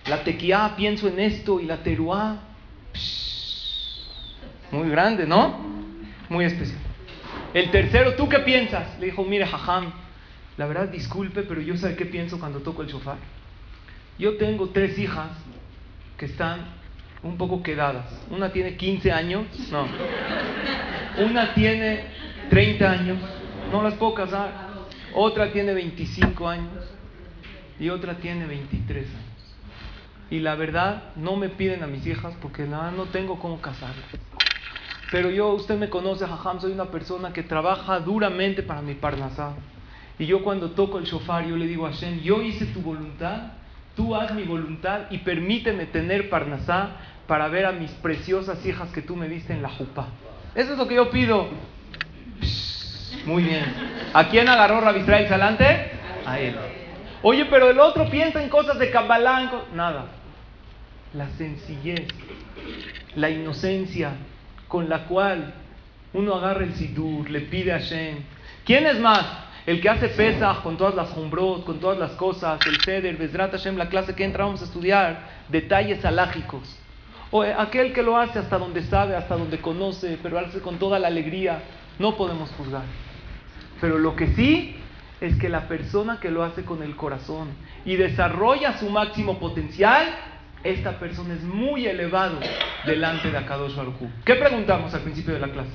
La 0.07 0.23
tequiá, 0.23 0.75
pienso 0.75 1.07
en 1.07 1.19
esto, 1.19 1.59
y 1.59 1.65
la 1.65 1.77
teruá. 1.77 2.37
Muy 4.71 4.89
grande, 4.89 5.25
¿no? 5.25 5.59
Muy 6.29 6.45
especial. 6.45 6.79
El 7.53 7.69
tercero, 7.71 8.15
¿tú 8.15 8.27
qué 8.27 8.39
piensas? 8.39 8.99
Le 8.99 9.07
dijo, 9.07 9.23
mire, 9.23 9.45
jajam, 9.45 9.93
la 10.57 10.65
verdad, 10.65 10.89
disculpe, 10.89 11.43
pero 11.43 11.61
yo 11.61 11.77
sé 11.77 11.95
qué 11.95 12.05
pienso 12.05 12.39
cuando 12.39 12.59
toco 12.59 12.81
el 12.81 12.87
shofar. 12.87 13.17
Yo 14.17 14.37
tengo 14.37 14.69
tres 14.69 14.97
hijas 14.97 15.29
que 16.17 16.25
están 16.25 16.65
un 17.21 17.37
poco 17.37 17.63
quedadas. 17.63 18.05
Una 18.29 18.51
tiene 18.51 18.75
15 18.75 19.11
años, 19.11 19.45
no. 19.71 19.87
Una 21.23 21.53
tiene 21.53 22.05
30 22.49 22.91
años, 22.91 23.17
no 23.71 23.81
las 23.81 23.93
puedo 23.95 24.13
casar. 24.15 24.72
Otra 25.15 25.51
tiene 25.51 25.73
25 25.73 26.47
años 26.47 26.83
y 27.79 27.89
otra 27.89 28.15
tiene 28.15 28.45
23 28.45 29.07
años. 29.07 29.33
Y 30.29 30.39
la 30.39 30.55
verdad, 30.55 31.13
no 31.15 31.35
me 31.35 31.49
piden 31.49 31.83
a 31.83 31.87
mis 31.87 32.05
hijas 32.07 32.33
porque 32.41 32.63
nada, 32.63 32.91
no 32.91 33.05
tengo 33.05 33.37
cómo 33.37 33.61
casarlas. 33.61 34.05
Pero 35.11 35.29
yo, 35.29 35.49
usted 35.49 35.77
me 35.77 35.89
conoce, 35.89 36.25
Jajam, 36.25 36.59
soy 36.59 36.71
una 36.71 36.85
persona 36.85 37.33
que 37.33 37.43
trabaja 37.43 37.99
duramente 37.99 38.63
para 38.63 38.81
mi 38.81 38.95
parnasá. 38.95 39.53
Y 40.17 40.25
yo 40.25 40.43
cuando 40.43 40.71
toco 40.71 40.97
el 40.97 41.05
shofar, 41.05 41.45
yo 41.45 41.55
le 41.55 41.67
digo 41.67 41.85
a 41.85 41.91
Hashem, 41.91 42.21
yo 42.21 42.41
hice 42.41 42.65
tu 42.67 42.81
voluntad, 42.81 43.53
tú 43.95 44.15
haz 44.15 44.33
mi 44.33 44.43
voluntad 44.43 45.11
y 45.11 45.19
permíteme 45.19 45.85
tener 45.85 46.29
parnasá 46.29 46.97
para 47.27 47.47
ver 47.47 47.67
a 47.67 47.71
mis 47.71 47.91
preciosas 47.91 48.65
hijas 48.65 48.91
que 48.91 49.03
tú 49.03 49.15
me 49.15 49.29
diste 49.29 49.53
en 49.53 49.61
la 49.61 49.69
jupa. 49.69 50.07
Eso 50.55 50.73
es 50.73 50.77
lo 50.79 50.87
que 50.87 50.95
yo 50.95 51.11
pido. 51.11 51.47
Muy 53.25 53.43
bien. 53.43 53.63
¿A 54.13 54.29
quién 54.29 54.47
agarró 54.47 54.79
Rabbi 54.79 54.99
Israel 54.99 55.27
Salante? 55.27 55.91
A 56.25 56.39
él. 56.39 56.55
Oye, 57.23 57.45
pero 57.45 57.71
el 57.71 57.79
otro 57.79 58.09
piensa 58.09 58.43
en 58.43 58.49
cosas 58.49 58.77
de 58.77 58.91
Kabbalah. 58.91 59.63
Nada. 59.73 60.05
La 61.13 61.29
sencillez, 61.29 62.07
la 63.15 63.29
inocencia, 63.29 64.11
con 64.67 64.87
la 64.87 65.05
cual 65.05 65.53
uno 66.13 66.35
agarra 66.35 66.63
el 66.63 66.73
sidur, 66.75 67.29
le 67.29 67.41
pide 67.41 67.71
a 67.71 67.79
Hashem. 67.79 68.17
¿Quién 68.65 68.85
es 68.85 68.99
más? 68.99 69.25
El 69.65 69.81
que 69.81 69.89
hace 69.89 70.09
Pesach 70.09 70.61
con 70.61 70.77
todas 70.77 70.93
las 70.93 71.15
humbrot, 71.15 71.65
con 71.65 71.79
todas 71.79 71.97
las 71.97 72.11
cosas, 72.11 72.59
el 72.67 72.81
Seder, 72.81 73.15
Bezrat 73.17 73.51
Hashem, 73.51 73.77
la 73.77 73.89
clase 73.89 74.13
que 74.13 74.23
entra, 74.25 74.43
vamos 74.43 74.61
a 74.61 74.65
estudiar 74.65 75.21
detalles 75.49 76.03
alágicos. 76.05 76.77
O 77.31 77.41
aquel 77.41 77.93
que 77.93 78.03
lo 78.03 78.17
hace 78.17 78.39
hasta 78.39 78.59
donde 78.59 78.83
sabe, 78.83 79.15
hasta 79.15 79.35
donde 79.35 79.59
conoce, 79.59 80.19
pero 80.21 80.37
hace 80.37 80.59
con 80.59 80.77
toda 80.77 80.99
la 80.99 81.07
alegría, 81.07 81.63
no 81.97 82.15
podemos 82.15 82.51
juzgar. 82.51 82.83
Pero 83.83 83.97
lo 83.97 84.15
que 84.15 84.27
sí 84.27 84.77
es 85.19 85.35
que 85.35 85.49
la 85.49 85.67
persona 85.67 86.21
que 86.21 86.31
lo 86.31 86.45
hace 86.45 86.63
con 86.63 86.83
el 86.83 86.95
corazón 86.95 87.49
y 87.83 87.97
desarrolla 87.97 88.77
su 88.77 88.89
máximo 88.89 89.39
potencial, 89.39 90.07
esta 90.63 90.99
persona 90.99 91.33
es 91.33 91.43
muy 91.43 91.85
elevado 91.85 92.39
delante 92.85 93.29
de 93.29 93.37
Akadosh 93.37 93.75
Baruj 93.75 93.95
¿Qué 94.23 94.35
preguntamos 94.35 94.93
al 94.93 95.01
principio 95.01 95.33
de 95.33 95.41
la 95.41 95.49
clase? 95.49 95.71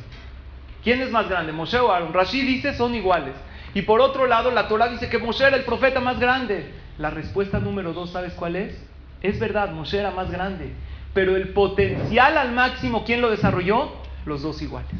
¿Quién 0.82 1.02
es 1.02 1.10
más 1.10 1.28
grande, 1.28 1.52
Moshe 1.52 1.78
o 1.80 1.92
Aaron? 1.92 2.14
Rashid 2.14 2.46
dice 2.46 2.72
son 2.72 2.94
iguales. 2.94 3.34
Y 3.74 3.82
por 3.82 4.00
otro 4.00 4.26
lado, 4.26 4.50
la 4.52 4.68
Torah 4.68 4.88
dice 4.88 5.10
que 5.10 5.18
Moshe 5.18 5.46
era 5.46 5.58
el 5.58 5.64
profeta 5.64 6.00
más 6.00 6.18
grande. 6.18 6.72
La 6.96 7.10
respuesta 7.10 7.58
número 7.60 7.92
dos, 7.92 8.12
¿sabes 8.12 8.32
cuál 8.32 8.56
es? 8.56 8.82
Es 9.20 9.38
verdad, 9.38 9.72
Moshe 9.72 9.98
era 9.98 10.12
más 10.12 10.30
grande. 10.30 10.72
Pero 11.12 11.36
el 11.36 11.50
potencial 11.50 12.38
al 12.38 12.52
máximo, 12.52 13.04
¿quién 13.04 13.20
lo 13.20 13.28
desarrolló? 13.28 13.92
Los 14.24 14.40
dos 14.40 14.62
iguales. 14.62 14.94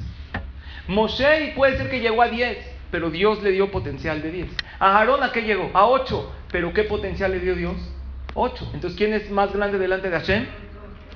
Moshe 0.89 1.55
puede 1.57 1.79
ser 1.79 1.89
que 1.89 2.01
llegó 2.01 2.21
a 2.21 2.29
10, 2.29 2.78
pero 2.91 3.11
Dios 3.11 3.43
le 3.43 3.53
dio 3.53 3.71
potencial 3.71 4.23
de 4.23 4.31
10. 4.31 4.49
A 4.79 4.99
Aarón, 4.99 5.23
¿a 5.23 5.33
qué 5.33 5.43
llegó? 5.43 5.71
A 5.75 5.87
8. 5.87 6.33
Pero 6.51 6.73
¿qué 6.73 6.85
potencial 6.85 7.33
le 7.33 7.41
dio 7.41 7.55
Dios? 7.55 7.77
8. 8.35 8.71
Entonces, 8.75 8.97
¿quién 8.97 9.13
es 9.13 9.31
más 9.31 9.53
grande 9.53 9.79
delante 9.79 10.11
de 10.11 10.19
Hashem? 10.19 10.47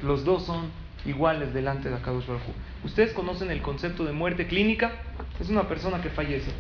Los 0.03 0.25
dos 0.25 0.45
son 0.45 0.71
iguales 1.05 1.53
delante 1.55 1.89
de 1.89 1.97
Akadosh 1.97 2.27
Baruj 2.27 2.43
Ustedes 2.85 3.13
conocen 3.13 3.51
el 3.51 3.63
concepto 3.63 4.05
de 4.05 4.13
muerte 4.13 4.47
clínica. 4.47 4.93
Es 5.41 5.49
una 5.49 5.69
persona 5.69 6.01
que 6.03 6.11
fallece, 6.11 6.51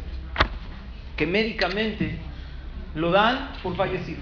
que 1.17 1.27
médicamente 1.27 2.19
lo 2.95 3.11
dan 3.11 3.51
por 3.63 3.77
fallecido. 3.77 4.21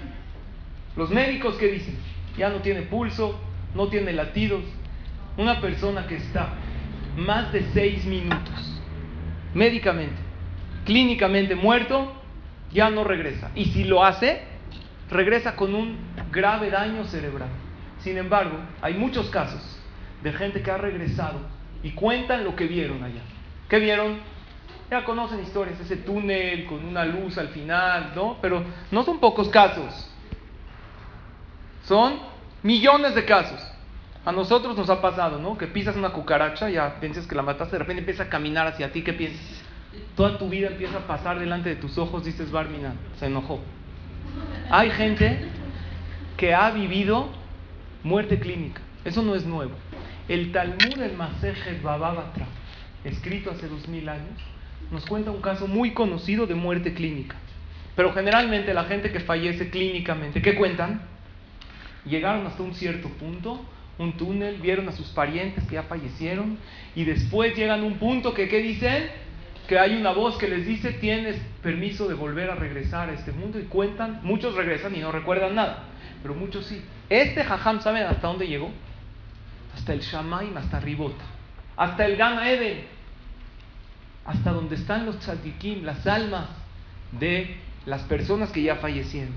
Los 0.95 1.09
médicos 1.09 1.55
que 1.55 1.67
dicen, 1.67 1.97
ya 2.37 2.49
no 2.49 2.57
tiene 2.57 2.81
pulso, 2.81 3.39
no 3.75 3.87
tiene 3.87 4.13
latidos. 4.13 4.63
Una 5.37 5.61
persona 5.61 6.07
que 6.07 6.15
está 6.15 6.49
más 7.15 7.51
de 7.53 7.63
6 7.73 8.05
minutos 8.05 8.81
médicamente, 9.53 10.15
clínicamente 10.85 11.55
muerto, 11.55 12.13
ya 12.71 12.89
no 12.89 13.03
regresa. 13.03 13.51
Y 13.55 13.65
si 13.65 13.83
lo 13.83 14.03
hace, 14.03 14.41
regresa 15.09 15.55
con 15.55 15.75
un 15.75 15.97
grave 16.31 16.69
daño 16.69 17.05
cerebral. 17.05 17.49
Sin 17.99 18.17
embargo, 18.17 18.57
hay 18.81 18.95
muchos 18.95 19.29
casos 19.29 19.61
de 20.23 20.33
gente 20.33 20.61
que 20.61 20.71
ha 20.71 20.77
regresado 20.77 21.39
y 21.83 21.91
cuentan 21.91 22.43
lo 22.43 22.55
que 22.55 22.65
vieron 22.65 23.03
allá. 23.03 23.21
¿Qué 23.69 23.79
vieron? 23.79 24.19
Ya 24.89 25.05
conocen 25.05 25.41
historias, 25.41 25.79
ese 25.79 25.97
túnel 25.97 26.65
con 26.65 26.83
una 26.83 27.05
luz 27.05 27.37
al 27.37 27.49
final, 27.49 28.11
¿no? 28.15 28.37
Pero 28.41 28.63
no 28.91 29.03
son 29.03 29.19
pocos 29.19 29.49
casos. 29.49 30.09
Son 31.83 32.19
millones 32.63 33.15
de 33.15 33.25
casos. 33.25 33.59
A 34.25 34.31
nosotros 34.31 34.77
nos 34.77 34.89
ha 34.89 35.01
pasado, 35.01 35.39
¿no? 35.39 35.57
Que 35.57 35.67
pisas 35.67 35.95
una 35.95 36.09
cucaracha, 36.09 36.69
ya 36.69 36.99
piensas 36.99 37.25
que 37.25 37.35
la 37.35 37.41
mataste, 37.41 37.75
de 37.75 37.79
repente 37.79 38.01
empieza 38.01 38.23
a 38.23 38.29
caminar 38.29 38.67
hacia 38.67 38.91
ti, 38.91 39.03
¿qué 39.03 39.13
piensas? 39.13 39.60
Toda 40.15 40.37
tu 40.37 40.49
vida 40.49 40.67
empieza 40.67 40.97
a 40.97 41.07
pasar 41.07 41.39
delante 41.39 41.69
de 41.69 41.75
tus 41.75 41.97
ojos, 41.97 42.23
dices, 42.25 42.51
Barmina, 42.51 42.93
se 43.19 43.25
enojó. 43.27 43.59
Hay 44.69 44.89
gente 44.91 45.39
que 46.37 46.53
ha 46.53 46.71
vivido 46.71 47.29
muerte 48.03 48.39
clínica. 48.39 48.81
Eso 49.03 49.21
no 49.21 49.35
es 49.35 49.45
nuevo. 49.45 49.71
El 50.27 50.51
Talmud 50.51 50.95
del 50.95 51.17
Masejet 51.17 51.81
Bababatra, 51.81 52.45
escrito 53.03 53.51
hace 53.51 53.67
dos 53.67 53.87
mil 53.87 54.07
años, 54.07 54.39
nos 54.91 55.05
cuenta 55.05 55.31
un 55.31 55.41
caso 55.41 55.67
muy 55.67 55.91
conocido 55.91 56.47
de 56.47 56.55
muerte 56.55 56.93
clínica. 56.93 57.35
Pero 57.95 58.13
generalmente 58.13 58.73
la 58.73 58.85
gente 58.85 59.11
que 59.11 59.19
fallece 59.19 59.69
clínicamente, 59.69 60.41
¿qué 60.41 60.55
cuentan? 60.55 61.01
Llegaron 62.05 62.47
hasta 62.47 62.63
un 62.63 62.73
cierto 62.73 63.09
punto, 63.09 63.63
un 63.97 64.13
túnel, 64.13 64.57
vieron 64.61 64.87
a 64.89 64.91
sus 64.91 65.07
parientes 65.09 65.63
que 65.65 65.75
ya 65.75 65.83
fallecieron 65.83 66.57
y 66.95 67.03
después 67.03 67.55
llegan 67.55 67.81
a 67.81 67.83
un 67.83 67.95
punto 67.95 68.33
que, 68.33 68.47
¿qué 68.47 68.61
dicen? 68.61 69.09
Que 69.71 69.79
hay 69.79 69.95
una 69.95 70.11
voz 70.11 70.37
que 70.37 70.49
les 70.49 70.65
dice, 70.65 70.91
tienes 70.91 71.37
permiso 71.63 72.09
de 72.09 72.13
volver 72.13 72.51
a 72.51 72.55
regresar 72.55 73.09
a 73.09 73.13
este 73.13 73.31
mundo 73.31 73.57
y 73.57 73.63
cuentan, 73.63 74.19
muchos 74.21 74.53
regresan 74.53 74.93
y 74.93 74.99
no 74.99 75.13
recuerdan 75.13 75.55
nada, 75.55 75.83
pero 76.21 76.33
muchos 76.33 76.65
sí. 76.65 76.83
Este 77.07 77.41
jajam, 77.41 77.79
¿saben 77.79 78.03
hasta 78.03 78.27
dónde 78.27 78.49
llegó? 78.49 78.69
Hasta 79.73 79.93
el 79.93 80.01
Shamaim, 80.01 80.57
hasta 80.57 80.81
Ribota, 80.81 81.23
hasta 81.77 82.05
el 82.05 82.17
Gan 82.17 82.45
Eden, 82.45 82.81
hasta 84.25 84.51
donde 84.51 84.75
están 84.75 85.05
los 85.05 85.17
tzadikim, 85.19 85.85
las 85.85 86.05
almas 86.05 86.49
de 87.17 87.55
las 87.85 88.01
personas 88.01 88.51
que 88.51 88.63
ya 88.63 88.75
fallecieron. 88.75 89.35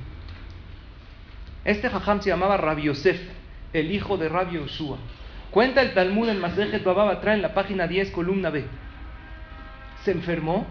Este 1.64 1.88
jajam 1.88 2.20
se 2.22 2.30
llamaba 2.30 2.56
Rabbi 2.56 2.82
Yosef, 2.82 3.20
el 3.72 3.92
hijo 3.92 4.16
de 4.16 4.28
Rabbi 4.28 4.56
Yoshua. 4.56 4.98
Cuenta 5.52 5.80
el 5.80 5.94
Talmud 5.94 6.28
en 6.28 6.40
Masejet 6.40 6.82
Bababa, 6.82 7.20
trae 7.20 7.36
en 7.36 7.42
la 7.42 7.54
página 7.54 7.86
10, 7.86 8.10
columna 8.10 8.50
B. 8.50 8.64
Se 10.04 10.12
enfermó 10.12 10.66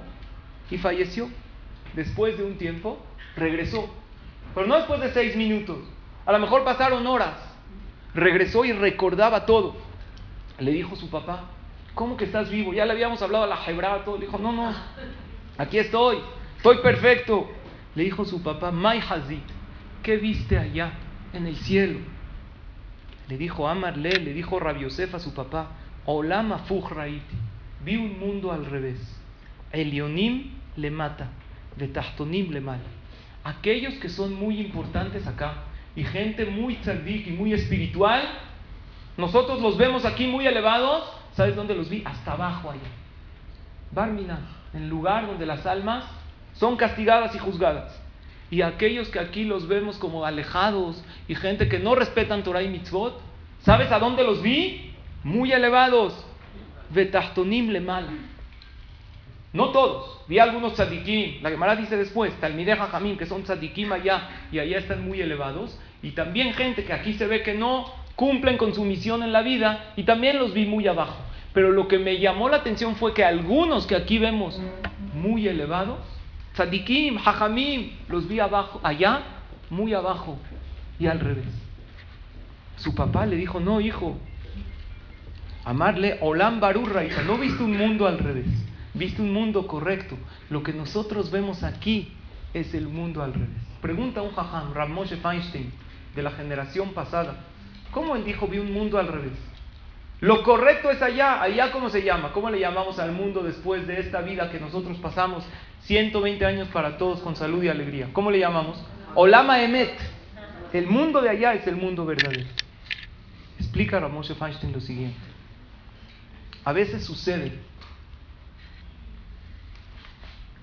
y 0.70 0.78
falleció. 0.78 1.30
Después 1.94 2.38
de 2.38 2.44
un 2.44 2.58
tiempo, 2.58 3.00
regresó. 3.36 3.90
Pero 4.56 4.68
no 4.68 4.76
después 4.76 5.00
de 5.02 5.12
seis 5.12 5.36
minutos. 5.36 5.78
A 6.26 6.32
lo 6.32 6.40
mejor 6.40 6.64
pasaron 6.64 7.06
horas. 7.06 7.36
Regresó 8.14 8.66
y 8.66 8.72
recordaba 8.72 9.46
todo. 9.46 9.76
Le 10.60 10.72
dijo 10.72 10.96
su 10.96 11.10
papá, 11.10 11.46
¿cómo 11.96 12.16
que 12.16 12.26
estás 12.26 12.50
vivo? 12.50 12.74
Ya 12.74 12.86
le 12.86 12.92
habíamos 12.92 13.22
hablado 13.22 13.44
a 13.44 13.48
la 13.48 13.60
Hebra, 13.66 14.04
todo. 14.06 14.18
Le 14.18 14.26
dijo, 14.26 14.38
no, 14.38 14.52
no, 14.52 14.74
aquí 15.58 15.80
estoy, 15.80 16.18
estoy 16.58 16.78
perfecto. 16.78 17.50
Le 17.96 18.04
dijo 18.04 18.26
su 18.26 18.42
papá, 18.42 18.72
Mai 18.72 19.00
Hazit, 19.00 19.44
¿qué 20.02 20.18
viste 20.18 20.58
allá 20.58 20.94
en 21.34 21.48
el 21.48 21.56
cielo? 21.58 22.00
Le 23.28 23.38
dijo 23.38 23.68
Amarle, 23.68 24.12
le 24.20 24.34
dijo 24.34 24.60
Rabiosef 24.60 25.16
a 25.16 25.20
su 25.20 25.34
papá, 25.34 25.72
Olama 26.06 26.64
Raiti, 26.90 27.36
vi 27.84 27.96
un 27.96 28.20
mundo 28.20 28.52
al 28.52 28.66
revés. 28.66 29.00
Elionim 29.74 30.52
le 30.78 30.90
mata, 30.92 31.28
Betahtonim 31.76 32.52
le 32.52 32.62
mala. 32.62 32.80
Aquellos 33.44 33.96
que 33.96 34.08
son 34.08 34.34
muy 34.34 34.62
importantes 34.62 35.28
acá 35.28 35.56
y 35.96 36.04
gente 36.04 36.46
muy 36.46 36.76
tzadik 36.76 37.28
y 37.28 37.32
muy 37.32 37.54
espiritual, 37.54 38.22
nosotros 39.18 39.62
los 39.62 39.78
vemos 39.78 40.06
aquí 40.06 40.28
muy 40.28 40.48
elevados. 40.48 41.12
¿Sabes 41.34 41.56
dónde 41.56 41.76
los 41.76 41.90
vi? 41.90 42.04
Hasta 42.06 42.34
abajo 42.34 42.70
allá. 42.70 42.82
Barmina, 43.92 44.40
el 44.74 44.88
lugar 44.88 45.28
donde 45.28 45.46
las 45.46 45.66
almas 45.66 46.06
son 46.54 46.78
castigadas 46.78 47.36
y 47.36 47.40
juzgadas. 47.40 48.00
Y 48.52 48.62
aquellos 48.62 49.10
que 49.10 49.20
aquí 49.20 49.44
los 49.44 49.68
vemos 49.68 49.98
como 49.98 50.26
alejados 50.26 51.04
y 51.28 51.34
gente 51.34 51.68
que 51.68 51.80
no 51.80 51.96
respetan 51.96 52.44
Torah 52.44 52.62
y 52.62 52.70
mitzvot, 52.70 53.20
¿sabes 53.62 53.92
a 53.92 53.98
dónde 53.98 54.24
los 54.24 54.44
vi? 54.44 54.94
Muy 55.24 55.52
elevados. 55.52 56.14
Betahtonim 56.92 57.70
le 57.70 57.82
mal. 57.82 58.08
No 59.54 59.70
todos. 59.70 60.22
Vi 60.28 60.40
algunos 60.40 60.74
tzadikim. 60.74 61.42
La 61.44 61.52
Gemara 61.52 61.76
dice 61.76 61.96
después, 61.96 62.34
Talmideh 62.40 62.76
Jamín, 62.76 63.18
que 63.18 63.28
son 63.28 63.44
tzadikim 63.44 63.92
allá 63.92 64.30
y 64.52 64.60
allá 64.60 64.80
están 64.80 65.06
muy 65.06 65.22
elevados. 65.22 65.80
Y 66.02 66.12
también 66.12 66.54
gente 66.54 66.84
que 66.84 66.94
aquí 66.94 67.14
se 67.14 67.28
ve 67.28 67.44
que 67.44 67.54
no 67.54 67.86
cumplen 68.16 68.58
con 68.58 68.74
su 68.74 68.84
misión 68.84 69.24
en 69.24 69.32
la 69.32 69.42
vida 69.42 69.94
y 69.96 70.04
también 70.04 70.40
los 70.40 70.54
vi 70.54 70.66
muy 70.66 70.88
abajo. 70.88 71.18
Pero 71.54 71.72
lo 71.72 71.88
que 71.88 72.00
me 72.00 72.20
llamó 72.20 72.50
la 72.50 72.58
atención 72.58 72.96
fue 72.96 73.14
que 73.14 73.24
algunos 73.24 73.86
que 73.86 73.96
aquí 73.96 74.18
vemos 74.18 74.60
muy 75.14 75.48
elevados, 75.48 76.00
tzadikim, 76.54 77.18
hajamim, 77.18 77.92
los 78.10 78.28
vi 78.28 78.40
abajo, 78.40 78.80
allá, 78.84 79.22
muy 79.70 79.94
abajo 79.94 80.38
y 81.00 81.08
al 81.08 81.20
revés. 81.20 81.46
Su 82.78 82.96
papá 82.96 83.26
le 83.26 83.36
dijo, 83.36 83.60
no 83.60 83.82
hijo, 83.82 84.18
amarle, 85.64 86.18
Olam 86.22 86.60
Barurra, 86.60 87.04
no 87.26 87.38
viste 87.38 87.64
un 87.64 87.78
mundo 87.78 88.08
al 88.08 88.18
revés, 88.18 88.48
viste 88.94 89.22
un 89.22 89.34
mundo 89.34 89.68
correcto. 89.68 90.18
Lo 90.50 90.64
que 90.64 90.74
nosotros 90.74 91.32
vemos 91.32 91.64
aquí 91.64 92.14
es 92.54 92.74
el 92.74 92.88
mundo 92.88 93.24
al 93.24 93.34
revés. 93.34 93.50
Pregunta 93.82 94.22
un 94.22 94.34
jajam, 94.34 94.74
Ramoshe 94.74 95.18
Feinstein, 95.18 95.72
de 96.16 96.24
la 96.24 96.32
generación 96.32 96.94
pasada, 96.94 97.36
¿cómo 97.92 98.16
él 98.16 98.24
dijo 98.24 98.48
vi 98.48 98.60
un 98.60 98.72
mundo 98.72 98.98
al 98.98 99.08
revés? 99.08 99.34
Lo 100.24 100.42
correcto 100.42 100.90
es 100.90 101.02
allá. 101.02 101.42
Allá, 101.42 101.72
¿cómo 101.72 101.90
se 101.90 102.02
llama? 102.02 102.32
¿Cómo 102.32 102.50
le 102.50 102.58
llamamos 102.58 102.98
al 102.98 103.12
mundo 103.12 103.44
después 103.44 103.86
de 103.86 104.00
esta 104.00 104.22
vida 104.22 104.50
que 104.50 104.58
nosotros 104.58 104.98
pasamos 105.00 105.44
120 105.82 106.46
años 106.46 106.70
para 106.70 106.98
todos 106.98 107.20
con 107.20 107.36
salud 107.36 107.62
y 107.62 107.68
alegría? 107.68 108.08
¿Cómo 108.14 108.32
le 108.32 108.40
llamamos? 108.40 108.82
Olama 109.16 109.62
Emet. 109.62 110.00
El 110.72 110.88
mundo 110.88 111.22
de 111.22 111.30
allá 111.30 111.54
es 111.56 111.68
el 111.68 111.76
mundo 111.76 112.06
verdadero. 112.06 112.48
Explica 113.60 114.00
Ramoshe 114.00 114.34
Feinstein 114.36 114.72
lo 114.72 114.80
siguiente. 114.80 115.20
A 116.64 116.72
veces 116.72 117.04
sucede 117.04 117.60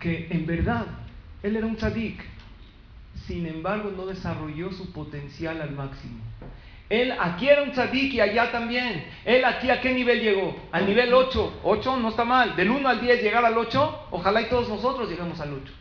que 0.00 0.26
en 0.30 0.46
verdad 0.46 0.86
él 1.42 1.56
era 1.56 1.66
un 1.66 1.76
tzadik, 1.76 2.24
sin 3.26 3.46
embargo 3.46 3.92
no 3.94 4.06
desarrolló 4.06 4.72
su 4.72 4.92
potencial 4.92 5.60
al 5.60 5.72
máximo. 5.72 6.18
Él 6.88 7.14
aquí 7.20 7.48
era 7.48 7.62
un 7.62 7.70
tzadik 7.70 8.14
y 8.14 8.20
allá 8.20 8.50
también. 8.50 9.04
Él 9.24 9.44
aquí 9.44 9.70
a 9.70 9.80
qué 9.80 9.94
nivel 9.94 10.20
llegó? 10.20 10.56
Al 10.72 10.86
nivel 10.86 11.14
8. 11.14 11.60
8 11.62 11.96
no 11.98 12.08
está 12.08 12.24
mal. 12.24 12.56
Del 12.56 12.68
1 12.68 12.88
al 12.88 13.00
10 13.00 13.22
llegar 13.22 13.44
al 13.44 13.56
8, 13.56 14.08
ojalá 14.10 14.42
y 14.42 14.48
todos 14.48 14.68
nosotros 14.68 15.08
lleguemos 15.08 15.38
al 15.40 15.52
8. 15.52 15.72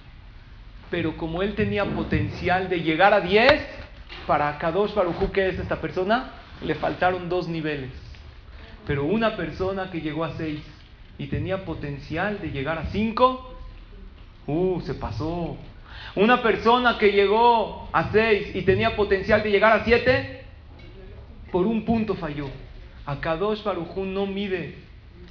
Pero 0.91 1.17
como 1.17 1.41
él 1.41 1.55
tenía 1.55 1.83
potencial 1.85 2.69
de 2.69 2.81
llegar 2.81 3.13
a 3.13 3.21
10, 3.21 3.65
para 4.27 4.55
Kadosh 4.59 4.93
Baruchu, 4.93 5.31
que 5.31 5.49
es 5.49 5.57
esta 5.57 5.81
persona, 5.81 6.31
le 6.63 6.75
faltaron 6.75 7.27
dos 7.27 7.47
niveles. 7.47 7.91
Pero 8.85 9.05
una 9.05 9.35
persona 9.35 9.89
que 9.89 10.01
llegó 10.01 10.23
a 10.23 10.33
6 10.33 10.59
y 11.17 11.27
tenía 11.27 11.65
potencial 11.65 12.39
de 12.39 12.51
llegar 12.51 12.77
a 12.77 12.85
5, 12.85 13.48
uh, 14.49 14.81
se 14.81 14.93
pasó. 14.93 15.57
Una 16.15 16.41
persona 16.41 16.97
que 16.97 17.11
llegó 17.11 17.89
a 17.91 18.11
6 18.11 18.55
y 18.55 18.61
tenía 18.63 18.95
potencial 18.95 19.43
de 19.43 19.51
llegar 19.51 19.73
a 19.73 19.83
7, 19.83 20.43
por 21.51 21.65
un 21.65 21.85
punto 21.85 22.15
falló. 22.15 22.49
Akadosh 23.05 23.63
Barujú 23.63 24.05
no 24.05 24.25
mide 24.25 24.75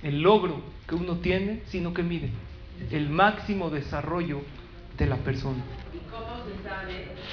el 0.03 0.21
logro 0.23 0.61
que 0.89 0.95
uno 0.95 1.17
tiene, 1.17 1.63
sino 1.67 1.93
que 1.93 2.03
mide 2.03 2.31
el 2.91 3.11
máximo 3.11 3.71
desarrollo 3.71 4.41
de 4.97 5.07
la 5.07 5.17
persona. 5.17 5.63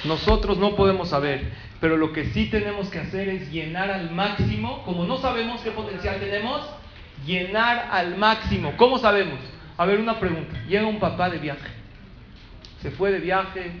Nosotros 0.04 0.58
no 0.58 0.76
podemos 0.76 1.08
saber, 1.08 1.52
pero 1.80 1.96
lo 1.96 2.12
que 2.12 2.26
sí 2.26 2.46
tenemos 2.50 2.88
que 2.88 2.98
hacer 2.98 3.28
es 3.28 3.50
llenar 3.50 3.90
al 3.90 4.10
máximo, 4.10 4.82
como 4.84 5.04
no 5.04 5.18
sabemos 5.18 5.60
qué 5.62 5.70
potencial 5.70 6.18
tenemos, 6.20 6.62
llenar 7.24 7.88
al 7.90 8.16
máximo. 8.16 8.74
¿Cómo 8.76 8.98
sabemos? 8.98 9.38
A 9.76 9.86
ver, 9.86 10.00
una 10.00 10.18
pregunta. 10.18 10.56
Llega 10.68 10.86
un 10.86 10.98
papá 10.98 11.30
de 11.30 11.38
viaje. 11.38 11.75
Se 12.82 12.90
fue 12.90 13.10
de 13.10 13.20
viaje, 13.20 13.72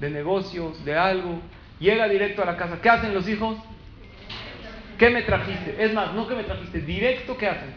de 0.00 0.10
negocios, 0.10 0.84
de 0.84 0.96
algo. 0.96 1.40
Llega 1.80 2.08
directo 2.08 2.42
a 2.42 2.46
la 2.46 2.56
casa. 2.56 2.80
¿Qué 2.80 2.88
hacen 2.88 3.14
los 3.14 3.28
hijos? 3.28 3.56
¿Qué 4.98 5.10
me 5.10 5.22
trajiste? 5.22 5.82
Es 5.82 5.92
más, 5.92 6.14
no 6.14 6.28
que 6.28 6.34
me 6.34 6.44
trajiste, 6.44 6.80
directo, 6.80 7.36
¿qué 7.36 7.48
hacen? 7.48 7.74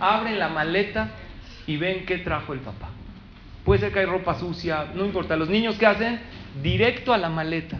Abren 0.00 0.38
la 0.38 0.48
maleta 0.48 1.10
y 1.66 1.76
ven 1.76 2.04
qué 2.04 2.18
trajo 2.18 2.52
el 2.52 2.60
papá. 2.60 2.88
Puede 3.64 3.80
ser 3.80 3.92
que 3.92 4.00
hay 4.00 4.06
ropa 4.06 4.38
sucia, 4.38 4.86
no 4.94 5.04
importa. 5.04 5.36
Los 5.36 5.48
niños, 5.48 5.76
¿qué 5.78 5.86
hacen? 5.86 6.20
Directo 6.62 7.12
a 7.12 7.18
la 7.18 7.30
maleta. 7.30 7.78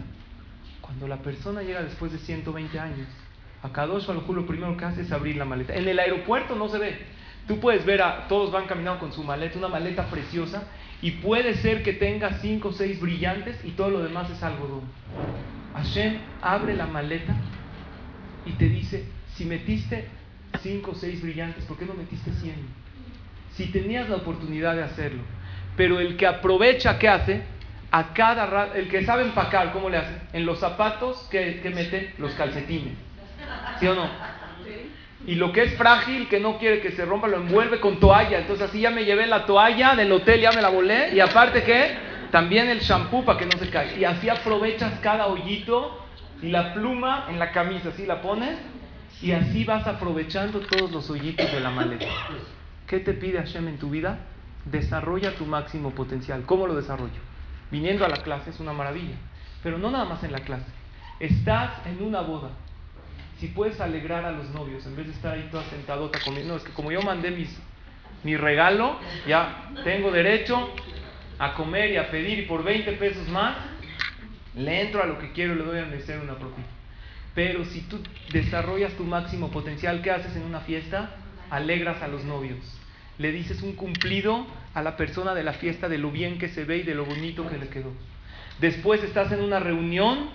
Cuando 0.81 1.07
la 1.07 1.17
persona 1.17 1.61
llega 1.61 1.83
después 1.83 2.11
de 2.11 2.19
120 2.19 2.79
años, 2.79 3.07
a 3.61 3.69
Kadosh 3.71 4.05
Baruj 4.05 4.29
lo 4.29 4.45
primero 4.45 4.77
que 4.77 4.85
hace 4.85 5.01
es 5.01 5.11
abrir 5.11 5.35
la 5.35 5.45
maleta. 5.45 5.75
En 5.75 5.87
el 5.87 5.99
aeropuerto 5.99 6.55
no 6.55 6.69
se 6.69 6.77
ve. 6.77 6.99
Tú 7.47 7.59
puedes 7.59 7.85
ver 7.85 8.01
a 8.01 8.27
todos 8.27 8.51
van 8.51 8.65
caminando 8.65 8.99
con 8.99 9.11
su 9.11 9.23
maleta, 9.23 9.57
una 9.57 9.67
maleta 9.67 10.05
preciosa, 10.05 10.63
y 11.05 11.11
puede 11.11 11.53
ser 11.57 11.83
que 11.83 11.93
tenga 11.93 12.39
5 12.39 12.67
o 12.67 12.71
6 12.71 12.99
brillantes 12.99 13.63
y 13.63 13.73
todo 13.73 13.91
lo 13.91 14.01
demás 14.01 14.27
es 14.31 14.41
algodón. 14.41 14.81
Hashem 15.75 16.17
abre 16.41 16.75
la 16.75 16.87
maleta 16.87 17.35
y 18.43 18.53
te 18.53 18.67
dice, 18.67 19.05
si 19.35 19.45
metiste 19.45 20.07
5 20.59 20.89
o 20.89 20.95
6 20.95 21.21
brillantes, 21.21 21.63
¿por 21.65 21.77
qué 21.77 21.85
no 21.85 21.93
metiste 21.93 22.31
100? 22.31 22.55
Si 23.51 23.67
tenías 23.67 24.09
la 24.09 24.15
oportunidad 24.15 24.75
de 24.75 24.81
hacerlo. 24.81 25.21
Pero 25.77 25.99
el 25.99 26.17
que 26.17 26.25
aprovecha, 26.25 26.97
¿qué 26.97 27.07
hace? 27.07 27.43
A 27.91 28.15
cada 28.15 28.47
rato, 28.47 28.73
el 28.73 28.89
que 28.89 29.05
sabe 29.05 29.25
empacar, 29.25 29.73
¿cómo 29.73 29.91
le 29.91 29.97
hace? 29.97 30.15
En 30.33 30.47
los 30.47 30.57
zapatos, 30.57 31.27
¿qué, 31.29 31.61
mete? 31.71 32.15
Los 32.17 32.33
calcetines. 32.33 32.95
¿Sí 33.79 33.85
o 33.85 33.93
no? 33.93 34.09
Y 35.27 35.35
lo 35.35 35.51
que 35.51 35.63
es 35.63 35.75
frágil, 35.75 36.27
que 36.27 36.39
no 36.39 36.57
quiere 36.59 36.81
que 36.81 36.91
se 36.91 37.05
rompa, 37.05 37.27
lo 37.27 37.37
envuelve 37.37 37.79
con 37.79 37.99
toalla. 37.99 38.39
Entonces 38.39 38.69
así 38.69 38.81
ya 38.81 38.91
me 38.91 39.05
llevé 39.05 39.25
la 39.25 39.45
toalla 39.45 39.95
del 39.95 40.11
hotel, 40.11 40.41
ya 40.41 40.51
me 40.51 40.61
la 40.61 40.69
volé. 40.69 41.15
Y 41.15 41.19
aparte, 41.19 41.63
¿qué? 41.63 41.97
También 42.31 42.69
el 42.69 42.79
shampoo 42.79 43.25
para 43.25 43.39
que 43.39 43.45
no 43.45 43.57
se 43.57 43.69
caiga. 43.69 43.97
Y 43.97 44.05
así 44.05 44.29
aprovechas 44.29 44.99
cada 44.99 45.27
hoyito 45.27 46.05
y 46.41 46.49
la 46.49 46.73
pluma 46.73 47.25
en 47.29 47.39
la 47.39 47.51
camisa, 47.51 47.89
así 47.89 48.05
la 48.05 48.21
pones 48.21 48.57
y 49.21 49.31
así 49.31 49.63
vas 49.63 49.87
aprovechando 49.87 50.59
todos 50.59 50.91
los 50.91 51.09
hoyitos 51.09 51.51
de 51.51 51.59
la 51.59 51.69
maleta. 51.69 52.05
¿Qué 52.85 52.99
te 52.99 53.13
pide 53.13 53.39
Hashem 53.39 53.67
en 53.67 53.77
tu 53.77 53.89
vida? 53.89 54.19
Desarrolla 54.65 55.31
tu 55.35 55.45
máximo 55.45 55.91
potencial. 55.91 56.43
¿Cómo 56.45 56.67
lo 56.67 56.75
desarrollo? 56.75 57.21
Viniendo 57.71 58.05
a 58.05 58.09
la 58.09 58.17
clase 58.17 58.51
es 58.51 58.59
una 58.59 58.73
maravilla, 58.73 59.15
pero 59.63 59.77
no 59.77 59.89
nada 59.89 60.05
más 60.05 60.23
en 60.23 60.31
la 60.31 60.41
clase. 60.41 60.65
Estás 61.19 61.71
en 61.87 62.03
una 62.03 62.21
boda. 62.21 62.49
Si 63.39 63.47
puedes 63.47 63.81
alegrar 63.81 64.23
a 64.25 64.31
los 64.31 64.49
novios 64.51 64.85
en 64.85 64.95
vez 64.95 65.07
de 65.07 65.13
estar 65.13 65.33
ahí 65.33 65.47
toda 65.51 65.63
sentadota 65.65 66.19
comiendo, 66.23 66.53
no, 66.53 66.57
es 66.57 66.63
que 66.63 66.71
como 66.71 66.91
yo 66.91 67.01
mandé 67.01 67.31
mis, 67.31 67.49
mi 68.23 68.37
regalo, 68.37 68.97
ya 69.27 69.71
tengo 69.83 70.11
derecho 70.11 70.73
a 71.37 71.53
comer 71.53 71.91
y 71.91 71.97
a 71.97 72.09
pedir 72.09 72.39
y 72.39 72.43
por 72.43 72.63
20 72.63 72.93
pesos 72.93 73.27
más 73.27 73.57
le 74.55 74.81
entro 74.81 75.03
a 75.03 75.05
lo 75.05 75.19
que 75.19 75.33
quiero 75.33 75.53
y 75.53 75.57
le 75.57 75.63
doy 75.63 75.79
a 75.79 75.85
merecer 75.85 76.19
una 76.19 76.35
propina. 76.35 76.67
Pero 77.33 77.65
si 77.65 77.81
tú 77.81 77.99
desarrollas 78.31 78.93
tu 78.93 79.03
máximo 79.03 79.51
potencial, 79.51 80.01
¿qué 80.01 80.11
haces 80.11 80.35
en 80.37 80.43
una 80.43 80.61
fiesta? 80.61 81.11
Alegras 81.49 82.01
a 82.01 82.07
los 82.07 82.23
novios. 82.23 82.59
Le 83.17 83.31
dices 83.31 83.61
un 83.61 83.73
cumplido 83.73 84.47
a 84.73 84.81
la 84.81 84.95
persona 84.95 85.35
de 85.35 85.43
la 85.43 85.53
fiesta 85.53 85.89
de 85.89 85.97
lo 85.97 86.11
bien 86.11 86.37
que 86.37 86.47
se 86.47 86.63
ve 86.63 86.77
y 86.77 86.83
de 86.83 86.95
lo 86.95 87.05
bonito 87.05 87.47
que 87.49 87.57
le 87.57 87.67
quedó. 87.67 87.91
Después 88.59 89.03
estás 89.03 89.33
en 89.33 89.41
una 89.41 89.59
reunión 89.59 90.29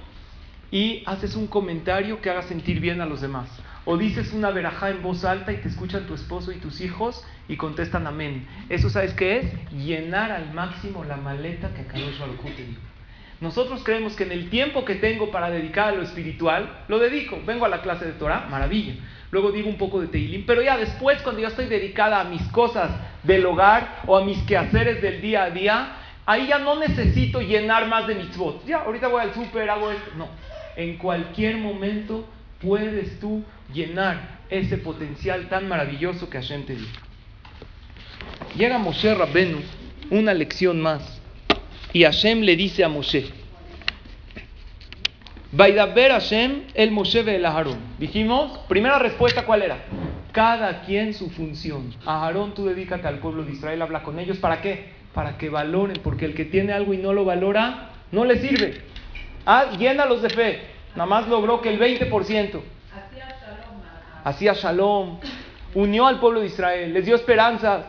y 0.71 1.03
haces 1.07 1.35
un 1.37 1.47
comentario 1.47 2.21
que 2.21 2.31
haga 2.31 2.43
sentir 2.43 2.81
bien 2.81 3.01
a 3.01 3.07
los 3.07 3.21
demás. 3.21 3.49
O 3.85 3.97
dices 3.97 4.33
una 4.33 4.51
verajá 4.51 4.91
en 4.91 5.03
voz 5.03 5.25
alta 5.25 5.53
y 5.53 5.57
te 5.57 5.69
escuchan 5.69 6.07
tu 6.07 6.15
esposo 6.15 6.53
y 6.53 6.57
tus 6.57 6.81
hijos 6.81 7.25
y 7.49 7.57
contestan 7.57 8.07
amén. 8.07 8.47
Eso 8.69 8.91
sabes 8.91 9.15
qué 9.15 9.39
es? 9.39 9.73
Llenar 9.73 10.31
al 10.31 10.53
máximo 10.53 11.05
la 11.05 11.17
maleta 11.17 11.73
que 11.75 11.85
Kadosh 11.85 12.19
Baruj 12.19 12.43
te 12.57 12.65
dio. 12.65 12.79
Nosotros 13.41 13.83
creemos 13.83 14.15
que 14.17 14.25
en 14.25 14.33
el 14.33 14.51
tiempo 14.51 14.85
que 14.85 14.97
tengo 14.97 15.31
para 15.31 15.51
dedicar 15.51 15.89
a 15.89 15.93
lo 15.93 16.03
espiritual, 16.03 16.85
lo 16.89 16.99
dedico. 16.99 17.39
Vengo 17.47 17.65
a 17.65 17.71
la 17.71 17.81
clase 17.81 18.05
de 18.05 18.13
Torah, 18.13 18.47
maravilla. 18.51 18.95
Luego 19.31 19.51
digo 19.51 19.69
un 19.69 19.79
poco 19.79 20.01
de 20.01 20.09
Teilim, 20.09 20.45
pero 20.45 20.61
ya 20.61 20.77
después 20.77 21.23
cuando 21.23 21.41
ya 21.41 21.49
estoy 21.49 21.67
dedicada 21.67 22.21
a 22.21 22.25
mis 22.25 22.43
cosas 22.49 22.91
del 23.23 23.47
hogar 23.47 24.03
o 24.07 24.19
a 24.19 24.25
mis 24.25 24.39
quehaceres 24.43 25.01
del 25.01 25.23
día 25.23 25.45
a 25.45 25.51
día, 25.51 25.93
ahí 26.27 26.49
ya 26.49 26.59
no 26.59 26.79
necesito 26.79 27.41
llenar 27.41 27.89
más 27.89 28.07
de 28.07 28.17
mitzvot. 28.17 28.67
Ya, 28.67 28.81
ahorita 28.81 29.09
voy 29.09 29.23
al 29.23 29.33
súper, 29.33 29.71
hago 29.71 29.91
esto. 29.91 30.11
No, 30.19 30.29
en 30.77 30.97
cualquier 30.97 31.57
momento 31.57 32.27
puedes 32.61 33.19
tú 33.21 33.43
llenar 33.73 34.41
ese 34.51 34.79
potencial 34.79 35.49
tan 35.49 35.69
maravilloso 35.69 36.29
que 36.29 36.39
Hashem 36.39 36.65
te 36.65 36.77
dio. 36.77 36.89
Llega 38.57 38.79
Moshe 38.79 39.15
Rabbenu, 39.15 39.61
una 40.11 40.35
lección 40.35 40.81
más, 40.81 41.21
y 41.93 42.03
Hashem 42.05 42.41
le 42.41 42.57
dice 42.57 42.85
a 42.85 42.89
Moshe, 42.89 43.31
Vaidaber 45.53 46.13
Hashem 46.13 46.63
el 46.75 46.93
Moshe 46.93 47.21
el 47.21 47.45
Aharón. 47.45 47.79
Dijimos, 47.99 48.59
primera 48.69 49.01
respuesta, 49.01 49.45
¿cuál 49.45 49.63
era? 49.63 49.79
Cada 50.31 50.83
quien 50.83 51.13
su 51.13 51.29
función. 51.31 51.93
A 52.07 52.25
Aarón 52.25 52.55
tú 52.55 52.67
dedícate 52.67 53.09
al 53.09 53.19
pueblo 53.19 53.45
de 53.45 53.53
Israel, 53.53 53.83
habla 53.83 54.05
con 54.05 54.21
ellos, 54.21 54.39
¿para 54.39 54.61
qué? 54.61 54.91
Para 55.13 55.39
que 55.39 55.49
valoren, 55.49 55.99
porque 56.05 56.25
el 56.25 56.35
que 56.35 56.45
tiene 56.45 56.73
algo 56.73 56.95
y 56.95 56.99
no 56.99 57.13
lo 57.13 57.25
valora, 57.25 57.91
no 58.13 58.25
le 58.25 58.39
sirve. 58.39 58.81
Ah, 59.47 59.71
llénalos 59.79 60.23
de 60.23 60.31
fe. 60.31 60.63
Nada 60.95 61.07
más 61.07 61.29
logró 61.29 61.61
que 61.61 61.71
el 61.71 61.79
20% 61.79 62.61
hacía 64.25 64.55
shalom, 64.55 65.19
unió 65.75 66.07
al 66.07 66.21
pueblo 66.21 66.41
de 66.41 66.47
Israel, 66.47 66.93
les 66.93 67.05
dio 67.05 67.15
esperanzas. 67.15 67.87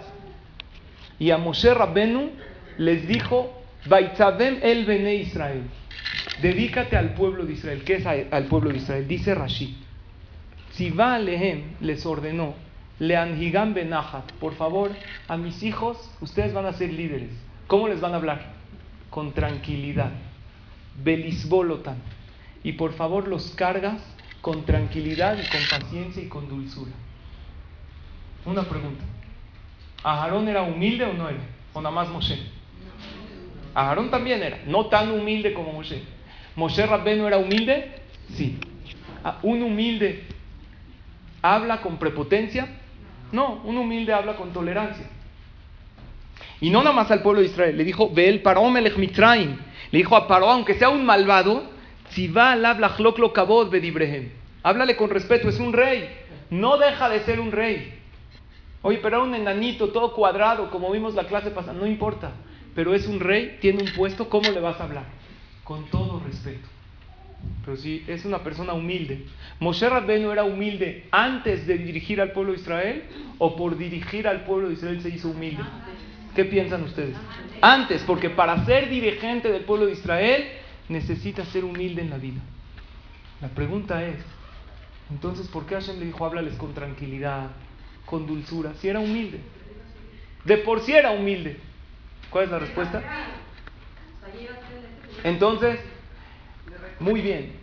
Y 1.20 1.32
a 1.32 1.38
Moshe 1.38 1.74
Rabbenu 1.74 2.32
les 2.78 3.08
dijo, 3.08 3.62
Baitzavem 3.86 4.60
el 4.62 4.86
Bene 4.86 5.16
Israel, 5.16 5.64
dedícate 6.42 6.98
al 6.98 7.14
pueblo 7.14 7.46
de 7.46 7.54
Israel. 7.54 7.84
¿Qué 7.84 7.96
es 7.96 8.06
al 8.06 8.46
pueblo 8.46 8.72
de 8.72 8.78
Israel? 8.78 9.08
Dice 9.08 9.36
Rashi, 9.36 9.78
va 10.98 11.20
Lehem 11.20 11.76
les 11.82 12.06
ordenó, 12.06 12.56
por 14.40 14.54
favor, 14.56 14.92
a 15.28 15.38
mis 15.38 15.64
hijos, 15.64 15.98
ustedes 16.22 16.54
van 16.54 16.66
a 16.66 16.74
ser 16.74 16.94
líderes. 16.94 17.32
¿Cómo 17.68 17.88
les 17.88 18.00
van 18.00 18.14
a 18.14 18.18
hablar? 18.18 18.54
Con 19.10 19.32
tranquilidad. 19.34 20.12
Belisbolotan. 21.04 21.98
Y 22.64 22.74
por 22.74 22.94
favor 22.94 23.28
los 23.28 23.52
cargas 23.52 24.02
con 24.42 24.66
tranquilidad 24.66 25.38
y 25.38 25.48
con 25.50 25.80
paciencia 25.80 26.22
y 26.22 26.28
con 26.28 26.48
dulzura. 26.48 26.92
Una 28.46 28.64
pregunta. 28.64 29.04
¿Aarón 30.04 30.48
era 30.48 30.64
humilde 30.64 31.06
o 31.06 31.14
no 31.14 31.30
era? 31.30 31.40
¿O 31.74 31.82
nada 31.82 31.94
más 31.94 32.10
Moshe? 32.10 32.40
Aarón 33.74 34.10
también 34.10 34.42
era, 34.42 34.60
no 34.66 34.88
tan 34.88 35.12
humilde 35.12 35.54
como 35.54 35.74
Moshe. 35.74 36.04
¿Moshe 36.56 36.86
Rabbenu 36.86 37.28
era 37.28 37.38
humilde? 37.38 37.92
Sí. 38.34 38.58
Ah, 39.24 39.38
¿Un 39.44 39.62
humilde 39.62 40.24
habla 41.42 41.82
con 41.82 41.98
prepotencia? 41.98 42.68
No, 43.32 43.62
un 43.64 43.78
humilde 43.78 44.14
habla 44.14 44.36
con 44.36 44.52
tolerancia. 44.52 45.06
Y 46.60 46.70
no 46.70 46.84
nada 46.84 46.96
más 46.96 47.10
al 47.12 47.22
pueblo 47.22 47.42
de 47.42 47.48
Israel, 47.48 47.78
le 47.78 47.84
dijo, 47.84 48.12
ve 48.14 48.28
el 48.28 48.42
Paró 48.42 48.70
Melech 48.70 48.98
Mitraim. 48.98 49.58
Le 49.92 50.00
dijo 50.00 50.16
a 50.16 50.28
Paró, 50.28 50.50
aunque 50.50 50.76
sea 50.76 50.90
un 50.90 51.06
malvado, 51.06 51.64
Háblale 54.64 54.96
con 54.96 55.10
respeto, 55.10 55.50
es 55.50 55.60
un 55.60 55.74
rey. 55.74 56.10
No 56.50 56.78
deja 56.78 57.10
de 57.10 57.22
ser 57.22 57.40
un 57.40 57.52
rey. 57.52 58.00
Oye, 58.84 58.98
pero 58.98 59.18
era 59.18 59.26
un 59.26 59.36
enanito 59.36 59.90
todo 59.90 60.14
cuadrado, 60.14 60.72
como 60.72 60.92
vimos 60.92 61.14
la 61.14 61.26
clase 61.26 61.52
pasada, 61.52 61.74
no 61.74 61.86
importa. 61.86 62.32
Pero 62.74 62.94
es 62.94 63.08
un 63.08 63.20
rey, 63.20 63.58
tiene 63.60 63.84
un 63.84 63.92
puesto, 63.92 64.30
¿cómo 64.30 64.50
le 64.50 64.60
vas 64.60 64.80
a 64.80 64.86
hablar? 64.86 65.06
Con 65.64 65.86
todo 65.90 66.22
respeto. 66.26 66.68
Pero 67.66 67.78
si 67.78 68.04
es 68.08 68.26
una 68.26 68.40
persona 68.40 68.74
humilde. 68.74 69.26
¿Moshe 69.60 69.88
Rabbenu 69.88 70.32
era 70.32 70.44
humilde 70.44 71.08
antes 71.12 71.68
de 71.68 71.78
dirigir 71.78 72.22
al 72.22 72.32
pueblo 72.32 72.54
de 72.54 72.60
Israel 72.60 73.04
o 73.38 73.56
por 73.56 73.78
dirigir 73.78 74.28
al 74.28 74.44
pueblo 74.46 74.68
de 74.68 74.76
Israel 74.76 75.02
se 75.02 75.10
hizo 75.10 75.30
humilde? 75.30 75.64
¿Qué 76.36 76.46
piensan 76.46 76.84
ustedes? 76.84 77.16
Antes, 77.62 78.04
porque 78.04 78.30
para 78.30 78.66
ser 78.66 78.90
dirigente 78.90 79.52
del 79.52 79.66
pueblo 79.66 79.86
de 79.88 79.94
Israel 79.94 80.48
necesita 80.90 81.46
ser 81.46 81.64
humilde 81.66 82.02
en 82.02 82.10
la 82.10 82.18
vida. 82.18 82.42
La 83.42 83.50
pregunta 83.50 84.04
es, 84.06 84.18
entonces, 85.10 85.48
¿por 85.48 85.66
qué 85.66 85.76
Hashem 85.76 86.00
le 86.00 86.06
dijo, 86.06 86.26
háblales 86.26 86.56
con 86.56 86.74
tranquilidad, 86.74 87.52
con 88.06 88.26
dulzura? 88.26 88.74
Si 88.76 88.88
era 88.88 89.00
humilde. 89.00 89.42
De 90.46 90.58
por 90.58 90.82
sí 90.82 90.94
era 90.94 91.12
humilde. 91.12 91.60
¿Cuál 92.30 92.46
es 92.46 92.52
la 92.52 92.60
respuesta? 92.60 93.04
Entonces, 95.24 95.80
muy 97.00 97.22
bien, 97.22 97.54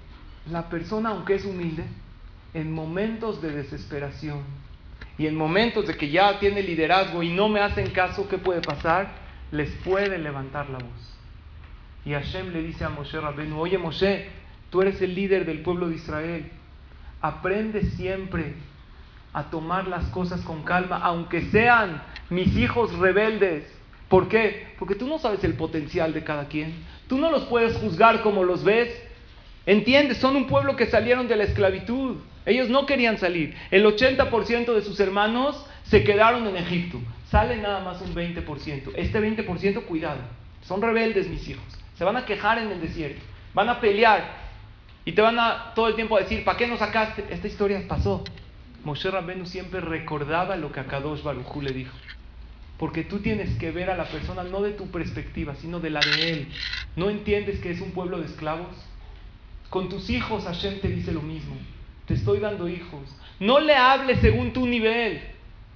la 0.50 0.68
persona, 0.68 1.10
aunque 1.10 1.36
es 1.36 1.44
humilde, 1.44 1.84
en 2.54 2.72
momentos 2.72 3.40
de 3.40 3.52
desesperación 3.52 4.42
y 5.18 5.26
en 5.26 5.34
momentos 5.34 5.86
de 5.86 5.96
que 5.96 6.08
ya 6.08 6.38
tiene 6.38 6.62
liderazgo 6.62 7.22
y 7.24 7.30
no 7.30 7.48
me 7.48 7.60
hacen 7.60 7.90
caso, 7.90 8.28
¿qué 8.28 8.38
puede 8.38 8.60
pasar? 8.60 9.08
Les 9.50 9.68
puede 9.84 10.16
levantar 10.16 10.70
la 10.70 10.78
voz. 10.78 11.18
Y 12.04 12.12
Hashem 12.12 12.52
le 12.52 12.62
dice 12.62 12.84
a 12.84 12.88
Moshe 12.88 13.20
Rabbenu, 13.20 13.58
oye 13.58 13.78
Moshe, 13.78 14.28
tú 14.70 14.80
eres 14.80 15.02
el 15.02 15.16
líder 15.16 15.44
del 15.44 15.60
pueblo 15.62 15.88
de 15.88 15.96
Israel. 15.96 16.48
Aprende 17.20 17.82
siempre 17.82 18.54
a 19.32 19.50
tomar 19.50 19.88
las 19.88 20.04
cosas 20.06 20.40
con 20.42 20.62
calma, 20.62 21.00
aunque 21.02 21.42
sean 21.50 22.00
mis 22.30 22.56
hijos 22.56 22.96
rebeldes. 22.96 23.64
¿Por 24.08 24.28
qué? 24.28 24.68
Porque 24.78 24.94
tú 24.94 25.08
no 25.08 25.18
sabes 25.18 25.42
el 25.42 25.54
potencial 25.54 26.14
de 26.14 26.22
cada 26.22 26.46
quien. 26.46 26.72
Tú 27.08 27.18
no 27.18 27.30
los 27.30 27.44
puedes 27.44 27.76
juzgar 27.78 28.22
como 28.22 28.44
los 28.44 28.62
ves. 28.62 28.88
Entiendes, 29.66 30.18
son 30.18 30.36
un 30.36 30.46
pueblo 30.46 30.76
que 30.76 30.86
salieron 30.86 31.26
de 31.26 31.36
la 31.36 31.44
esclavitud. 31.44 32.16
Ellos 32.48 32.70
no 32.70 32.86
querían 32.86 33.18
salir. 33.18 33.54
El 33.70 33.84
80% 33.84 34.74
de 34.74 34.80
sus 34.80 34.98
hermanos 35.00 35.66
se 35.84 36.02
quedaron 36.02 36.46
en 36.46 36.56
Egipto. 36.56 36.98
Sale 37.30 37.58
nada 37.58 37.80
más 37.80 38.00
un 38.00 38.14
20%. 38.14 38.92
Este 38.96 39.20
20%, 39.20 39.84
cuidado. 39.84 40.20
Son 40.62 40.80
rebeldes 40.80 41.28
mis 41.28 41.46
hijos. 41.46 41.64
Se 41.98 42.04
van 42.04 42.16
a 42.16 42.24
quejar 42.24 42.58
en 42.58 42.70
el 42.70 42.80
desierto, 42.80 43.20
van 43.52 43.68
a 43.68 43.80
pelear 43.80 44.24
y 45.04 45.12
te 45.12 45.20
van 45.20 45.38
a 45.38 45.74
todo 45.74 45.88
el 45.88 45.94
tiempo 45.94 46.16
a 46.16 46.20
decir, 46.20 46.42
¿para 46.42 46.56
qué 46.56 46.66
nos 46.66 46.78
sacaste? 46.78 47.24
Esta 47.28 47.48
historia 47.48 47.82
pasó. 47.86 48.24
Moshe 48.82 49.10
Rabbenu 49.10 49.44
siempre 49.44 49.80
recordaba 49.80 50.56
lo 50.56 50.72
que 50.72 50.80
a 50.80 50.86
Kadosh 50.86 51.22
Barujú 51.22 51.60
le 51.60 51.72
dijo. 51.72 51.94
Porque 52.78 53.04
tú 53.04 53.18
tienes 53.18 53.58
que 53.58 53.72
ver 53.72 53.90
a 53.90 53.96
la 53.96 54.04
persona 54.04 54.42
no 54.42 54.62
de 54.62 54.72
tu 54.72 54.90
perspectiva, 54.90 55.54
sino 55.56 55.80
de 55.80 55.90
la 55.90 56.00
de 56.00 56.30
él. 56.30 56.48
¿No 56.96 57.10
entiendes 57.10 57.58
que 57.60 57.72
es 57.72 57.82
un 57.82 57.90
pueblo 57.90 58.20
de 58.20 58.26
esclavos? 58.26 58.74
Con 59.68 59.90
tus 59.90 60.08
hijos 60.08 60.44
Hashem 60.44 60.80
te 60.80 60.88
dice 60.88 61.12
lo 61.12 61.20
mismo. 61.20 61.56
Te 62.08 62.14
estoy 62.14 62.40
dando 62.40 62.68
hijos. 62.68 63.02
No 63.38 63.60
le 63.60 63.76
hables 63.76 64.20
según 64.20 64.52
tu 64.52 64.66
nivel. 64.66 65.20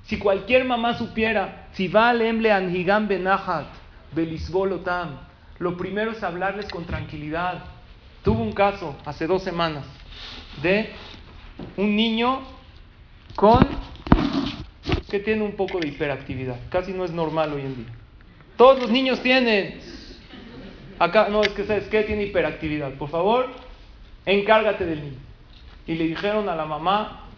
Si 0.04 0.18
cualquier 0.18 0.64
mamá 0.64 0.96
supiera, 0.98 1.68
si 1.72 1.88
va 1.88 2.12
emble 2.14 2.50
anhigam 2.50 3.06
benahat, 3.06 3.66
belisbolotam, 4.12 5.10
lo 5.58 5.76
primero 5.76 6.10
es 6.12 6.22
hablarles 6.22 6.68
con 6.68 6.86
tranquilidad. 6.86 7.62
Tuvo 8.24 8.42
un 8.42 8.52
caso 8.52 8.96
hace 9.04 9.26
dos 9.26 9.42
semanas 9.42 9.84
de 10.62 10.90
un 11.76 11.94
niño 11.94 12.40
con 13.36 13.66
que 15.08 15.20
tiene 15.20 15.42
un 15.42 15.52
poco 15.52 15.78
de 15.78 15.88
hiperactividad. 15.88 16.56
Casi 16.70 16.92
no 16.92 17.04
es 17.04 17.12
normal 17.12 17.52
hoy 17.52 17.60
en 17.60 17.76
día. 17.76 17.94
Todos 18.56 18.80
los 18.80 18.90
niños 18.90 19.20
tienen. 19.20 19.78
Acá, 20.98 21.28
no, 21.28 21.42
es 21.42 21.50
que 21.50 21.64
sabes 21.64 21.88
que 21.88 22.02
tiene 22.04 22.24
hiperactividad. 22.24 22.94
Por 22.94 23.10
favor, 23.10 23.50
encárgate 24.24 24.86
del 24.86 25.02
niño. 25.02 25.31
Y 25.86 25.94
le 25.94 26.04
dijeron 26.04 26.48
a 26.48 26.54
la 26.54 26.64
mamá, 26.64 27.28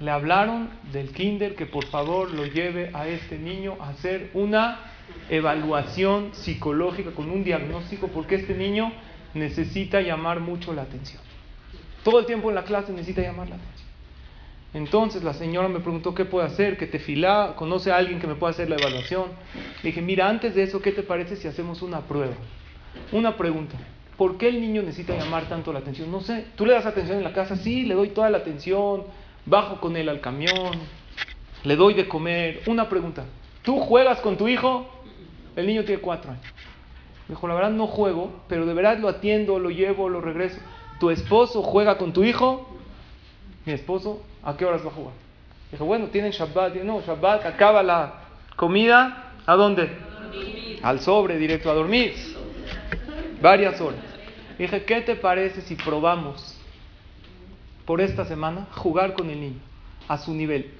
le 0.00 0.10
hablaron 0.10 0.70
del 0.92 1.10
kinder 1.10 1.54
que 1.54 1.66
por 1.66 1.84
favor 1.86 2.32
lo 2.32 2.46
lleve 2.46 2.90
a 2.94 3.06
este 3.06 3.38
niño 3.38 3.76
a 3.80 3.90
hacer 3.90 4.30
una 4.34 4.78
evaluación 5.28 6.30
psicológica, 6.32 7.10
con 7.10 7.30
un 7.30 7.44
diagnóstico, 7.44 8.08
porque 8.08 8.36
este 8.36 8.54
niño 8.54 8.92
necesita 9.34 10.00
llamar 10.00 10.40
mucho 10.40 10.72
la 10.72 10.82
atención. 10.82 11.22
Todo 12.02 12.20
el 12.20 12.26
tiempo 12.26 12.48
en 12.48 12.54
la 12.54 12.64
clase 12.64 12.92
necesita 12.92 13.22
llamar 13.22 13.48
la 13.48 13.56
atención. 13.56 13.90
Entonces 14.72 15.24
la 15.24 15.34
señora 15.34 15.68
me 15.68 15.80
preguntó 15.80 16.14
qué 16.14 16.24
puedo 16.24 16.46
hacer, 16.46 16.76
que 16.78 16.86
te 16.86 16.98
fila, 16.98 17.54
conoce 17.56 17.90
a 17.90 17.96
alguien 17.96 18.20
que 18.20 18.26
me 18.26 18.36
pueda 18.36 18.52
hacer 18.52 18.70
la 18.70 18.76
evaluación. 18.76 19.26
Le 19.82 19.88
dije, 19.88 20.00
mira, 20.00 20.28
antes 20.28 20.54
de 20.54 20.62
eso, 20.62 20.80
¿qué 20.80 20.92
te 20.92 21.02
parece 21.02 21.36
si 21.36 21.48
hacemos 21.48 21.82
una 21.82 22.00
prueba? 22.00 22.34
Una 23.12 23.36
pregunta. 23.36 23.76
¿Por 24.20 24.36
qué 24.36 24.48
el 24.48 24.60
niño 24.60 24.82
necesita 24.82 25.16
llamar 25.16 25.48
tanto 25.48 25.72
la 25.72 25.78
atención? 25.78 26.12
No 26.12 26.20
sé, 26.20 26.44
¿tú 26.54 26.66
le 26.66 26.74
das 26.74 26.84
atención 26.84 27.16
en 27.16 27.24
la 27.24 27.32
casa? 27.32 27.56
Sí, 27.56 27.86
le 27.86 27.94
doy 27.94 28.10
toda 28.10 28.28
la 28.28 28.36
atención, 28.36 29.04
bajo 29.46 29.80
con 29.80 29.96
él 29.96 30.10
al 30.10 30.20
camión, 30.20 30.78
le 31.64 31.74
doy 31.74 31.94
de 31.94 32.06
comer. 32.06 32.60
Una 32.66 32.86
pregunta, 32.86 33.24
¿tú 33.62 33.80
juegas 33.80 34.20
con 34.20 34.36
tu 34.36 34.46
hijo? 34.46 34.86
El 35.56 35.66
niño 35.66 35.86
tiene 35.86 36.02
cuatro 36.02 36.32
años. 36.32 36.44
Dijo, 37.28 37.48
la 37.48 37.54
verdad 37.54 37.70
no 37.70 37.86
juego, 37.86 38.42
pero 38.46 38.66
de 38.66 38.74
verdad 38.74 38.98
lo 38.98 39.08
atiendo, 39.08 39.58
lo 39.58 39.70
llevo, 39.70 40.10
lo 40.10 40.20
regreso. 40.20 40.58
¿Tu 40.98 41.08
esposo 41.08 41.62
juega 41.62 41.96
con 41.96 42.12
tu 42.12 42.22
hijo? 42.22 42.68
Mi 43.64 43.72
esposo, 43.72 44.22
¿a 44.42 44.54
qué 44.54 44.66
horas 44.66 44.84
va 44.84 44.90
a 44.90 44.92
jugar? 44.92 45.14
Dijo, 45.72 45.86
bueno, 45.86 46.08
tienen 46.08 46.32
Shabbat. 46.32 46.74
no, 46.82 47.00
Shabbat, 47.00 47.46
acaba 47.46 47.82
la 47.82 48.24
comida, 48.54 49.32
¿a 49.46 49.54
dónde? 49.54 49.88
Al 50.82 51.00
sobre, 51.00 51.38
directo 51.38 51.70
a 51.70 51.74
dormir. 51.74 52.12
Varias 53.40 53.80
horas. 53.80 54.09
Dije, 54.60 54.84
¿qué 54.84 55.00
te 55.00 55.16
parece 55.16 55.62
si 55.62 55.74
probamos 55.74 56.54
por 57.86 58.02
esta 58.02 58.26
semana 58.26 58.66
jugar 58.76 59.14
con 59.14 59.30
el 59.30 59.40
niño 59.40 59.60
a 60.06 60.18
su 60.18 60.34
nivel? 60.34 60.74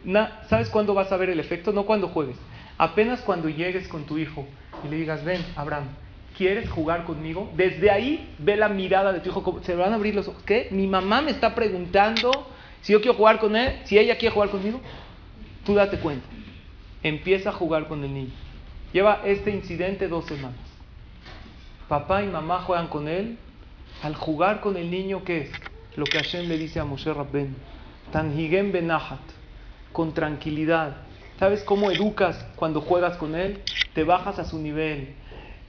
¿Sabes 0.51 0.69
cuándo 0.69 0.93
vas 0.93 1.11
a 1.13 1.17
ver 1.17 1.31
el 1.31 1.41
efecto? 1.41 1.73
No 1.73 1.85
cuando 1.87 2.09
juegues. 2.09 2.37
Apenas 2.77 3.23
cuando 3.23 3.49
llegues 3.49 3.89
con 3.89 4.05
tu 4.05 4.19
hijo 4.19 4.47
y 4.85 4.89
le 4.89 4.97
digas, 4.97 5.25
ven, 5.25 5.43
Abraham, 5.57 5.85
¿quieres 6.37 6.69
jugar 6.69 7.05
conmigo? 7.05 7.51
Desde 7.57 7.91
ahí 7.91 8.29
ve 8.39 8.59
la 8.59 8.69
mirada 8.69 9.15
de 9.15 9.21
tu 9.21 9.31
hijo, 9.31 9.61
se 9.63 9.75
van 9.75 9.93
a 9.93 9.97
abrir 9.97 10.15
los 10.15 10.29
ojos. 10.29 10.43
¿Qué? 10.43 10.69
Mi 10.71 10.87
mamá 10.87 11.23
me 11.23 11.31
está 11.31 11.55
preguntando 11.55 12.31
si 12.83 12.93
yo 12.93 13.01
quiero 13.01 13.17
jugar 13.17 13.39
con 13.39 13.57
él, 13.57 13.81
si 13.85 13.99
ella 13.99 14.19
quiere 14.19 14.35
jugar 14.35 14.51
conmigo, 14.51 14.79
tú 15.65 15.75
date 15.75 15.99
cuenta. 15.99 16.27
Empieza 17.03 17.49
a 17.49 17.53
jugar 17.55 17.89
con 17.89 18.05
el 18.05 18.13
niño. 18.13 18.33
Lleva 18.93 19.23
este 19.25 19.51
incidente 19.51 20.07
dos 20.07 20.27
semanas. 20.27 20.61
Papá 21.89 22.23
y 22.23 22.27
mamá 22.27 22.59
juegan 22.61 22.89
con 22.89 23.09
él. 23.09 23.39
Al 24.03 24.15
jugar 24.15 24.61
con 24.61 24.77
el 24.77 24.91
niño, 24.91 25.25
¿qué 25.25 25.43
es? 25.43 25.51
Lo 25.97 26.05
que 26.05 26.19
Hashem 26.19 26.49
le 26.49 26.57
dice 26.57 26.81
a 26.81 26.85
Moshe 26.85 27.13
Rabben. 27.13 27.55
Tanhigem 28.13 28.73
benahat. 28.73 29.21
Con 29.93 30.15
tranquilidad. 30.15 30.97
¿Sabes 31.39 31.63
cómo 31.65 31.91
educas 31.91 32.47
cuando 32.57 32.81
juegas 32.81 33.17
con 33.19 33.35
él? 33.35 33.61
Te 33.95 34.05
bajas 34.05 34.39
a 34.39 34.45
su 34.45 34.59
nivel. 34.59 35.15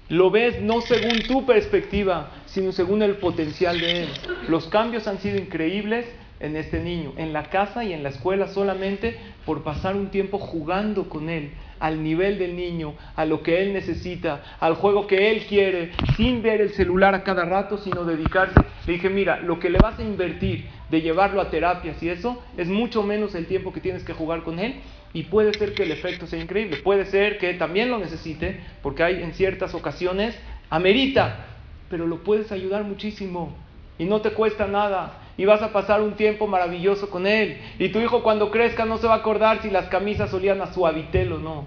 Lo 0.07 0.31
ves 0.31 0.61
no 0.61 0.81
según 0.81 1.21
tu 1.23 1.45
perspectiva, 1.45 2.31
sino 2.45 2.71
según 2.71 3.01
el 3.01 3.15
potencial 3.15 3.79
de 3.79 4.03
él. 4.03 4.09
Los 4.47 4.67
cambios 4.67 5.07
han 5.07 5.19
sido 5.19 5.37
increíbles 5.37 6.05
en 6.41 6.55
este 6.55 6.81
niño, 6.81 7.13
en 7.17 7.33
la 7.33 7.43
casa 7.49 7.83
y 7.83 7.93
en 7.93 8.03
la 8.03 8.09
escuela 8.09 8.47
solamente 8.47 9.17
por 9.45 9.63
pasar 9.63 9.95
un 9.95 10.09
tiempo 10.09 10.39
jugando 10.39 11.07
con 11.07 11.29
él, 11.29 11.51
al 11.81 12.01
nivel 12.03 12.37
del 12.37 12.55
niño, 12.55 12.93
a 13.15 13.25
lo 13.25 13.41
que 13.41 13.61
él 13.61 13.73
necesita, 13.73 14.43
al 14.59 14.75
juego 14.75 15.07
que 15.07 15.31
él 15.31 15.45
quiere, 15.47 15.91
sin 16.15 16.41
ver 16.41 16.61
el 16.61 16.69
celular 16.69 17.15
a 17.15 17.23
cada 17.23 17.43
rato, 17.43 17.77
sino 17.79 18.05
dedicarse. 18.05 18.61
Le 18.85 18.93
dije, 18.93 19.09
mira, 19.09 19.41
lo 19.41 19.59
que 19.59 19.69
le 19.69 19.79
vas 19.79 19.99
a 19.99 20.03
invertir 20.03 20.69
de 20.89 21.01
llevarlo 21.01 21.41
a 21.41 21.49
terapias 21.49 22.01
y 22.03 22.09
eso, 22.09 22.41
es 22.55 22.67
mucho 22.67 23.01
menos 23.01 23.33
el 23.33 23.47
tiempo 23.47 23.73
que 23.73 23.81
tienes 23.81 24.03
que 24.03 24.13
jugar 24.13 24.43
con 24.43 24.59
él 24.59 24.75
y 25.13 25.23
puede 25.23 25.53
ser 25.53 25.73
que 25.73 25.83
el 25.83 25.91
efecto 25.91 26.27
sea 26.27 26.41
increíble, 26.41 26.77
puede 26.77 27.05
ser 27.05 27.37
que 27.37 27.53
también 27.55 27.89
lo 27.89 27.97
necesite, 27.97 28.59
porque 28.83 29.03
hay 29.03 29.23
en 29.23 29.33
ciertas 29.33 29.73
ocasiones, 29.73 30.39
amerita, 30.69 31.47
pero 31.89 32.05
lo 32.05 32.23
puedes 32.23 32.51
ayudar 32.51 32.83
muchísimo 32.83 33.55
y 33.97 34.05
no 34.05 34.21
te 34.21 34.31
cuesta 34.31 34.67
nada 34.67 35.30
y 35.41 35.45
vas 35.45 35.63
a 35.63 35.73
pasar 35.73 36.03
un 36.03 36.13
tiempo 36.13 36.45
maravilloso 36.45 37.09
con 37.09 37.25
él. 37.25 37.59
Y 37.79 37.89
tu 37.89 37.97
hijo 37.97 38.21
cuando 38.21 38.51
crezca 38.51 38.85
no 38.85 38.99
se 38.99 39.07
va 39.07 39.15
a 39.15 39.17
acordar 39.17 39.59
si 39.63 39.71
las 39.71 39.87
camisas 39.87 40.31
olían 40.35 40.61
a 40.61 40.71
suavitel 40.71 41.33
o 41.33 41.39
no, 41.39 41.65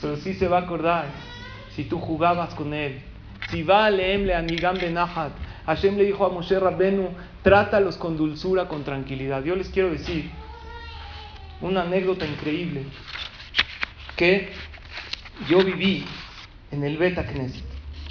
pero 0.00 0.16
sí 0.18 0.34
se 0.34 0.46
va 0.46 0.58
a 0.58 0.60
acordar 0.60 1.06
si 1.74 1.82
tú 1.82 1.98
jugabas 1.98 2.54
con 2.54 2.72
él. 2.72 3.00
Si 3.50 3.64
va 3.64 3.86
a 3.86 3.90
leemle 3.90 4.32
a 4.32 4.42
Nigam 4.42 4.78
Benahat, 4.78 5.32
Hashem 5.66 5.96
le 5.96 6.04
dijo 6.04 6.24
a 6.24 6.28
Moshe 6.28 6.56
Rabbenu, 6.56 7.08
trátalos 7.42 7.96
con 7.96 8.16
dulzura, 8.16 8.68
con 8.68 8.84
tranquilidad. 8.84 9.42
Yo 9.42 9.56
les 9.56 9.70
quiero 9.70 9.90
decir 9.90 10.30
una 11.60 11.82
anécdota 11.82 12.26
increíble 12.26 12.84
que 14.14 14.50
yo 15.48 15.64
viví 15.64 16.04
en 16.70 16.84
el 16.84 16.96
Beta 16.96 17.26
Knesset. 17.26 17.64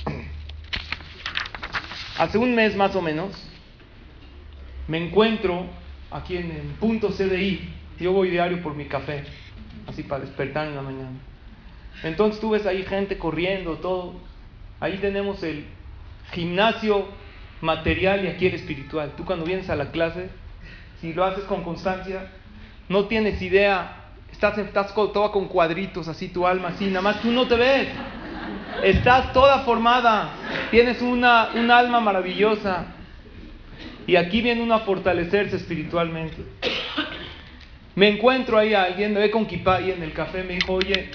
Hace 2.18 2.38
un 2.38 2.53
mes 2.53 2.76
más 2.76 2.93
o 2.97 3.01
menos, 3.01 3.32
me 4.88 4.98
encuentro 4.98 5.66
aquí 6.12 6.38
en 6.38 6.52
el 6.52 6.68
punto 6.80 7.10
CDI. 7.10 7.70
Yo 8.00 8.12
voy 8.12 8.30
diario 8.30 8.62
por 8.62 8.76
mi 8.76 8.86
café, 8.86 9.24
así 9.88 10.04
para 10.04 10.26
despertar 10.26 10.68
en 10.68 10.76
la 10.76 10.82
mañana. 10.82 11.18
Entonces 12.04 12.42
tú 12.42 12.52
ves 12.52 12.66
ahí 12.66 12.84
gente 12.84 13.18
corriendo, 13.18 13.76
todo. 13.76 14.14
Ahí 14.80 14.98
tenemos 14.98 15.42
el 15.44 15.66
gimnasio 16.34 17.08
material 17.62 18.26
y 18.26 18.28
aquí 18.28 18.48
el 18.48 18.56
espiritual. 18.56 19.14
Tú 19.16 19.26
cuando 19.26 19.46
vienes 19.46 19.70
a 19.70 19.76
la 19.76 19.92
clase, 19.92 20.30
si 21.02 21.14
lo 21.14 21.24
haces 21.24 21.46
con 21.46 21.64
constancia, 21.64 22.30
no 22.90 23.06
tienes 23.06 23.42
idea, 23.42 24.06
estás, 24.32 24.58
estás 24.58 24.94
toda 24.94 25.32
con 25.32 25.48
cuadritos, 25.48 26.08
así 26.08 26.28
tu 26.28 26.46
alma, 26.46 26.70
así, 26.70 26.88
nada 26.88 27.02
más 27.02 27.22
tú 27.22 27.32
no 27.32 27.48
te 27.48 27.56
ves. 27.56 27.88
Estás 28.84 29.32
toda 29.34 29.60
formada, 29.60 30.32
tienes 30.70 31.02
una, 31.02 31.50
un 31.56 31.72
alma 31.72 32.00
maravillosa. 32.02 32.95
Y 34.08 34.16
aquí 34.16 34.41
viene 34.41 34.62
uno 34.62 34.76
a 34.76 34.80
fortalecerse 34.80 35.56
espiritualmente. 35.56 36.38
Me 37.95 38.10
encuentro 38.10 38.58
ahí 38.58 38.74
a 38.74 38.84
alguien, 38.84 39.14
me 39.14 39.22
ve 39.22 39.32
con 39.32 39.45
kipá 39.45 39.78
ahí 39.78 39.91
en 39.91 40.03
el 40.03 40.12
café, 40.12 40.43
me 40.43 40.56
dijo, 40.56 40.74
oye, 40.74 41.10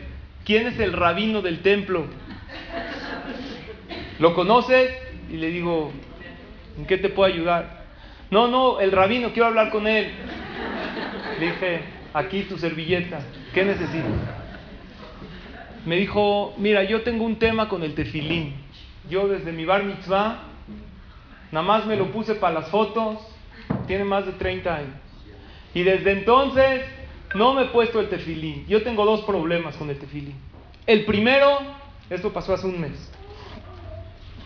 ¿quién 0.44 0.66
es 0.66 0.78
el 0.80 0.92
rabino 0.92 1.42
del 1.42 1.60
templo? 1.60 2.06
¿Lo 4.18 4.34
conoces? 4.34 4.90
Y 5.30 5.36
le 5.36 5.50
digo, 5.50 5.92
¿en 6.78 6.86
qué 6.86 6.96
te 6.98 7.10
puedo 7.10 7.32
ayudar? 7.32 7.84
No, 8.30 8.48
no, 8.48 8.80
el 8.80 8.92
rabino, 8.92 9.32
quiero 9.32 9.48
hablar 9.48 9.70
con 9.70 9.86
él. 9.86 10.10
Le 11.38 11.46
dije, 11.46 11.80
aquí 12.14 12.42
tu 12.42 12.58
servilleta, 12.58 13.20
¿qué 13.52 13.64
necesitas? 13.64 14.10
Me 15.84 15.96
dijo, 15.96 16.54
mira, 16.58 16.82
yo 16.84 17.02
tengo 17.02 17.24
un 17.24 17.36
tema 17.36 17.68
con 17.68 17.82
el 17.82 17.94
tefilín. 17.94 18.54
Yo 19.08 19.28
desde 19.28 19.52
mi 19.52 19.64
bar 19.64 19.84
mitzvah 19.84 20.49
Nada 21.52 21.66
más 21.66 21.86
me 21.86 21.96
lo 21.96 22.12
puse 22.12 22.34
para 22.34 22.60
las 22.60 22.68
fotos. 22.68 23.18
Tiene 23.86 24.04
más 24.04 24.26
de 24.26 24.32
30 24.32 24.74
años. 24.74 24.94
Y 25.74 25.82
desde 25.82 26.12
entonces 26.12 26.82
no 27.34 27.54
me 27.54 27.62
he 27.62 27.66
puesto 27.66 28.00
el 28.00 28.08
tefilín. 28.08 28.66
Yo 28.66 28.82
tengo 28.82 29.04
dos 29.04 29.22
problemas 29.22 29.76
con 29.76 29.90
el 29.90 29.98
tefilín. 29.98 30.34
El 30.86 31.04
primero, 31.04 31.58
esto 32.08 32.32
pasó 32.32 32.54
hace 32.54 32.66
un 32.66 32.80
mes. 32.80 33.12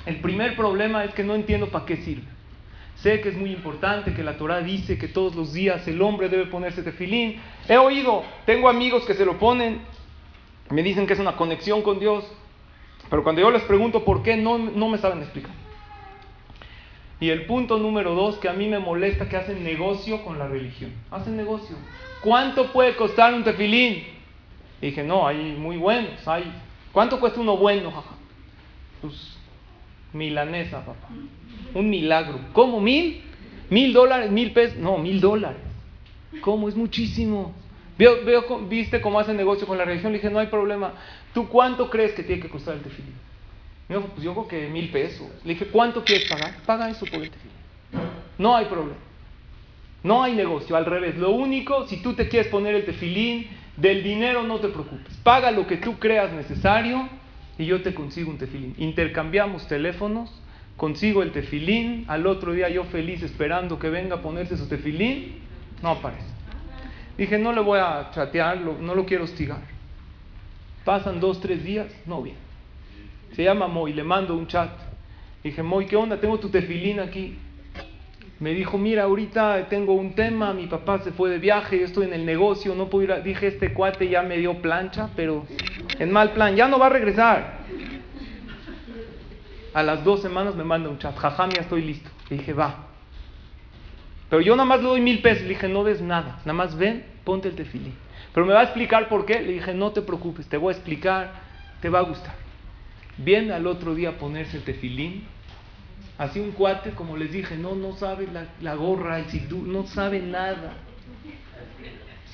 El 0.07 0.17
primer 0.17 0.57
problema 0.57 1.05
es 1.05 1.15
que 1.15 1.25
no 1.25 1.35
entiendo 1.35 1.69
para 1.69 1.87
qué 1.87 1.97
sirve. 1.97 2.35
Sé 2.97 3.21
que 3.21 3.31
es 3.31 3.37
muy 3.37 3.51
importante, 3.51 4.15
que 4.15 4.23
la 4.23 4.37
Torah 4.37 4.61
dice 4.61 4.99
que 4.99 5.09
todos 5.09 5.35
los 5.35 5.53
días 5.53 5.87
el 5.89 6.01
hombre 6.03 6.29
debe 6.29 6.47
ponerse 6.47 6.83
tefilín. 6.83 7.41
He 7.69 7.77
oído, 7.77 8.23
tengo 8.47 8.69
amigos 8.69 9.05
que 9.05 9.15
se 9.15 9.25
lo 9.25 9.39
ponen, 9.39 9.81
me 10.71 10.83
dicen 10.83 11.07
que 11.07 11.15
es 11.15 11.19
una 11.19 11.37
conexión 11.37 11.83
con 11.83 11.99
Dios, 11.99 12.25
pero 13.11 13.23
cuando 13.23 13.41
yo 13.41 13.51
les 13.51 13.63
pregunto 13.63 14.05
por 14.05 14.23
qué, 14.23 14.37
no, 14.37 14.59
no 14.59 14.89
me 14.89 14.99
saben 14.99 15.21
explicar. 15.21 15.64
Y 17.21 17.31
el 17.31 17.47
punto 17.47 17.79
número 17.79 18.15
dos 18.15 18.39
que 18.39 18.49
a 18.49 18.53
mí 18.53 18.69
me 18.69 18.79
molesta 18.79 19.29
que 19.29 19.37
hacen 19.37 19.63
negocio 19.63 20.25
con 20.25 20.39
la 20.39 20.49
religión. 20.49 20.93
Hacen 21.11 21.37
negocio. 21.37 21.77
¿Cuánto 22.21 22.73
puede 22.73 22.97
costar 22.97 23.35
un 23.35 23.45
tefilín? 23.45 24.05
dije, 24.81 25.03
no, 25.03 25.27
hay 25.27 25.57
muy 25.59 25.77
buenos. 25.77 26.27
Hay. 26.29 26.45
¿Cuánto 26.93 27.19
cuesta 27.19 27.41
uno 27.41 27.57
bueno, 27.57 27.93
Pues 29.01 29.37
milanesa, 30.13 30.85
papá. 30.85 31.09
Un 31.75 31.91
milagro. 31.91 32.39
¿Cómo? 32.53 32.81
¿Mil? 32.81 33.23
¿Mil 33.71 33.93
dólares? 33.93 34.31
¿Mil 34.31 34.53
pesos? 34.53 34.79
No, 34.79 34.99
mil 34.99 35.21
dólares. 35.21 35.59
¿Cómo? 36.41 36.69
Es 36.69 36.77
muchísimo. 36.77 37.53
Veo, 37.99 38.25
veo, 38.25 38.59
¿Viste 38.69 39.01
cómo 39.01 39.21
hacen 39.21 39.37
negocio 39.37 39.67
con 39.67 39.79
la 39.79 39.85
religión? 39.85 40.13
Le 40.13 40.19
dije, 40.19 40.31
no 40.31 40.39
hay 40.39 40.49
problema. 40.49 40.95
¿Tú 41.33 41.49
cuánto 41.49 41.91
crees 41.91 42.13
que 42.13 42.23
tiene 42.23 42.43
que 42.43 42.49
costar 42.49 42.75
el 42.75 42.83
tefilín? 42.83 43.15
Me 43.89 43.97
dijo, 43.97 44.09
pues 44.09 44.23
yo 44.23 44.33
creo 44.33 44.49
que 44.49 44.69
mil 44.69 44.91
pesos. 44.91 45.27
Le 45.45 45.55
dije, 45.55 45.67
¿cuánto 45.67 46.05
quieres 46.05 46.29
pagar? 46.29 46.55
Paga 46.65 46.89
eso 46.89 47.05
por 47.07 47.21
el 47.23 47.31
tefilín. 47.31 47.57
No 48.39 48.57
hay 48.57 48.67
problema. 48.67 48.97
No 50.03 50.23
hay 50.23 50.35
negocio, 50.35 50.77
al 50.77 50.87
revés. 50.87 51.17
Lo 51.17 51.31
único, 51.31 51.87
si 51.87 52.03
tú 52.03 52.15
te 52.15 52.29
quieres 52.29 52.49
poner 52.49 52.75
el 52.75 52.85
tefilín, 52.85 53.49
del 53.77 54.03
dinero 54.03 54.43
no 54.43 54.61
te 54.61 54.69
preocupes. 54.69 55.17
Paga 55.23 55.51
lo 55.51 55.67
que 55.67 55.79
tú 55.79 55.99
creas 55.99 56.33
necesario 56.33 57.09
y 57.59 57.67
yo 57.67 57.83
te 57.83 57.95
consigo 57.95 58.31
un 58.31 58.39
tefilín. 58.39 58.75
Intercambiamos 58.79 59.67
teléfonos, 59.67 60.31
consigo 60.77 61.23
el 61.23 61.33
tefilín. 61.33 62.05
Al 62.09 62.27
otro 62.27 62.53
día 62.53 62.69
yo 62.69 62.85
feliz 62.85 63.23
esperando 63.23 63.79
que 63.79 63.91
venga 63.91 64.17
a 64.17 64.23
ponerse 64.23 64.57
su 64.57 64.69
tefilín, 64.69 65.41
no 65.83 65.91
aparece. 65.91 66.27
Dije, 67.17 67.39
no 67.39 67.53
le 67.53 67.61
voy 67.61 67.79
a 67.81 68.11
chatear, 68.13 68.61
no 68.61 68.95
lo 68.95 69.07
quiero 69.07 69.25
hostigar. 69.25 69.63
Pasan 70.85 71.21
dos, 71.21 71.41
tres 71.41 71.65
días, 71.65 71.87
no 72.07 72.23
viene. 72.23 72.44
Se 73.35 73.43
llama 73.43 73.67
Moy, 73.67 73.93
le 73.93 74.05
mando 74.05 74.37
un 74.37 74.47
chat. 74.47 74.71
Dije, 75.43 75.63
Moy, 75.63 75.87
¿qué 75.87 75.97
onda? 75.97 76.21
Tengo 76.21 76.39
tu 76.39 76.49
tefilín 76.49 77.01
aquí. 77.01 77.37
Me 78.41 78.53
dijo, 78.53 78.79
mira, 78.79 79.05
ahorita 79.05 79.69
tengo 79.69 79.95
un 79.95 80.15
tema, 80.15 80.53
mi 80.53 80.67
papá 80.67 80.99
se 80.99 81.13
fue 81.13 81.31
de 81.31 81.39
viaje, 81.39 81.79
yo 81.79 81.87
estoy 81.87 82.07
en 82.07 82.15
el 82.15 82.27
negocio, 82.27 82.75
no 82.75 82.89
puedo 82.89 83.05
ir. 83.05 83.23
Dije, 83.23 83.47
este 83.47 83.73
cuate 83.73 84.09
ya 84.09 84.23
me 84.23 84.39
dio 84.39 84.61
plancha, 84.61 85.09
pero 85.17 85.47
en 85.99 86.13
mal 86.13 86.33
plan, 86.33 86.55
ya 86.55 86.69
no 86.69 86.79
va 86.79 86.87
a 86.87 86.91
regresar. 86.91 87.65
A 89.73 89.83
las 89.83 90.05
dos 90.05 90.21
semanas 90.23 90.55
me 90.55 90.65
manda 90.65 90.89
un 90.89 90.99
chat, 90.99 91.17
jajam, 91.17 91.51
ya 91.51 91.63
estoy 91.63 91.83
listo. 91.83 92.11
Le 92.29 92.39
dije, 92.39 92.53
va. 92.53 92.89
Pero 94.29 94.43
yo 94.43 94.57
nada 94.57 94.67
más 94.67 94.81
le 94.81 94.89
doy 94.89 95.01
mil 95.01 95.21
pesos. 95.23 95.43
Le 95.43 95.51
dije, 95.51 95.69
no 95.69 95.85
des 95.85 96.01
nada, 96.01 96.39
nada 96.41 96.53
más 96.53 96.77
ven, 96.77 97.05
ponte 97.25 97.49
el 97.49 97.55
tefilín. 97.55 97.95
Pero 98.33 98.47
me 98.47 98.53
va 98.53 98.61
a 98.61 98.65
explicar 98.65 99.09
por 99.09 99.27
qué. 99.27 99.41
Le 99.41 99.53
dije, 99.53 99.75
no 99.75 99.93
te 99.93 100.03
preocupes, 100.03 100.49
te 100.49 100.57
voy 100.57 100.73
a 100.73 100.77
explicar, 100.77 101.33
te 101.81 101.89
va 101.89 102.01
a 102.01 102.03
gustar. 102.03 102.44
Viene 103.19 103.53
al 103.53 103.67
otro 103.67 103.95
día 103.95 104.11
a 104.11 104.13
ponerse 104.13 104.57
el 104.57 104.65
tefilín. 104.65 105.25
Así 106.19 106.39
un 106.39 106.53
cuate, 106.53 106.91
como 106.91 107.17
les 107.17 107.33
dije, 107.33 107.57
no, 107.57 107.75
no 107.75 107.97
sabe 107.97 108.29
la, 108.61 108.75
gorra, 108.75 109.19
el 109.19 109.27
sidú, 109.27 109.63
no 109.63 109.87
sabe 109.87 110.21
nada. 110.21 110.75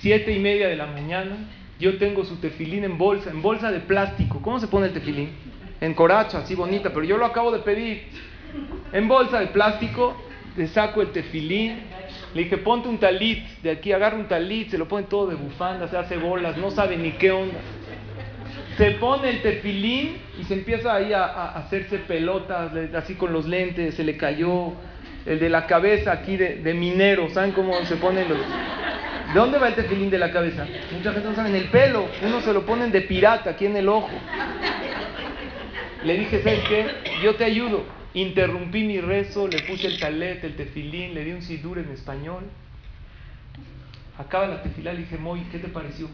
Siete 0.00 0.32
y 0.32 0.38
media 0.38 0.68
de 0.68 0.76
la 0.76 0.86
mañana, 0.86 1.36
yo 1.78 1.96
tengo 1.98 2.24
su 2.24 2.36
tefilín 2.36 2.84
en 2.84 2.98
bolsa, 2.98 3.30
en 3.30 3.42
bolsa 3.42 3.70
de 3.70 3.80
plástico. 3.80 4.40
¿Cómo 4.42 4.60
se 4.60 4.68
pone 4.68 4.86
el 4.86 4.92
tefilín? 4.92 5.30
En 5.80 5.94
coracha, 5.94 6.38
así 6.38 6.54
bonita, 6.54 6.90
pero 6.90 7.04
yo 7.04 7.16
lo 7.16 7.24
acabo 7.24 7.50
de 7.50 7.60
pedir. 7.60 8.04
En 8.92 9.08
bolsa 9.08 9.40
de 9.40 9.46
plástico, 9.48 10.14
le 10.56 10.66
saco 10.68 11.00
el 11.00 11.12
tefilín, 11.12 11.78
le 12.34 12.44
dije, 12.44 12.58
ponte 12.58 12.88
un 12.88 12.98
talit, 12.98 13.44
de 13.62 13.70
aquí 13.70 13.92
agarra 13.92 14.16
un 14.16 14.28
talit, 14.28 14.70
se 14.70 14.78
lo 14.78 14.88
pone 14.88 15.06
todo 15.06 15.28
de 15.28 15.36
bufanda, 15.36 15.88
se 15.88 15.96
hace 15.96 16.16
bolas, 16.16 16.56
no 16.56 16.70
sabe 16.70 16.96
ni 16.96 17.12
qué 17.12 17.30
onda. 17.30 17.58
Se 18.80 18.92
pone 18.92 19.28
el 19.28 19.42
tefilín 19.42 20.16
y 20.40 20.44
se 20.44 20.54
empieza 20.54 20.94
ahí 20.94 21.12
a, 21.12 21.52
hacerse 21.52 21.98
pelotas, 21.98 22.72
así 22.94 23.14
con 23.14 23.30
los 23.30 23.44
lentes, 23.44 23.94
se 23.94 24.04
le 24.04 24.16
cayó 24.16 24.72
el 25.26 25.38
de 25.38 25.50
la 25.50 25.66
cabeza 25.66 26.12
aquí 26.12 26.38
de, 26.38 26.72
minero, 26.72 27.28
¿saben 27.28 27.52
cómo 27.52 27.74
se 27.84 27.96
ponen 27.96 28.26
los... 28.30 28.38
¿De 28.38 29.34
dónde 29.34 29.58
va 29.58 29.68
el 29.68 29.74
tefilín 29.74 30.08
de 30.08 30.18
la 30.18 30.32
cabeza? 30.32 30.66
Mucha 30.96 31.12
gente 31.12 31.28
no 31.28 31.34
sabe, 31.34 31.50
en 31.50 31.56
el 31.56 31.68
pelo, 31.68 32.08
uno 32.22 32.40
se 32.40 32.54
lo 32.54 32.64
ponen 32.64 32.90
de 32.90 33.02
pirata 33.02 33.50
aquí 33.50 33.66
en 33.66 33.76
el 33.76 33.86
ojo. 33.86 34.08
Le 36.02 36.16
dije, 36.16 36.42
¿sabes 36.42 36.60
qué? 36.66 36.86
Yo 37.22 37.34
te 37.34 37.44
ayudo 37.44 37.84
Interrumpí 38.14 38.82
mi 38.84 38.98
rezo, 38.98 39.46
le 39.46 39.60
puse 39.60 39.88
el 39.88 40.00
talet, 40.00 40.42
el 40.42 40.56
tefilín, 40.56 41.12
le 41.12 41.22
di 41.22 41.32
un 41.32 41.42
sidur 41.42 41.80
en 41.80 41.90
español. 41.90 42.44
Acaba 44.16 44.46
la 44.46 44.62
tefilá, 44.62 44.94
le 44.94 45.00
dije, 45.00 45.18
Moy, 45.18 45.42
¿qué 45.52 45.58
te 45.58 45.68
pareció? 45.68 46.08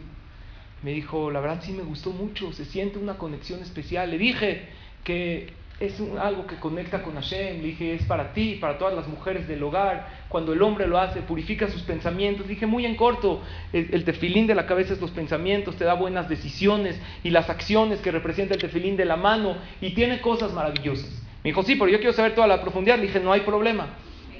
Me 0.83 0.91
dijo, 0.91 1.31
la 1.31 1.39
verdad 1.39 1.61
sí 1.61 1.71
me 1.73 1.83
gustó 1.83 2.11
mucho, 2.11 2.53
se 2.53 2.65
siente 2.65 2.99
una 2.99 3.17
conexión 3.17 3.61
especial. 3.61 4.11
Le 4.11 4.17
dije 4.17 4.69
que 5.03 5.53
es 5.79 5.99
algo 6.19 6.47
que 6.47 6.55
conecta 6.55 7.03
con 7.03 7.15
Hashem. 7.15 7.61
Le 7.61 7.67
dije, 7.67 7.93
es 7.95 8.03
para 8.03 8.33
ti, 8.33 8.57
para 8.59 8.77
todas 8.77 8.95
las 8.95 9.07
mujeres 9.07 9.47
del 9.47 9.61
hogar. 9.63 10.07
Cuando 10.29 10.53
el 10.53 10.61
hombre 10.61 10.87
lo 10.87 10.99
hace, 10.99 11.21
purifica 11.21 11.67
sus 11.67 11.81
pensamientos. 11.83 12.47
Dije, 12.47 12.65
muy 12.65 12.85
en 12.85 12.95
corto, 12.95 13.41
el, 13.73 13.89
el, 13.91 14.03
tefilín 14.03 14.47
de 14.47 14.55
la 14.55 14.65
cabeza 14.65 14.93
es 14.93 15.01
los 15.01 15.11
pensamientos, 15.11 15.75
te 15.77 15.85
da 15.85 15.93
buenas 15.93 16.29
decisiones 16.29 16.99
y 17.23 17.29
las 17.29 17.49
acciones 17.49 17.99
que 17.99 18.11
representa 18.11 18.55
el 18.55 18.61
tefilín 18.61 18.97
de 18.97 19.05
la 19.05 19.17
mano 19.17 19.57
y 19.81 19.91
tiene 19.91 20.21
cosas 20.21 20.53
maravillosas. 20.53 21.09
Me 21.43 21.51
dijo, 21.51 21.63
sí, 21.63 21.75
pero 21.75 21.89
yo 21.89 21.97
quiero 21.97 22.13
saber 22.13 22.35
toda 22.35 22.47
la 22.47 22.61
profundidad. 22.61 22.97
Le 22.97 23.03
dije, 23.03 23.19
no 23.19 23.31
hay 23.31 23.41
problema. 23.41 23.87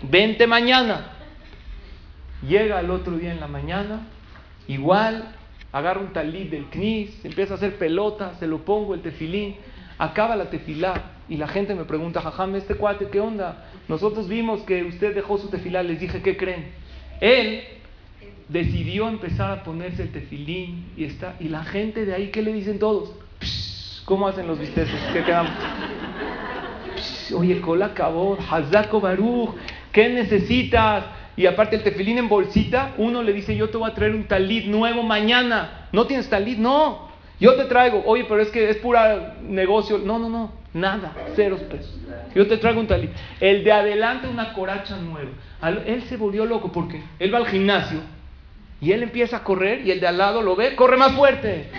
Vente 0.04 0.48
mañana. 0.48 1.14
Llega 2.48 2.80
el 2.80 2.92
otro 2.92 3.18
día 3.18 3.32
en 3.32 3.40
la 3.40 3.48
mañana, 3.48 4.08
igual, 4.68 5.37
agarra 5.72 6.00
un 6.00 6.14
talit 6.14 6.50
del 6.50 6.66
knis, 6.66 7.24
empieza 7.26 7.54
a 7.54 7.58
hacer 7.58 7.78
pelota, 7.78 8.34
se 8.40 8.48
lo 8.48 8.64
pongo 8.66 8.94
el 8.94 9.02
tefilín, 9.02 9.56
acaba 9.98 10.36
la 10.36 10.50
tefilá 10.50 11.12
y 11.30 11.38
la 11.38 11.48
gente 11.48 11.76
me 11.76 11.84
pregunta, 11.84 12.22
jajam, 12.22 12.56
este 12.56 12.76
cuate, 12.76 13.10
¿qué 13.10 13.20
onda? 13.20 13.66
Nosotros 13.88 14.28
vimos 14.28 14.62
que 14.62 14.84
usted 14.84 15.14
dejó 15.14 15.38
su 15.38 15.50
tefilá, 15.50 15.84
les 15.84 16.00
dije, 16.00 16.22
¿qué 16.22 16.38
creen? 16.38 16.72
Él 17.20 17.64
decidió 18.48 19.10
empezar 19.10 19.52
a 19.52 19.64
ponerse 19.64 20.04
el 20.04 20.12
tefilín 20.12 20.92
y 20.96 21.04
está, 21.04 21.36
y 21.40 21.50
la 21.50 21.64
gente 21.64 22.06
de 22.06 22.14
ahí, 22.14 22.28
¿qué 22.30 22.42
le 22.42 22.54
dicen 22.54 22.80
todos? 22.80 23.14
¿Cómo 24.06 24.28
hacen 24.28 24.48
los 24.48 24.58
visteces? 24.58 25.00
¿Qué 25.12 25.24
quedamos? 25.24 25.52
oye, 27.36 27.60
cola 27.62 27.88
acabó, 27.88 28.38
Hazako 28.50 29.02
Baruch, 29.02 29.50
¿qué 29.92 30.10
necesitas? 30.10 31.06
Y 31.38 31.46
aparte 31.46 31.76
el 31.76 31.84
tefilín 31.84 32.18
en 32.18 32.28
bolsita, 32.28 32.96
uno 32.98 33.22
le 33.22 33.32
dice, 33.32 33.56
yo 33.56 33.70
te 33.70 33.78
voy 33.78 33.90
a 33.90 33.94
traer 33.94 34.16
un 34.16 34.26
talit 34.26 34.66
nuevo 34.66 35.04
mañana. 35.04 35.88
¿No 35.92 36.08
tienes 36.08 36.28
talit? 36.28 36.58
No. 36.58 37.08
Yo 37.40 37.54
te 37.56 37.66
traigo, 37.66 38.02
oye, 38.08 38.26
pero 38.28 38.42
es 38.42 38.50
que 38.50 38.68
es 38.70 38.78
pura 38.78 39.36
negocio. 39.44 40.00
No, 40.00 40.18
no, 40.18 40.30
no, 40.30 40.52
nada, 40.74 41.14
ceros 41.36 41.62
pesos. 41.62 41.96
Yo 42.34 42.48
te 42.48 42.58
traigo 42.58 42.80
un 42.80 42.88
talit. 42.88 43.12
El 43.40 43.64
de 43.64 43.72
adelante 43.72 44.28
una 44.28 44.54
coracha 44.54 44.98
nueva. 44.98 45.30
Él 45.86 46.04
se 46.10 46.18
volvió 46.18 46.46
loco 46.46 46.72
porque 46.72 47.04
él 47.20 47.32
va 47.32 47.38
al 47.38 47.48
gimnasio 47.48 48.00
y 48.82 48.92
él 48.92 49.04
empieza 49.04 49.38
a 49.38 49.44
correr 49.44 49.86
y 49.86 49.92
el 49.92 50.00
de 50.00 50.08
al 50.08 50.18
lado 50.18 50.42
lo 50.42 50.56
ve, 50.56 50.76
corre 50.76 50.98
más 50.98 51.14
fuerte. 51.14 51.70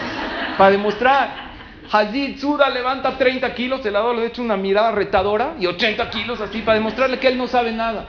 Para 0.58 0.70
demostrar. 0.72 1.44
Hazid 1.90 2.38
Suda 2.38 2.70
levanta 2.70 3.16
30 3.16 3.54
kilos, 3.54 3.84
el 3.86 3.92
lado 3.92 4.14
le 4.14 4.26
echa 4.26 4.42
una 4.42 4.56
mirada 4.56 4.90
retadora 4.90 5.54
y 5.60 5.66
80 5.66 6.10
kilos 6.10 6.40
así 6.40 6.62
para 6.62 6.78
demostrarle 6.78 7.18
que 7.18 7.28
él 7.28 7.36
no 7.36 7.46
sabe 7.46 7.72
nada. 7.72 8.06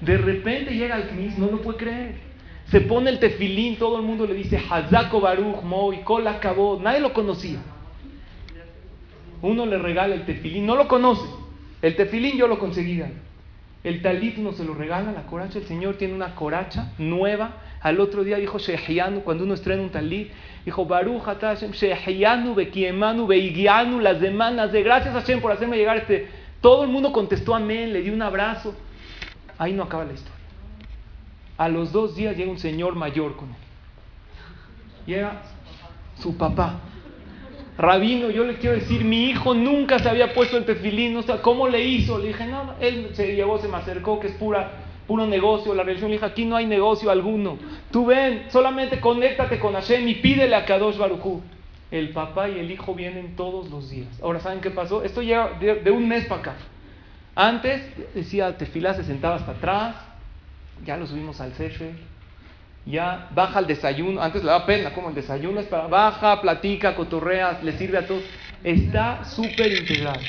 De 0.00 0.18
repente 0.18 0.74
llega 0.74 0.96
al 0.96 1.08
Knis, 1.08 1.38
no 1.38 1.46
lo 1.46 1.62
puede 1.62 1.78
creer. 1.78 2.14
Se 2.70 2.80
pone 2.80 3.10
el 3.10 3.18
tefilín, 3.18 3.76
todo 3.76 3.98
el 3.98 4.02
mundo 4.02 4.26
le 4.26 4.34
dice 4.34 4.60
Hazako 4.70 5.20
Baruch 5.20 5.62
Moi, 5.62 6.02
Kol 6.02 6.26
acabó, 6.26 6.80
nadie 6.82 7.00
lo 7.00 7.12
conocía. 7.12 7.58
Uno 9.42 9.66
le 9.66 9.78
regala 9.78 10.14
el 10.14 10.24
tefilín, 10.24 10.66
no 10.66 10.74
lo 10.74 10.88
conoce. 10.88 11.26
El 11.82 11.94
tefilín 11.94 12.36
yo 12.36 12.48
lo 12.48 12.58
conseguía. 12.58 13.10
El 13.84 14.02
talit 14.02 14.36
uno 14.38 14.52
se 14.52 14.64
lo 14.64 14.74
regala, 14.74 15.12
la 15.12 15.26
coracha, 15.26 15.60
el 15.60 15.66
Señor 15.66 15.94
tiene 15.96 16.14
una 16.14 16.34
coracha 16.34 16.92
nueva. 16.98 17.62
Al 17.80 18.00
otro 18.00 18.24
día 18.24 18.36
dijo 18.36 18.58
Shehianu, 18.58 19.20
cuando 19.20 19.44
uno 19.44 19.54
estrena 19.54 19.82
un 19.82 19.90
talit, 19.90 20.32
Dijo, 20.66 20.84
Baruch 20.84 21.22
Hashem, 21.22 21.70
Shehiyanu, 21.70 22.56
Bekiemanu, 22.56 23.28
Beigianu, 23.28 24.00
las 24.00 24.18
semanas 24.18 24.72
de 24.72 24.82
gracias 24.82 25.14
a 25.14 25.20
Hashem 25.20 25.40
por 25.40 25.52
hacerme 25.52 25.76
llegar 25.76 25.96
este. 25.98 26.26
Todo 26.60 26.82
el 26.82 26.90
mundo 26.90 27.12
contestó 27.12 27.54
amén, 27.54 27.92
le 27.92 28.02
dio 28.02 28.12
un 28.12 28.20
abrazo. 28.20 28.74
Ahí 29.58 29.72
no 29.72 29.84
acaba 29.84 30.04
la 30.04 30.12
historia. 30.12 30.34
A 31.58 31.68
los 31.68 31.92
dos 31.92 32.16
días 32.16 32.36
llega 32.36 32.50
un 32.50 32.58
señor 32.58 32.94
mayor 32.94 33.36
con 33.36 33.48
él. 33.48 33.56
Llega 35.06 35.42
su 36.18 36.36
papá. 36.36 36.80
Rabino, 37.78 38.30
yo 38.30 38.44
le 38.44 38.56
quiero 38.56 38.76
decir, 38.76 39.04
mi 39.04 39.26
hijo 39.26 39.54
nunca 39.54 39.98
se 39.98 40.08
había 40.08 40.32
puesto 40.32 40.56
el 40.56 40.64
tefilín, 40.64 41.12
no 41.14 41.22
sé 41.22 41.34
cómo 41.42 41.68
le 41.68 41.84
hizo. 41.84 42.18
Le 42.18 42.28
dije, 42.28 42.46
nada, 42.46 42.76
él 42.80 43.10
se 43.12 43.34
llevó, 43.34 43.58
se 43.58 43.68
me 43.68 43.76
acercó, 43.76 44.18
que 44.18 44.28
es 44.28 44.34
pura 44.34 44.86
puro 45.06 45.26
negocio. 45.26 45.74
La 45.74 45.82
religión 45.82 46.10
le 46.10 46.16
dijo, 46.16 46.26
aquí 46.26 46.44
no 46.44 46.56
hay 46.56 46.66
negocio 46.66 47.10
alguno. 47.10 47.58
Tú 47.90 48.06
ven, 48.06 48.46
solamente 48.50 49.00
conéctate 49.00 49.58
con 49.58 49.74
Hashem 49.74 50.06
y 50.08 50.14
pídele 50.16 50.54
a 50.54 50.64
Kadosh 50.64 50.96
Baruchu. 50.96 51.42
El 51.90 52.10
papá 52.10 52.48
y 52.48 52.58
el 52.58 52.70
hijo 52.70 52.94
vienen 52.94 53.36
todos 53.36 53.70
los 53.70 53.90
días. 53.90 54.08
Ahora, 54.22 54.40
¿saben 54.40 54.60
qué 54.60 54.70
pasó? 54.70 55.04
Esto 55.04 55.22
ya 55.22 55.50
de, 55.60 55.90
un 55.90 56.08
mes 56.08 56.26
para 56.26 56.40
acá. 56.40 56.54
Antes 57.36 57.82
decía, 58.14 58.56
tefilá 58.58 58.94
se 58.94 59.04
sentaba 59.04 59.36
hasta 59.36 59.52
atrás, 59.52 59.94
ya 60.84 60.96
lo 60.96 61.06
subimos 61.06 61.40
al 61.40 61.52
cefe, 61.52 61.92
ya 62.84 63.28
baja 63.32 63.60
el 63.60 63.68
desayuno, 63.68 64.20
antes 64.20 64.42
le 64.42 64.50
da 64.50 64.66
pena, 64.66 64.92
como 64.92 65.10
el 65.10 65.14
desayuno 65.14 65.60
es 65.60 65.66
para, 65.66 65.86
baja, 65.86 66.40
platica, 66.40 66.96
cotorreas, 66.96 67.62
le 67.62 67.72
sirve 67.78 67.98
a 67.98 68.06
todos. 68.06 68.24
Está 68.64 69.24
súper 69.24 69.70
integrado. 69.70 70.20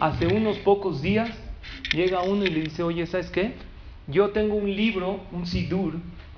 Hace 0.00 0.26
unos 0.26 0.58
pocos 0.58 1.00
días 1.00 1.30
llega 1.94 2.22
uno 2.22 2.44
y 2.44 2.50
le 2.50 2.60
dice, 2.60 2.82
oye, 2.82 3.06
¿sabes 3.06 3.30
qué? 3.30 3.54
yo 4.06 4.30
tengo 4.30 4.56
un 4.56 4.74
libro, 4.74 5.20
un 5.32 5.46
Sidur, 5.46 5.94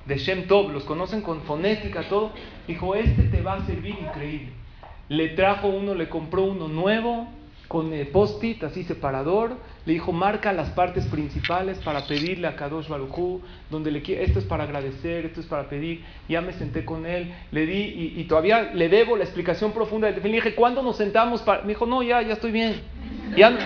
de 0.07 0.19
Shem 0.19 0.47
Tov, 0.47 0.71
los 0.71 0.85
conocen 0.85 1.23
con 1.23 1.43
fonética, 1.43 2.09
todo. 2.09 2.33
Dijo, 2.67 2.95
este 2.95 3.23
te 3.25 3.41
va 3.41 3.55
a 3.55 3.67
servir 3.67 3.97
increíble. 4.01 4.53
Le 5.09 5.31
trajo 5.31 5.69
uno, 5.69 5.95
le 5.95 6.09
compró 6.09 6.45
uno 6.45 6.69
nuevo, 6.69 7.29
con 7.75 7.91
post-it, 8.13 8.63
así 8.63 8.85
separador. 8.85 9.57
Le 9.85 9.95
dijo, 9.95 10.13
marca 10.13 10.53
las 10.53 10.71
partes 10.71 11.07
principales 11.07 11.77
para 11.79 12.07
pedirle 12.07 12.47
a 12.47 12.55
Kadosh 12.55 12.87
Baruchú, 12.87 13.41
donde 13.69 13.91
le 13.91 13.99
esto 14.23 14.39
es 14.39 14.45
para 14.45 14.63
agradecer, 14.63 15.27
esto 15.27 15.41
es 15.41 15.47
para 15.47 15.69
pedir. 15.69 16.05
Ya 16.29 16.41
me 16.41 16.53
senté 16.53 16.85
con 16.85 17.05
él, 17.05 17.35
le 17.51 17.67
di, 17.67 18.13
y, 18.17 18.23
todavía 18.29 18.71
le 18.73 18.89
debo 18.89 19.17
la 19.17 19.25
explicación 19.25 19.73
profunda 19.73 20.07
del 20.07 20.15
tefilín. 20.15 20.37
Le 20.37 20.43
dije, 20.43 20.55
¿cuándo 20.55 20.85
nos 20.85 20.99
sentamos? 20.99 21.43
Para? 21.43 21.63
Me 21.63 21.71
dijo, 21.71 21.85
no, 21.85 22.01
ya, 22.05 22.23
ya 22.23 22.35
estoy 22.35 22.53
bien 22.53 22.81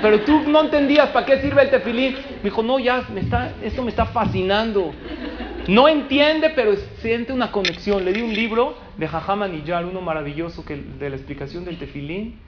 pero 0.01 0.21
tú 0.21 0.41
no 0.49 0.63
entendías 0.63 1.11
para 1.11 1.27
qué 1.27 1.43
sirve 1.43 1.63
el 1.63 1.71
tefilín. 1.71 2.15
Me 2.15 2.45
dijo, 2.45 2.63
no, 2.63 2.79
ya, 2.79 3.07
me 3.13 3.21
está, 3.21 3.53
esto 3.63 3.83
me 3.83 3.91
está 3.91 4.07
fascinando. 4.07 4.93
No 5.67 5.87
entiende, 5.87 6.51
pero 6.57 6.75
siente 7.03 7.35
una 7.35 7.53
conexión. 7.53 8.07
Le 8.07 8.15
di 8.15 8.23
un 8.23 8.33
libro 8.33 8.75
de 8.97 9.07
Jajama 9.07 9.49
Niyar, 9.49 9.85
uno 9.85 10.01
maravilloso 10.01 10.65
que, 10.65 10.77
de 10.77 11.11
la 11.11 11.17
explicación 11.17 11.67
del 11.67 11.79
tefilín. 11.79 12.48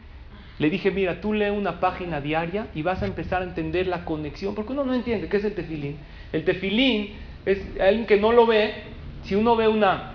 Le 0.60 0.68
dije, 0.68 0.90
mira, 0.90 1.22
tú 1.22 1.32
lee 1.32 1.48
una 1.48 1.80
página 1.80 2.20
diaria 2.20 2.66
y 2.74 2.82
vas 2.82 3.02
a 3.02 3.06
empezar 3.06 3.40
a 3.40 3.46
entender 3.46 3.86
la 3.86 4.04
conexión, 4.04 4.54
porque 4.54 4.72
uno 4.72 4.84
no 4.84 4.92
entiende 4.92 5.26
qué 5.26 5.38
es 5.38 5.44
el 5.44 5.54
tefilín. 5.54 5.96
El 6.34 6.44
tefilín 6.44 7.14
es 7.46 7.62
alguien 7.80 8.04
que 8.04 8.20
no 8.20 8.30
lo 8.30 8.46
ve. 8.46 8.74
Si 9.22 9.34
uno 9.34 9.56
ve 9.56 9.68
una 9.68 10.12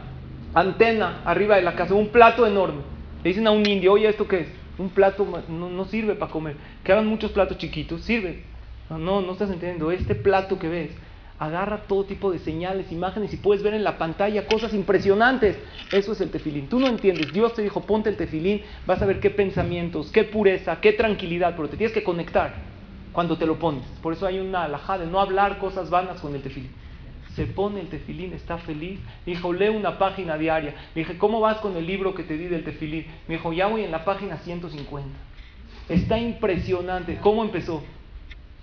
antena 0.53 1.23
arriba 1.25 1.55
de 1.55 1.63
la 1.63 1.75
casa, 1.75 1.95
un 1.95 2.09
plato 2.09 2.45
enorme, 2.45 2.81
le 3.23 3.29
dicen 3.29 3.47
a 3.47 3.51
un 3.51 3.67
indio, 3.67 3.93
oye, 3.93 4.07
¿esto 4.07 4.27
qué 4.27 4.41
es? 4.41 4.47
Un 4.77 4.89
plato 4.89 5.25
no, 5.49 5.85
sirve 5.85 6.13
para 6.13 6.31
comer. 6.31 6.57
Que 6.83 6.91
hagan 6.91 7.07
muchos 7.07 7.31
platos 7.31 7.57
chiquitos, 7.57 8.01
sirve. 8.01 8.43
No, 8.91 8.99
no, 8.99 9.21
no 9.21 9.31
estás 9.31 9.49
entendiendo. 9.49 9.91
Este 9.91 10.13
plato 10.13 10.59
que 10.59 10.69
ves, 10.69 10.91
agarra 11.37 11.83
todo 11.87 12.05
tipo 12.05 12.31
de 12.31 12.39
señales, 12.39 12.91
imágenes 12.91 13.33
y 13.33 13.37
puedes 13.37 13.63
ver 13.63 13.73
en 13.73 13.83
la 13.83 13.97
pantalla 13.97 14.47
cosas 14.47 14.73
impresionantes. 14.73 15.57
Eso 15.91 16.13
es 16.13 16.21
el 16.21 16.31
tefilín. 16.31 16.67
Tú 16.67 16.79
no 16.79 16.87
entiendes. 16.87 17.33
Dios 17.33 17.53
te 17.53 17.61
dijo, 17.61 17.81
ponte 17.81 18.09
el 18.09 18.17
tefilín, 18.17 18.61
vas 18.85 19.01
a 19.01 19.05
ver 19.05 19.19
qué 19.19 19.29
pensamientos, 19.29 20.11
qué 20.11 20.23
pureza, 20.23 20.79
qué 20.79 20.93
tranquilidad, 20.93 21.55
pero 21.55 21.69
te 21.69 21.77
tienes 21.77 21.93
que 21.93 22.03
conectar 22.03 22.53
cuando 23.11 23.37
te 23.37 23.45
lo 23.45 23.59
pones. 23.59 23.83
Por 24.01 24.13
eso 24.13 24.25
hay 24.25 24.39
una 24.39 24.63
alajá 24.63 24.97
de 24.97 25.07
no 25.07 25.19
hablar 25.19 25.57
cosas 25.57 25.89
vanas 25.89 26.19
con 26.21 26.35
el 26.35 26.41
tefilín. 26.41 26.71
Se 27.35 27.45
pone 27.45 27.81
el 27.81 27.89
tefilín, 27.89 28.31
está 28.33 28.57
feliz. 28.59 28.99
Me 29.25 29.33
dijo, 29.33 29.51
lee 29.51 29.67
una 29.67 29.97
página 29.97 30.37
diaria. 30.37 30.73
Le 30.95 31.01
dije, 31.01 31.17
¿cómo 31.17 31.41
vas 31.41 31.57
con 31.57 31.75
el 31.75 31.85
libro 31.85 32.15
que 32.15 32.23
te 32.23 32.37
di 32.37 32.45
del 32.45 32.63
tefilín? 32.63 33.05
Me 33.27 33.35
dijo, 33.35 33.51
ya 33.51 33.67
voy 33.67 33.83
en 33.83 33.91
la 33.91 34.05
página 34.05 34.37
150. 34.37 35.09
Está 35.89 36.17
impresionante. 36.17 37.17
¿Cómo 37.17 37.43
empezó? 37.43 37.83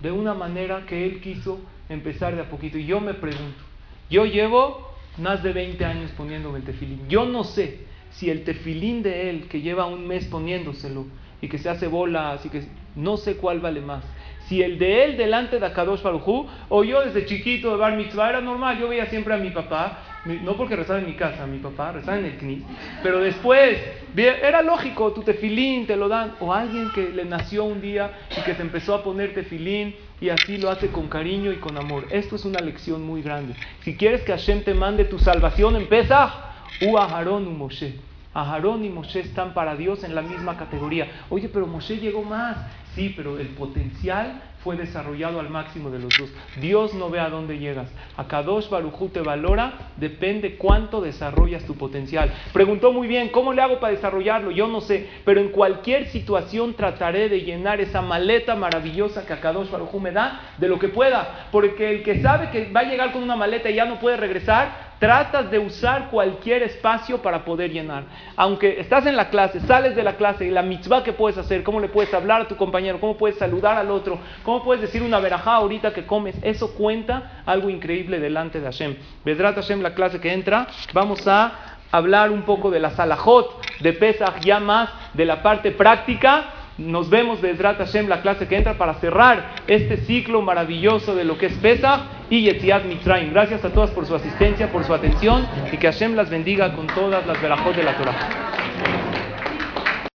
De 0.03 0.11
una 0.11 0.35
manera 0.35 0.85
que 0.87 1.07
él 1.07 1.21
quiso 1.21 1.61
empezar 1.89 2.35
de 2.35 2.43
a 2.43 2.51
poquito. 2.51 2.79
Y 2.79 2.87
yo 2.87 3.01
me 3.01 3.15
pregunto, 3.15 3.63
yo 4.11 4.27
llevo 4.27 4.93
más 5.19 5.43
de 5.43 5.53
20 5.53 5.85
años 5.85 6.11
poniéndome 6.17 6.59
el 6.59 6.65
tefilín. 6.65 7.09
Yo 7.09 7.25
no 7.25 7.45
sé 7.45 7.79
si 8.11 8.31
el 8.31 8.45
tefilín 8.45 9.03
de 9.03 9.31
él, 9.31 9.49
que 9.49 9.61
lleva 9.61 9.87
un 9.87 10.07
mes 10.07 10.27
poniéndoselo 10.27 11.07
y 11.41 11.49
que 11.49 11.59
se 11.59 11.69
hace 11.69 11.87
bola, 11.87 12.33
así 12.33 12.49
que 12.49 12.65
no 12.95 13.17
sé 13.17 13.37
cuál 13.37 13.61
vale 13.61 13.81
más. 13.81 14.05
Si 14.47 14.63
el 14.63 14.79
de 14.79 15.05
él 15.05 15.17
delante 15.17 15.59
de 15.59 15.67
Akadosh 15.67 16.03
Baruj 16.03 16.47
o 16.69 16.85
yo 16.85 17.01
desde 17.03 17.25
chiquito 17.27 17.71
de 17.71 17.77
Bar 17.77 17.97
Mitzvah 17.97 18.29
era 18.29 18.41
normal, 18.41 18.79
yo 18.79 18.89
veía 18.89 19.07
siempre 19.07 19.35
a 19.35 19.39
mi 19.39 19.51
papá 19.51 20.12
no 20.25 20.57
porque 20.57 20.77
rezaba 20.77 21.01
en 21.01 21.07
mi 21.07 21.15
casa, 21.15 21.47
mi 21.47 21.59
papá 21.59 21.93
rezaba 21.93 22.19
en 22.19 22.27
el 22.27 22.37
CNIS, 22.39 22.63
pero 23.03 23.21
después 23.21 23.79
era 24.17 24.63
lógico, 24.63 25.13
tu 25.13 25.23
tefilín 25.23 25.87
te 25.87 25.97
lo 25.97 26.09
dan, 26.09 26.35
o 26.39 26.53
alguien 26.53 26.91
que 26.91 27.09
le 27.09 27.25
nació 27.25 27.65
un 27.65 27.81
día 27.81 28.13
y 28.31 28.41
que 28.43 28.55
se 28.55 28.63
empezó 28.63 28.95
a 28.95 29.03
poner 29.03 29.35
tefilín 29.35 29.97
y 30.21 30.29
así 30.29 30.59
lo 30.59 30.71
hace 30.71 30.89
con 30.89 31.09
cariño 31.09 31.51
y 31.51 31.57
con 31.57 31.77
amor. 31.77 32.07
Esto 32.11 32.37
es 32.37 32.45
una 32.45 32.61
lección 32.61 33.03
muy 33.03 33.23
grande. 33.23 33.55
Si 33.81 33.97
quieres 33.97 34.23
que 34.23 34.31
Hashem 34.31 34.63
te 34.63 34.75
mande 34.75 35.05
tu 35.07 35.19
salvación, 35.19 35.75
empieza, 35.75 36.33
u 36.79 36.97
Aharón 36.97 37.49
u 37.49 37.51
Moshe. 37.51 37.95
Aharón 38.33 38.85
y 38.85 38.89
Moshe 38.89 39.21
están 39.21 39.53
para 39.53 39.75
Dios 39.75 40.05
en 40.05 40.15
la 40.15 40.23
misma 40.23 40.57
categoría. 40.57 41.09
Oye, 41.29 41.49
pero 41.49 41.67
Moshe 41.67 41.99
llegó 41.99 42.23
más. 42.23 42.57
Sí, 42.95 43.13
pero 43.17 43.39
el 43.39 43.49
potencial 43.49 44.41
fue 44.63 44.77
desarrollado 44.77 45.41
al 45.41 45.51
máximo 45.51 45.91
de 45.91 45.99
los 45.99 46.17
dos. 46.19 46.31
Dios 46.61 46.95
no 46.95 47.11
ve 47.11 47.21
a 47.21 47.29
dónde 47.29 47.59
llegas. 47.59 47.89
A 48.17 48.29
Kadosh 48.29 48.69
Barujú 48.69 49.09
te 49.09 49.21
valora, 49.21 49.91
depende 49.97 50.57
cuánto 50.57 51.01
desarrollas 51.01 51.65
tu 51.65 51.75
potencial. 51.75 52.33
Preguntó 52.53 52.93
muy 52.93 53.09
bien, 53.09 53.31
¿cómo 53.31 53.53
le 53.53 53.63
hago 53.63 53.81
para 53.81 53.95
desarrollarlo? 53.95 54.51
Yo 54.51 54.69
no 54.69 54.81
sé, 54.81 55.09
pero 55.25 55.41
en 55.41 55.49
cualquier 55.49 56.09
situación 56.09 56.75
trataré 56.75 57.29
de 57.29 57.41
llenar 57.41 57.81
esa 57.81 58.03
maleta 58.03 58.55
maravillosa 58.55 59.27
que 59.27 59.33
a 59.33 59.41
Kadosh 59.41 59.71
Barujú 59.71 59.99
me 60.01 60.13
da 60.13 60.53
de 60.59 60.69
lo 60.69 60.79
que 60.79 60.89
pueda. 60.89 61.49
Porque 61.51 61.91
el 61.91 62.03
que 62.03 62.23
sabe 62.23 62.51
que 62.51 62.71
va 62.71 62.81
a 62.81 62.85
llegar 62.85 63.13
con 63.13 63.23
una 63.23 63.37
maleta 63.37 63.71
y 63.71 63.75
ya 63.75 63.85
no 63.85 63.99
puede 63.99 64.17
regresar, 64.17 64.92
tratas 65.03 65.51
de 65.51 65.59
usar 65.59 66.11
cualquier 66.11 66.63
espacio 66.63 67.21
para 67.21 67.45
poder 67.45 67.73
llenar. 67.73 68.05
Aunque 68.37 68.79
estás 68.79 69.05
en 69.05 69.17
la 69.17 69.31
clase, 69.31 69.59
sales 69.59 69.97
de 69.97 70.05
la 70.05 70.17
clase 70.17 70.47
y 70.47 70.51
la 70.53 70.63
mitzvah 70.63 71.03
que 71.03 71.13
puedes 71.13 71.37
hacer, 71.37 71.65
cómo 71.65 71.81
le 71.81 71.89
puedes 71.89 72.15
hablar 72.15 72.43
a 72.43 72.47
tu 72.47 72.57
compañero, 72.57 73.01
cómo 73.01 73.17
puedes 73.17 73.37
saludar 73.37 73.77
al 73.77 73.91
otro, 73.91 74.21
cómo 74.45 74.63
puedes 74.63 74.81
decir 74.81 75.03
una 75.03 75.19
verajá 75.19 75.55
ahorita 75.55 75.93
que 75.93 76.07
comes, 76.07 76.37
eso 76.45 76.75
cuenta 76.75 77.43
algo 77.45 77.69
increíble 77.69 78.21
delante 78.21 78.61
de 78.61 78.67
Hashem. 78.67 78.95
Vedrat 79.25 79.57
Hashem, 79.57 79.83
la 79.83 79.93
clase 79.93 80.21
que 80.21 80.33
entra, 80.33 80.69
vamos 80.93 81.27
a 81.27 81.79
hablar 81.91 82.31
un 82.31 82.43
poco 82.43 82.71
de 82.71 82.79
la 82.79 82.91
salahot 82.91 83.61
de 83.81 83.95
Pesach, 83.95 84.39
ya 84.45 84.61
más 84.61 84.89
de 85.15 85.25
la 85.25 85.43
parte 85.43 85.73
práctica 85.73 86.62
nos 86.79 87.11
vemos, 87.11 87.41
Bezrat 87.41 87.79
Hashem, 87.79 88.09
la 88.09 88.23
clase 88.23 88.49
que 88.49 88.57
entra 88.57 88.79
para 88.79 88.95
cerrar 88.95 89.55
este 89.67 89.99
ciclo 89.99 90.41
maravilloso 90.43 91.15
de 91.15 91.25
lo 91.25 91.37
que 91.37 91.47
es 91.47 91.55
Pesach 91.55 92.01
y 92.31 92.43
Yetziat 92.43 92.85
Mitzrayim. 92.85 93.33
Gracias 93.33 93.65
a 93.65 93.71
todas 93.71 93.91
por 93.91 94.07
su 94.07 94.15
asistencia, 94.15 94.73
por 94.73 94.85
su 94.85 94.95
atención 94.95 95.47
y 95.71 95.77
que 95.77 95.87
Hashem 95.87 96.15
las 96.15 96.31
bendiga 96.31 96.75
con 96.75 96.87
todas 96.87 97.27
las 97.27 97.41
verajot 97.43 97.77
de 97.77 97.83
la 97.83 97.97
Torah. 97.97 99.02